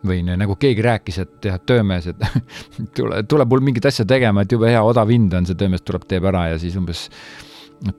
Või 0.08 0.22
nagu 0.28 0.56
keegi 0.60 0.84
rääkis, 0.86 1.20
et 1.24 1.50
jah, 1.50 1.60
töömees, 1.66 2.10
et 2.12 2.22
tule, 2.98 3.24
tuleb 3.30 3.52
mul 3.52 3.66
mingit 3.70 3.86
asja 3.90 4.06
tegema, 4.08 4.46
et 4.46 4.56
jube 4.56 4.70
hea 4.72 4.82
odav 4.84 5.12
hind 5.12 5.34
on, 5.38 5.48
see 5.48 5.58
töömees 5.60 5.86
tuleb, 5.86 6.08
teeb 6.10 6.28
ära 6.32 6.50
ja 6.54 6.62
siis 6.62 6.78
umbes 6.80 7.08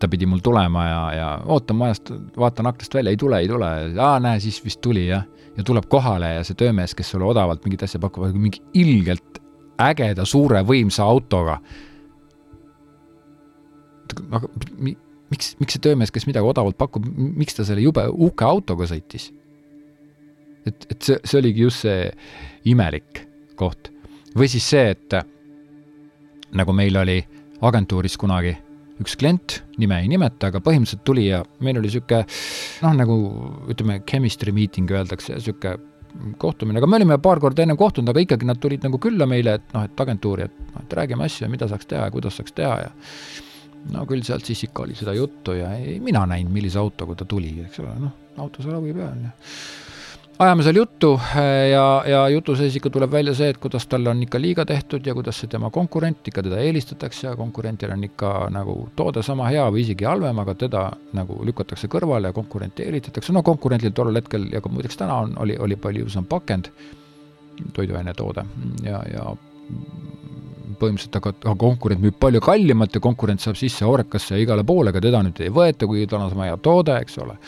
ta 0.01 0.09
pidi 0.09 0.27
mul 0.27 0.41
tulema 0.45 0.85
ja, 0.89 1.01
ja 1.15 1.31
ootan 1.53 1.79
majast, 1.79 2.13
vaatan 2.37 2.71
aknast 2.71 2.95
välja, 2.95 3.13
ei 3.13 3.21
tule, 3.21 3.41
ei 3.43 3.49
tule, 3.49 3.73
aa 4.03 4.21
näe, 4.23 4.41
siis 4.41 4.63
vist 4.65 4.81
tuli 4.85 5.07
jah. 5.09 5.27
ja 5.57 5.65
tuleb 5.65 5.87
kohale 5.89 6.35
ja 6.35 6.45
see 6.45 6.57
töömees, 6.59 6.95
kes 6.95 7.11
sulle 7.15 7.25
odavalt 7.25 7.65
mingit 7.65 7.83
asja 7.87 8.01
pakub, 8.01 8.27
mingi 8.37 8.61
ilgelt 8.77 9.41
ägeda, 9.81 10.25
suure, 10.29 10.61
võimsa 10.67 11.05
autoga. 11.05 11.61
aga 14.31 14.49
miks, 15.31 15.55
miks 15.61 15.77
see 15.77 15.83
töömees, 15.83 16.13
kes 16.13 16.27
midagi 16.29 16.49
odavalt 16.49 16.79
pakub, 16.79 17.07
miks 17.17 17.57
ta 17.57 17.65
selle 17.65 17.85
jube 17.85 18.05
uhke 18.13 18.45
autoga 18.45 18.89
sõitis? 18.91 19.31
Et, 20.67 20.87
et 20.91 21.01
see, 21.03 21.19
see 21.25 21.41
oligi 21.41 21.67
just 21.67 21.87
see 21.87 22.11
imelik 22.71 23.25
koht. 23.57 23.91
või 24.37 24.51
siis 24.53 24.67
see, 24.69 24.93
et 24.93 25.19
nagu 26.57 26.73
meil 26.77 26.97
oli 27.01 27.21
agentuuris 27.65 28.17
kunagi 28.21 28.55
üks 29.03 29.17
klient, 29.21 29.61
nime 29.81 29.99
ei 30.01 30.09
nimeta, 30.09 30.49
aga 30.49 30.63
põhimõtteliselt 30.65 31.05
tuli 31.05 31.27
ja 31.29 31.43
meil 31.65 31.77
oli 31.77 31.91
niisugune 31.91 32.23
noh, 32.85 32.95
nagu 32.97 33.17
ütleme, 33.73 34.01
chemistry 34.09 34.55
meeting 34.57 34.91
öeldakse, 34.93 35.37
niisugune 35.37 35.77
kohtumine, 36.41 36.81
aga 36.81 36.89
me 36.89 36.97
olime 37.01 37.19
paar 37.21 37.41
korda 37.43 37.67
enne 37.67 37.77
kohtunud, 37.77 38.09
aga 38.09 38.23
ikkagi 38.25 38.49
nad 38.49 38.61
tulid 38.61 38.87
nagu 38.87 39.01
külla 39.03 39.29
meile, 39.29 39.59
et 39.59 39.75
noh, 39.77 39.85
et 39.85 40.05
agentuuri, 40.07 40.47
et 40.49 40.71
noh, 40.73 40.85
et 40.85 40.97
räägime 40.97 41.27
asju 41.27 41.45
ja 41.45 41.51
mida 41.53 41.69
saaks 41.69 41.91
teha 41.91 42.07
ja 42.07 42.15
kuidas 42.15 42.39
saaks 42.41 42.57
teha 42.57 42.77
ja 42.87 42.95
no 43.93 44.07
küll 44.09 44.25
sealt 44.27 44.49
siis 44.49 44.65
ikka 44.67 44.87
oli 44.87 44.97
seda 44.99 45.13
juttu 45.17 45.59
ja 45.59 45.75
ei, 45.77 45.99
mina 46.01 46.25
näinud, 46.29 46.55
millise 46.55 46.81
autoga 46.81 47.19
ta 47.21 47.29
tuli, 47.29 47.53
eks 47.67 47.83
ole, 47.85 47.93
noh, 48.07 48.17
auto 48.41 48.65
seal 48.65 48.79
avi 48.79 48.97
peal 48.97 49.27
ja 49.29 49.35
ajame 50.39 50.63
seal 50.63 50.77
juttu 50.77 51.13
eh, 51.37 51.71
ja, 51.71 51.85
ja 52.07 52.21
jutu 52.29 52.57
sees 52.57 52.75
ikka 52.77 52.91
tuleb 52.93 53.13
välja 53.13 53.33
see, 53.35 53.49
et 53.53 53.59
kuidas 53.61 53.87
talle 53.89 54.11
on 54.11 54.21
ikka 54.23 54.41
liiga 54.41 54.67
tehtud 54.69 55.07
ja 55.07 55.15
kuidas 55.17 55.39
see 55.41 55.49
tema 55.53 55.71
konkurent, 55.73 56.29
ikka 56.29 56.45
teda 56.45 56.59
eelistatakse 56.61 57.27
ja 57.29 57.33
konkurentil 57.39 57.95
on 57.95 58.05
ikka 58.05 58.33
nagu 58.53 58.77
toode 58.97 59.23
sama 59.25 59.49
hea 59.53 59.65
või 59.73 59.87
isegi 59.87 60.09
halvem, 60.09 60.43
aga 60.45 60.55
teda 60.67 60.85
nagu 61.17 61.39
lükatakse 61.47 61.89
kõrvale 61.93 62.33
ja 62.33 62.37
konkurenti 62.37 62.85
eelitatakse, 62.85 63.33
no 63.33 63.43
konkurendil 63.47 63.97
tollel 63.97 64.21
hetkel 64.21 64.49
ja 64.53 64.61
ka 64.61 64.73
muideks 64.73 65.01
täna 65.01 65.23
on, 65.25 65.35
oli, 65.41 65.57
oli 65.57 65.81
palju 65.81 66.05
ilusam 66.05 66.29
pakend, 66.29 66.69
toiduainetoode 67.73 68.45
ja, 68.85 69.01
ja 69.09 69.27
põhimõtteliselt 70.77 71.17
aga, 71.17 71.33
aga 71.47 71.59
konkurent 71.65 72.03
müüb 72.05 72.21
palju 72.21 72.45
kallimalt 72.45 72.93
ja 72.93 73.01
konkurent 73.01 73.41
saab 73.41 73.57
sisse 73.57 73.89
Orekasse 73.89 74.37
ja 74.37 74.45
igale 74.45 74.69
poole, 74.69 74.93
aga 74.93 75.01
teda 75.01 75.25
nüüd 75.25 75.41
ei 75.41 75.49
võeta, 75.49 75.89
kuigi 75.89 76.11
tal 76.11 76.27
on 76.27 76.35
sama 76.35 76.51
hea 76.51 76.61
toode, 76.61 77.01
eks 77.01 77.23
ole 77.25 77.41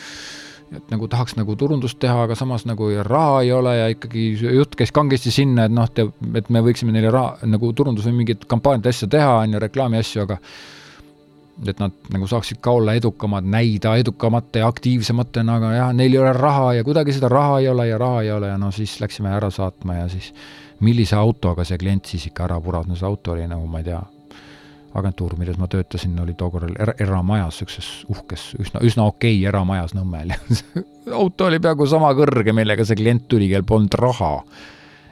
et 0.76 0.90
nagu 0.92 1.08
tahaks 1.08 1.36
nagu 1.38 1.56
turundust 1.56 1.98
teha, 2.02 2.24
aga 2.26 2.36
samas 2.38 2.66
nagu 2.68 2.90
raha 3.06 3.42
ei 3.44 3.52
ole 3.52 3.76
ja 3.76 3.86
ikkagi 3.92 4.24
jutt 4.42 4.76
käis 4.76 4.92
kangesti 4.94 5.32
sinna, 5.32 5.68
et 5.68 5.74
noh, 5.74 5.88
et 6.38 6.50
me 6.52 6.62
võiksime 6.64 6.92
neile 6.94 7.12
raha, 7.14 7.48
nagu 7.48 7.72
turunduse 7.72 8.12
mingit 8.12 8.44
kampaaniat 8.50 8.90
asja 8.90 9.08
teha, 9.08 9.38
on 9.44 9.56
ju, 9.56 9.62
reklaami 9.64 10.00
asju, 10.02 10.26
aga 10.26 10.38
et 11.66 11.80
nad 11.82 11.94
nagu 12.14 12.28
saaksid 12.30 12.60
ka 12.62 12.76
olla 12.78 12.94
edukamad, 12.94 13.46
näida 13.50 13.96
edukamate 13.98 14.62
ja 14.62 14.68
aktiivsematena, 14.70 15.56
aga 15.58 15.72
jah, 15.74 15.94
neil 15.96 16.14
ei 16.14 16.20
ole 16.22 16.32
raha 16.36 16.72
ja 16.78 16.86
kuidagi 16.86 17.16
seda 17.16 17.30
raha 17.32 17.58
ei 17.62 17.68
ole 17.72 17.88
ja 17.88 17.98
raha 17.98 18.22
ei 18.22 18.30
ole 18.32 18.52
ja 18.52 18.58
no 18.60 18.70
siis 18.74 19.00
läksime 19.00 19.32
ära 19.34 19.50
saatma 19.50 20.02
ja 20.02 20.06
siis 20.12 20.30
millise 20.86 21.16
autoga 21.18 21.66
see 21.66 21.80
klient 21.80 22.06
siis 22.06 22.28
ikka 22.30 22.46
ära 22.46 22.60
puras, 22.62 22.86
no 22.86 22.96
see 22.96 23.08
auto 23.08 23.34
oli 23.34 23.48
nagu 23.50 23.66
ma 23.66 23.82
ei 23.82 23.88
tea, 23.90 24.00
agentuur, 24.98 25.36
milles 25.38 25.58
ma 25.60 25.68
töötasin, 25.70 26.16
oli 26.22 26.34
tookord 26.38 26.74
era, 26.78 26.94
eramajas, 27.00 27.58
niisuguses 27.58 27.90
uhkes, 28.12 28.48
üsna, 28.62 28.82
üsna 28.84 29.06
okei 29.08 29.36
okay 29.38 29.48
eramajas 29.48 29.94
Nõmmel 29.96 30.34
auto 31.20 31.48
oli 31.48 31.60
peaaegu 31.62 31.86
sama 31.88 32.12
kõrge, 32.18 32.54
millega 32.56 32.86
see 32.86 32.98
klient 32.98 33.28
tuli, 33.28 33.48
kel 33.50 33.66
polnud 33.68 33.94
raha, 33.98 34.32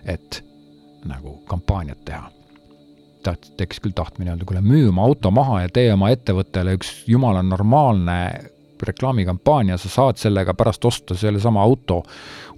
et 0.05 0.43
nagu 1.07 1.39
kampaaniat 1.49 2.03
teha. 2.05 2.31
taht-, 3.27 3.53
tekkis 3.59 3.81
küll 3.83 3.95
tahtmine 3.97 4.35
öelda, 4.35 4.47
kuule, 4.47 4.63
müü 4.63 4.89
oma 4.89 5.07
auto 5.07 5.31
maha 5.31 5.63
ja 5.65 5.69
tee 5.73 5.93
oma 5.93 6.11
ettevõttele 6.15 6.77
üks 6.79 6.93
jumala 7.11 7.43
normaalne 7.43 8.19
reklaamikampaania, 8.83 9.79
sa 9.81 9.89
saad 9.89 10.21
sellega 10.21 10.55
pärast 10.55 10.85
osta 10.85 11.15
sellesama 11.17 11.63
auto 11.63 12.03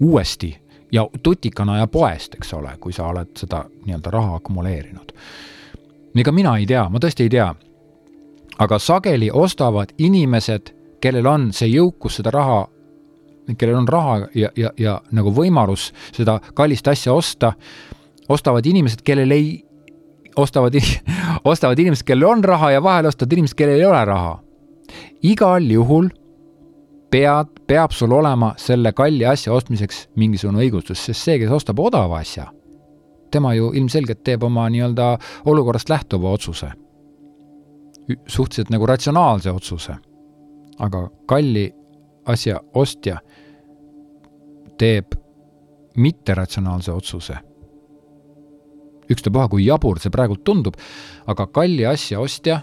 uuesti 0.00 0.50
ja 0.92 1.06
tutikana 1.22 1.78
ja 1.78 1.86
poest, 1.86 2.34
eks 2.34 2.52
ole, 2.56 2.74
kui 2.80 2.92
sa 2.92 3.06
oled 3.12 3.36
seda 3.38 3.62
nii-öelda 3.84 4.10
raha 4.10 4.40
akumuleerinud 4.40 5.14
ega 6.18 6.32
mina 6.32 6.56
ei 6.58 6.66
tea, 6.66 6.86
ma 6.88 7.00
tõesti 7.02 7.26
ei 7.26 7.32
tea. 7.32 7.54
aga 8.58 8.78
sageli 8.78 9.30
ostavad 9.30 9.92
inimesed, 9.98 10.72
kellel 11.00 11.26
on 11.30 11.52
see 11.54 11.68
jõukus 11.70 12.16
seda 12.18 12.32
raha, 12.34 12.64
kellel 13.58 13.76
on 13.78 13.86
raha 13.88 14.16
ja, 14.34 14.50
ja, 14.56 14.72
ja 14.78 14.96
nagu 15.14 15.30
võimalus 15.30 15.92
seda 16.16 16.40
kallist 16.54 16.88
asja 16.88 17.14
osta, 17.14 17.52
ostavad 18.28 18.66
inimesed, 18.66 19.04
kellel 19.06 19.30
ei, 19.30 19.64
ostavad, 20.36 20.74
ostavad 21.52 21.78
inimesed, 21.78 22.06
kellel 22.06 22.32
on 22.32 22.44
raha 22.44 22.72
ja 22.74 22.82
vahel 22.82 23.06
ostavad 23.12 23.38
inimesed, 23.38 23.56
kellel 23.56 23.78
ei 23.78 23.86
ole 23.86 24.04
raha. 24.04 24.38
igal 25.22 25.70
juhul 25.70 26.10
pead, 27.10 27.54
peab 27.66 27.92
sul 27.92 28.12
olema 28.12 28.54
selle 28.56 28.92
kalli 28.92 29.24
asja 29.26 29.52
ostmiseks 29.52 30.08
mingisugune 30.16 30.64
õigustus, 30.64 31.04
sest 31.04 31.22
see, 31.22 31.38
kes 31.38 31.50
ostab 31.50 31.78
odava 31.78 32.18
asja 32.18 32.50
tema 33.30 33.54
ju 33.54 33.72
ilmselgelt 33.74 34.22
teeb 34.24 34.42
oma 34.42 34.68
nii-öelda 34.70 35.18
olukorrast 35.44 35.88
lähtuva 35.88 36.30
otsuse. 36.30 36.70
suhteliselt 38.26 38.70
nagu 38.70 38.86
ratsionaalse 38.86 39.50
otsuse. 39.50 39.96
aga 40.78 41.10
kalli 41.26 41.72
asja 42.24 42.60
ostja 42.74 43.18
teeb 44.78 45.06
mitteratsionaalse 45.96 46.92
otsuse. 46.92 47.34
ükstapuha, 49.10 49.48
kui 49.48 49.64
jabur 49.64 49.98
see 49.98 50.12
praegult 50.12 50.44
tundub, 50.44 50.74
aga 51.26 51.46
kalli 51.46 51.86
asja 51.86 52.20
ostja 52.20 52.60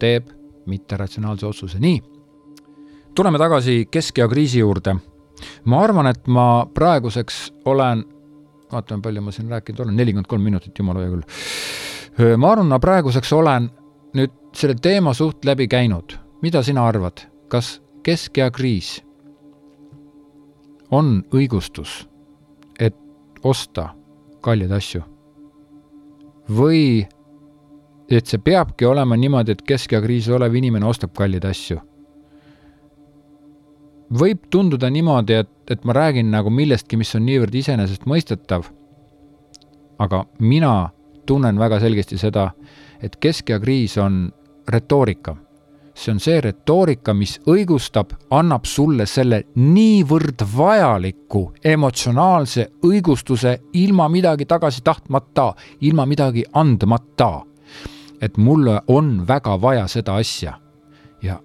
teeb 0.00 0.30
mitteratsionaalse 0.66 1.46
otsuse, 1.46 1.78
nii. 1.78 2.00
tuleme 3.14 3.38
tagasi 3.38 3.86
keskea 3.90 4.28
kriisi 4.28 4.58
juurde. 4.58 4.96
ma 5.64 5.80
arvan, 5.82 6.06
et 6.06 6.26
ma 6.26 6.66
praeguseks 6.74 7.52
olen 7.64 8.04
vaatame, 8.72 9.02
palju 9.02 9.22
ma 9.22 9.34
siin 9.34 9.50
rääkinud 9.50 9.80
olen, 9.84 9.96
nelikümmend 9.96 10.28
kolm 10.30 10.42
minutit, 10.42 10.78
jumala 10.78 11.04
hea 11.04 11.14
küll. 11.14 12.36
ma 12.40 12.52
arvan, 12.52 12.70
ma 12.70 12.78
praeguseks 12.82 13.32
olen 13.36 13.70
nüüd 14.16 14.36
selle 14.56 14.76
teema 14.82 15.14
suht 15.14 15.44
läbi 15.44 15.68
käinud. 15.68 16.18
mida 16.42 16.62
sina 16.62 16.86
arvad, 16.86 17.26
kas 17.48 17.80
keskea 18.02 18.50
kriis 18.50 19.00
on 20.90 21.24
õigustus, 21.34 22.06
et 22.78 22.96
osta 23.42 23.90
kalleid 24.40 24.72
asju? 24.72 25.02
või 26.50 27.06
et 28.10 28.26
see 28.26 28.38
peabki 28.38 28.86
olema 28.86 29.16
niimoodi, 29.16 29.52
et 29.52 29.62
keskea 29.66 30.00
kriisis 30.00 30.30
olev 30.34 30.54
inimene 30.54 30.86
ostab 30.86 31.10
kalleid 31.14 31.44
asju 31.44 31.80
võib 34.12 34.46
tunduda 34.50 34.90
niimoodi, 34.90 35.40
et, 35.42 35.50
et 35.70 35.84
ma 35.84 35.94
räägin 35.96 36.30
nagu 36.30 36.50
millestki, 36.50 36.96
mis 36.96 37.14
on 37.18 37.26
niivõrd 37.26 37.54
iseenesestmõistetav, 37.54 38.68
aga 39.98 40.24
mina 40.38 40.90
tunnen 41.26 41.58
väga 41.58 41.80
selgesti 41.82 42.18
seda, 42.18 42.50
et 43.02 43.16
keskea 43.20 43.58
kriis 43.60 43.96
on 43.98 44.26
retoorika. 44.68 45.36
see 45.96 46.12
on 46.12 46.18
see 46.20 46.40
retoorika, 46.44 47.14
mis 47.14 47.38
õigustab, 47.48 48.10
annab 48.30 48.66
sulle 48.68 49.06
selle 49.06 49.46
niivõrd 49.56 50.44
vajaliku 50.56 51.54
emotsionaalse 51.64 52.66
õigustuse 52.84 53.54
ilma 53.72 54.08
midagi 54.08 54.44
tagasi 54.44 54.82
tahtmata, 54.84 55.54
ilma 55.80 56.06
midagi 56.06 56.44
andmata. 56.52 57.42
et 58.20 58.36
mulle 58.36 58.80
on 58.86 59.26
väga 59.28 59.60
vaja 59.60 59.86
seda 59.88 60.16
asja. 60.16 60.60
ja 61.22 61.40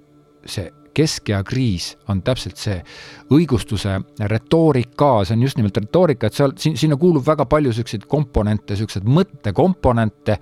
see 0.45 0.72
keskea 0.93 1.41
kriis 1.47 1.95
on 2.09 2.21
täpselt 2.25 2.59
see. 2.59 2.77
Õigustuse 3.31 3.95
retoorika, 4.31 5.13
see 5.25 5.37
on 5.37 5.45
just 5.45 5.59
nimelt 5.59 5.77
retoorika, 5.77 6.27
et 6.27 6.37
seal, 6.37 6.53
sinna 6.59 6.97
kuulub 6.99 7.25
väga 7.27 7.47
palju 7.49 7.71
niisuguseid 7.71 8.07
komponente, 8.11 8.75
niisuguseid 8.75 9.07
mõttekomponente, 9.07 10.37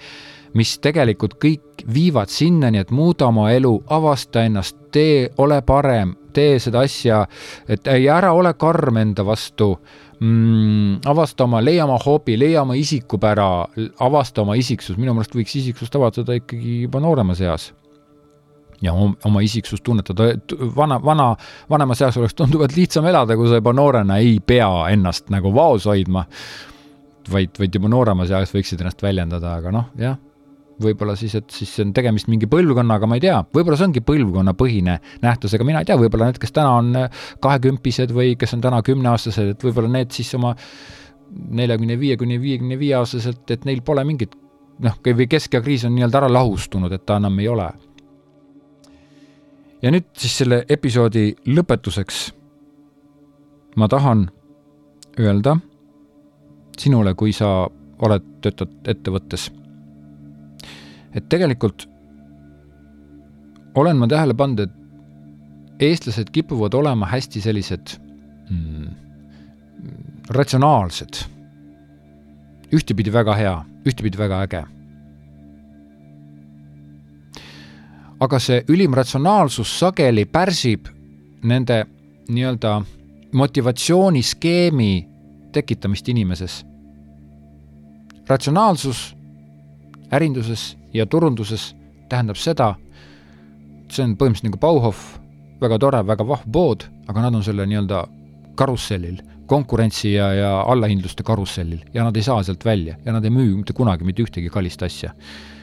mis 0.58 0.76
tegelikult 0.82 1.38
kõik 1.42 1.86
viivad 1.94 2.32
sinnani, 2.34 2.82
et 2.82 2.92
muuda 2.96 3.30
oma 3.30 3.52
elu, 3.54 3.76
avasta 3.94 4.44
ennast, 4.48 4.78
tee, 4.94 5.28
ole 5.38 5.62
parem, 5.66 6.16
tee 6.34 6.58
seda 6.62 6.84
asja, 6.88 7.24
et 7.70 7.88
ei, 7.88 8.08
ära 8.10 8.34
ole 8.34 8.54
karm 8.58 8.98
enda 9.02 9.26
vastu. 9.26 9.76
Mm,, 10.20 10.98
avasta 11.08 11.46
oma, 11.46 11.62
leia 11.64 11.86
oma 11.86 11.96
hobi, 12.04 12.36
leia 12.36 12.66
oma 12.66 12.76
isikupära, 12.76 13.50
avasta 14.04 14.42
oma 14.44 14.58
isiksus, 14.60 14.98
minu 15.00 15.14
meelest 15.16 15.38
võiks 15.38 15.56
isiksust 15.62 15.96
avastada 15.96 16.36
ikkagi 16.42 16.82
juba 16.82 17.00
nooremas 17.00 17.40
eas 17.46 17.70
ja 18.82 18.94
oma 18.94 19.44
isiksust 19.44 19.84
tunnetada, 19.84 20.30
et 20.36 20.56
vana, 20.76 21.00
vana, 21.04 21.34
vanemas 21.70 22.02
eas 22.06 22.18
oleks 22.20 22.38
tunduvalt 22.38 22.76
lihtsam 22.78 23.08
elada, 23.10 23.38
kui 23.38 23.50
sa 23.50 23.60
juba 23.60 23.74
noorena 23.76 24.20
ei 24.24 24.40
pea 24.40 24.70
ennast 24.94 25.30
nagu 25.34 25.52
vaos 25.56 25.88
hoidma, 25.90 26.26
vaid, 27.32 27.54
vaid 27.60 27.76
juba 27.76 27.92
nooremas 27.92 28.32
eas 28.32 28.54
võiksid 28.56 28.82
ennast 28.84 29.04
väljendada, 29.04 29.58
aga 29.60 29.74
noh, 29.76 29.90
jah, 30.00 30.18
võib-olla 30.80 31.16
siis, 31.20 31.36
et 31.36 31.50
siis 31.52 31.72
on 31.84 31.92
tegemist 31.96 32.30
mingi 32.32 32.48
põlvkonnaga, 32.50 33.08
ma 33.10 33.20
ei 33.20 33.24
tea, 33.26 33.40
võib-olla 33.56 33.80
see 33.80 33.90
ongi 33.90 34.04
põlvkonnapõhine 34.06 34.96
nähtus, 35.24 35.56
ega 35.56 35.68
mina 35.68 35.84
ei 35.84 35.90
tea, 35.90 35.98
võib-olla 36.00 36.30
need, 36.30 36.40
kes 36.42 36.56
täna 36.56 36.78
on 36.80 36.94
kahekümpised 37.44 38.14
või 38.16 38.36
kes 38.40 38.56
on 38.56 38.64
täna 38.64 38.80
kümneaastased, 38.86 39.54
et 39.56 39.66
võib-olla 39.68 39.92
need 40.00 40.16
siis 40.16 40.32
oma 40.40 40.56
neljakümne 41.30 42.00
viie 42.00 42.16
kuni 42.18 42.40
viiekümne 42.42 42.80
viie 42.80 42.96
aastaselt, 42.98 43.44
et 43.52 43.68
neil 43.68 43.84
pole 43.86 44.06
mingit 44.08 44.34
noh, 44.86 44.96
või 45.06 45.28
keskea 45.30 45.62
kriis 45.66 45.86
on 45.86 45.94
nii-öelda 45.98 46.24
ära 46.24 46.32
lahustunud, 46.32 46.94
et 46.96 47.06
ta 47.06 47.20
enam 47.20 47.38
ei 47.44 47.52
ole 47.52 47.68
ja 49.82 49.92
nüüd 49.92 50.08
siis 50.18 50.38
selle 50.42 50.64
episoodi 50.70 51.32
lõpetuseks 51.48 52.20
ma 53.80 53.88
tahan 53.88 54.28
öelda 55.20 55.58
sinule, 56.80 57.14
kui 57.16 57.34
sa 57.36 57.68
oled, 58.00 58.26
töötad 58.44 58.72
ettevõttes, 58.88 59.50
et 61.16 61.26
tegelikult 61.32 61.88
olen 63.80 64.00
ma 64.00 64.08
tähele 64.08 64.36
pannud, 64.38 64.64
et 64.64 65.84
eestlased 65.90 66.32
kipuvad 66.36 66.76
olema 66.76 67.08
hästi 67.08 67.42
sellised 67.44 67.96
mm, 68.50 68.88
ratsionaalsed. 70.36 71.26
ühtepidi 72.70 73.10
väga 73.14 73.34
hea, 73.34 73.54
ühtepidi 73.88 74.18
väga 74.18 74.42
äge. 74.46 74.64
Aga 78.20 78.40
see 78.40 78.64
ülim 78.68 78.94
ratsionaalsus 78.94 79.72
sageli 79.80 80.26
pärsib 80.26 80.88
nende 81.44 81.86
nii-öelda 82.30 82.82
motivatsiooniskeemi 83.34 85.08
tekitamist 85.52 86.10
inimeses. 86.10 86.66
ratsionaalsus 88.28 89.16
ärinduses 90.12 90.78
ja 90.94 91.06
turunduses 91.06 91.76
tähendab 92.10 92.38
seda, 92.38 92.76
see 93.90 94.04
on 94.06 94.14
põhimõtteliselt 94.18 94.50
nagu 94.50 94.60
Bauhof, 94.62 95.02
väga 95.62 95.80
tore, 95.82 96.02
väga 96.06 96.28
vahva 96.28 96.52
pood, 96.54 96.86
aga 97.08 97.26
nad 97.26 97.36
on 97.36 97.44
selle 97.46 97.66
nii-öelda 97.66 98.04
karussellil, 98.60 99.22
konkurentsi 99.50 100.14
ja, 100.14 100.30
ja 100.34 100.52
allahindluste 100.62 101.26
karussellil 101.26 101.82
ja 101.94 102.04
nad 102.06 102.18
ei 102.18 102.26
saa 102.26 102.44
sealt 102.46 102.66
välja 102.66 102.98
ja 103.06 103.14
nad 103.16 103.26
ei 103.26 103.34
müü 103.34 103.56
mitte 103.58 103.74
kunagi 103.74 104.06
mitte 104.06 104.24
ühtegi 104.26 104.50
kallist 104.54 104.84
asja. 104.86 105.14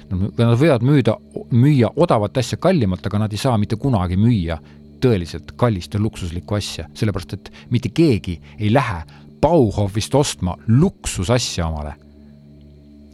Nad 0.06 0.58
võivad 0.60 0.84
müüda, 0.86 1.16
müüa 1.50 1.90
odavat 1.98 2.38
asja 2.38 2.58
kallimalt, 2.62 3.06
aga 3.08 3.24
nad 3.24 3.32
ei 3.34 3.40
saa 3.40 3.56
mitte 3.58 3.78
kunagi 3.80 4.18
müüa 4.20 4.58
tõeliselt 5.02 5.52
kallist 5.60 5.94
ja 5.94 6.00
luksuslikku 6.00 6.56
asja, 6.56 6.86
sellepärast 6.96 7.36
et 7.36 7.50
mitte 7.74 7.90
keegi 7.94 8.38
ei 8.58 8.72
lähe 8.72 9.02
Bauhofist 9.42 10.14
ostma 10.16 10.56
luksusasja 10.68 11.68
omale. 11.68 11.94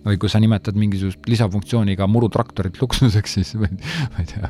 või 0.03 0.17
kui 0.19 0.27
sa 0.27 0.41
nimetad 0.43 0.75
mingisugust 0.75 1.29
lisafunktsiooniga 1.31 2.09
murutraktorit 2.11 2.81
luksuseks, 2.81 3.37
siis 3.37 3.53
ma 3.55 3.69
ei 4.19 4.27
tea, 4.27 4.49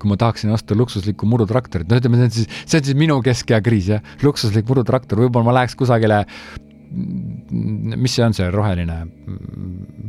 kui 0.00 0.08
ma 0.08 0.16
tahaksin 0.16 0.54
osta 0.54 0.76
luksuslikku 0.78 1.28
murutraktorit, 1.28 1.88
no 1.90 1.98
ütleme, 2.00 2.16
see 2.16 2.24
on 2.24 2.32
siis, 2.32 2.62
see 2.64 2.80
on 2.80 2.86
siis 2.86 2.96
minu 2.96 3.18
keskeakriis, 3.24 3.90
jah, 3.92 4.08
luksuslik 4.24 4.64
murutraktor, 4.68 5.20
võib-olla 5.20 5.50
ma 5.50 5.56
läheks 5.58 5.76
kusagile, 5.76 6.22
mis 6.88 8.16
see 8.16 8.24
on, 8.24 8.36
see 8.36 8.48
roheline 8.54 9.02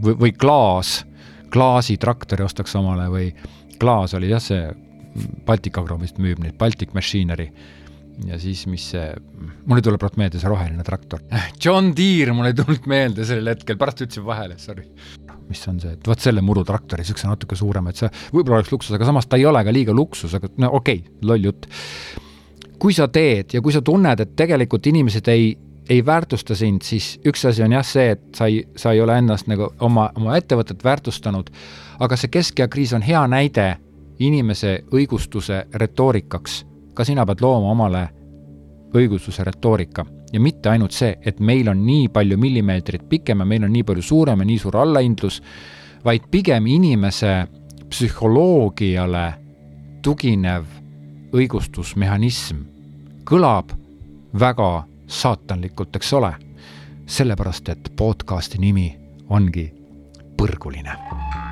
või, 0.06 0.16
või 0.24 0.32
klaas, 0.40 1.02
klaasitraktori 1.58 2.45
ostaks 2.45 2.76
omale 2.78 3.08
või 3.12 3.32
klaas 3.82 4.14
oli 4.18 4.30
jah, 4.32 4.41
see 4.43 4.68
Baltic 5.47 5.78
Agro 5.82 5.97
vist 6.01 6.20
müüb 6.22 6.41
neid, 6.43 6.58
Baltic 6.60 6.93
Machinery. 6.93 7.49
ja 8.26 8.38
siis, 8.41 8.64
mis 8.66 8.82
see, 8.93 9.05
mul 9.70 9.78
ei 9.78 9.86
tule 9.86 9.99
praegu 10.01 10.18
meelde 10.18 10.39
see 10.41 10.49
roheline 10.49 10.82
traktor. 10.86 11.22
John 11.64 11.91
Deere, 11.97 12.34
mul 12.34 12.49
ei 12.49 12.55
tulnud 12.58 12.88
meelde 12.89 13.26
sellel 13.30 13.53
hetkel, 13.53 13.78
pärast 13.78 14.01
ütlesin 14.05 14.26
vahele, 14.26 14.58
sorry. 14.62 14.88
mis 15.47 15.62
on 15.70 15.78
see, 15.80 15.93
et 15.95 16.10
vot 16.10 16.22
selle 16.22 16.41
murutraktori, 16.43 17.05
niisuguse 17.05 17.30
natuke 17.30 17.55
suurema, 17.55 17.93
et 17.93 18.01
see 18.01 18.10
võib-olla 18.34 18.60
oleks 18.62 18.74
luksus, 18.74 18.95
aga 18.97 19.08
samas 19.08 19.30
ta 19.30 19.38
ei 19.39 19.45
ole 19.47 19.62
ka 19.64 19.74
liiga 19.74 19.93
luksus, 19.95 20.34
aga 20.38 20.49
no 20.58 20.74
okei 20.80 21.03
okay,, 21.03 21.20
loll 21.30 21.45
jutt. 21.49 21.70
kui 22.82 22.93
sa 22.93 23.08
teed 23.08 23.53
ja 23.58 23.62
kui 23.62 23.74
sa 23.74 23.82
tunned, 23.86 24.22
et 24.22 24.34
tegelikult 24.38 24.89
inimesed 24.89 25.30
ei, 25.34 25.53
ei 25.90 26.06
väärtusta 26.06 26.56
sind, 26.56 26.82
siis 26.82 27.20
üks 27.26 27.46
asi 27.48 27.64
on 27.64 27.72
jah 27.72 27.86
see, 27.86 28.12
et 28.12 28.24
sa 28.36 28.46
ei, 28.46 28.64
sa 28.76 28.92
ei 28.92 29.02
ole 29.02 29.18
ennast 29.18 29.48
nagu 29.48 29.70
oma, 29.80 30.10
oma 30.16 30.36
ettevõtet 30.38 30.84
väärtustanud, 30.84 31.50
aga 32.00 32.18
see 32.18 32.32
keskea 32.34 32.68
kriis 32.68 32.94
on 32.94 33.02
hea 33.02 33.24
näide 33.28 33.78
inimese 34.20 34.84
õigustuse 34.94 35.66
retoorikaks. 35.74 36.66
ka 36.94 37.04
sina 37.06 37.26
pead 37.26 37.42
looma 37.42 37.72
omale 37.72 38.10
õigustuse 38.98 39.44
retoorika 39.44 40.06
ja 40.34 40.40
mitte 40.40 40.70
ainult 40.70 40.92
see, 40.92 41.18
et 41.22 41.40
meil 41.40 41.70
on 41.70 41.86
nii 41.86 42.08
palju 42.10 42.38
millimeetrit 42.38 43.10
pikem 43.10 43.40
ja 43.40 43.46
meil 43.46 43.64
on 43.64 43.72
nii 43.74 43.84
palju 43.84 44.02
suurem 44.02 44.40
ja 44.40 44.46
nii 44.46 44.60
suur 44.60 44.78
allahindlus, 44.78 45.42
vaid 46.06 46.28
pigem 46.32 46.68
inimese 46.68 47.48
psühholoogiale 47.90 49.28
tuginev 50.02 50.66
õigustusmehhanism 51.36 52.64
kõlab 53.28 53.72
väga 54.40 54.88
saatanlikult, 55.08 55.95
eks 55.95 56.14
ole, 56.14 56.34
sellepärast 57.05 57.70
et 57.70 57.91
podcasti 57.95 58.58
nimi 58.58 58.91
ongi 59.30 59.74
Põrguline. 60.38 60.93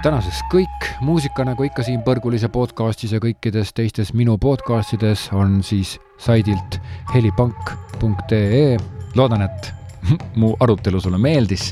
Tänaseks 0.03 0.43
kõik, 0.51 0.89
muusika 1.01 1.45
nagu 1.47 1.65
ikka 1.65 1.83
siin 1.83 2.03
Põrgulise 2.05 2.51
podcastis 2.53 3.15
ja 3.15 3.21
kõikides 3.23 3.73
teistes 3.73 4.13
minu 4.13 4.37
podcastides 4.37 5.29
on 5.33 5.63
siis 5.65 5.95
saidilt 6.21 6.77
helipank.ee. 7.15 8.77
loodan, 9.15 9.47
et 9.47 9.73
mu 10.39 10.53
arutelu 10.59 11.01
sulle 11.01 11.17
meeldis 11.17 11.71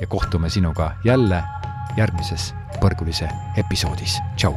ja 0.00 0.06
kohtume 0.06 0.50
sinuga 0.50 0.94
jälle 1.04 1.42
järgmises 1.98 2.54
Põrgulise 2.80 3.28
episoodis, 3.60 4.18
tšau 4.36 4.56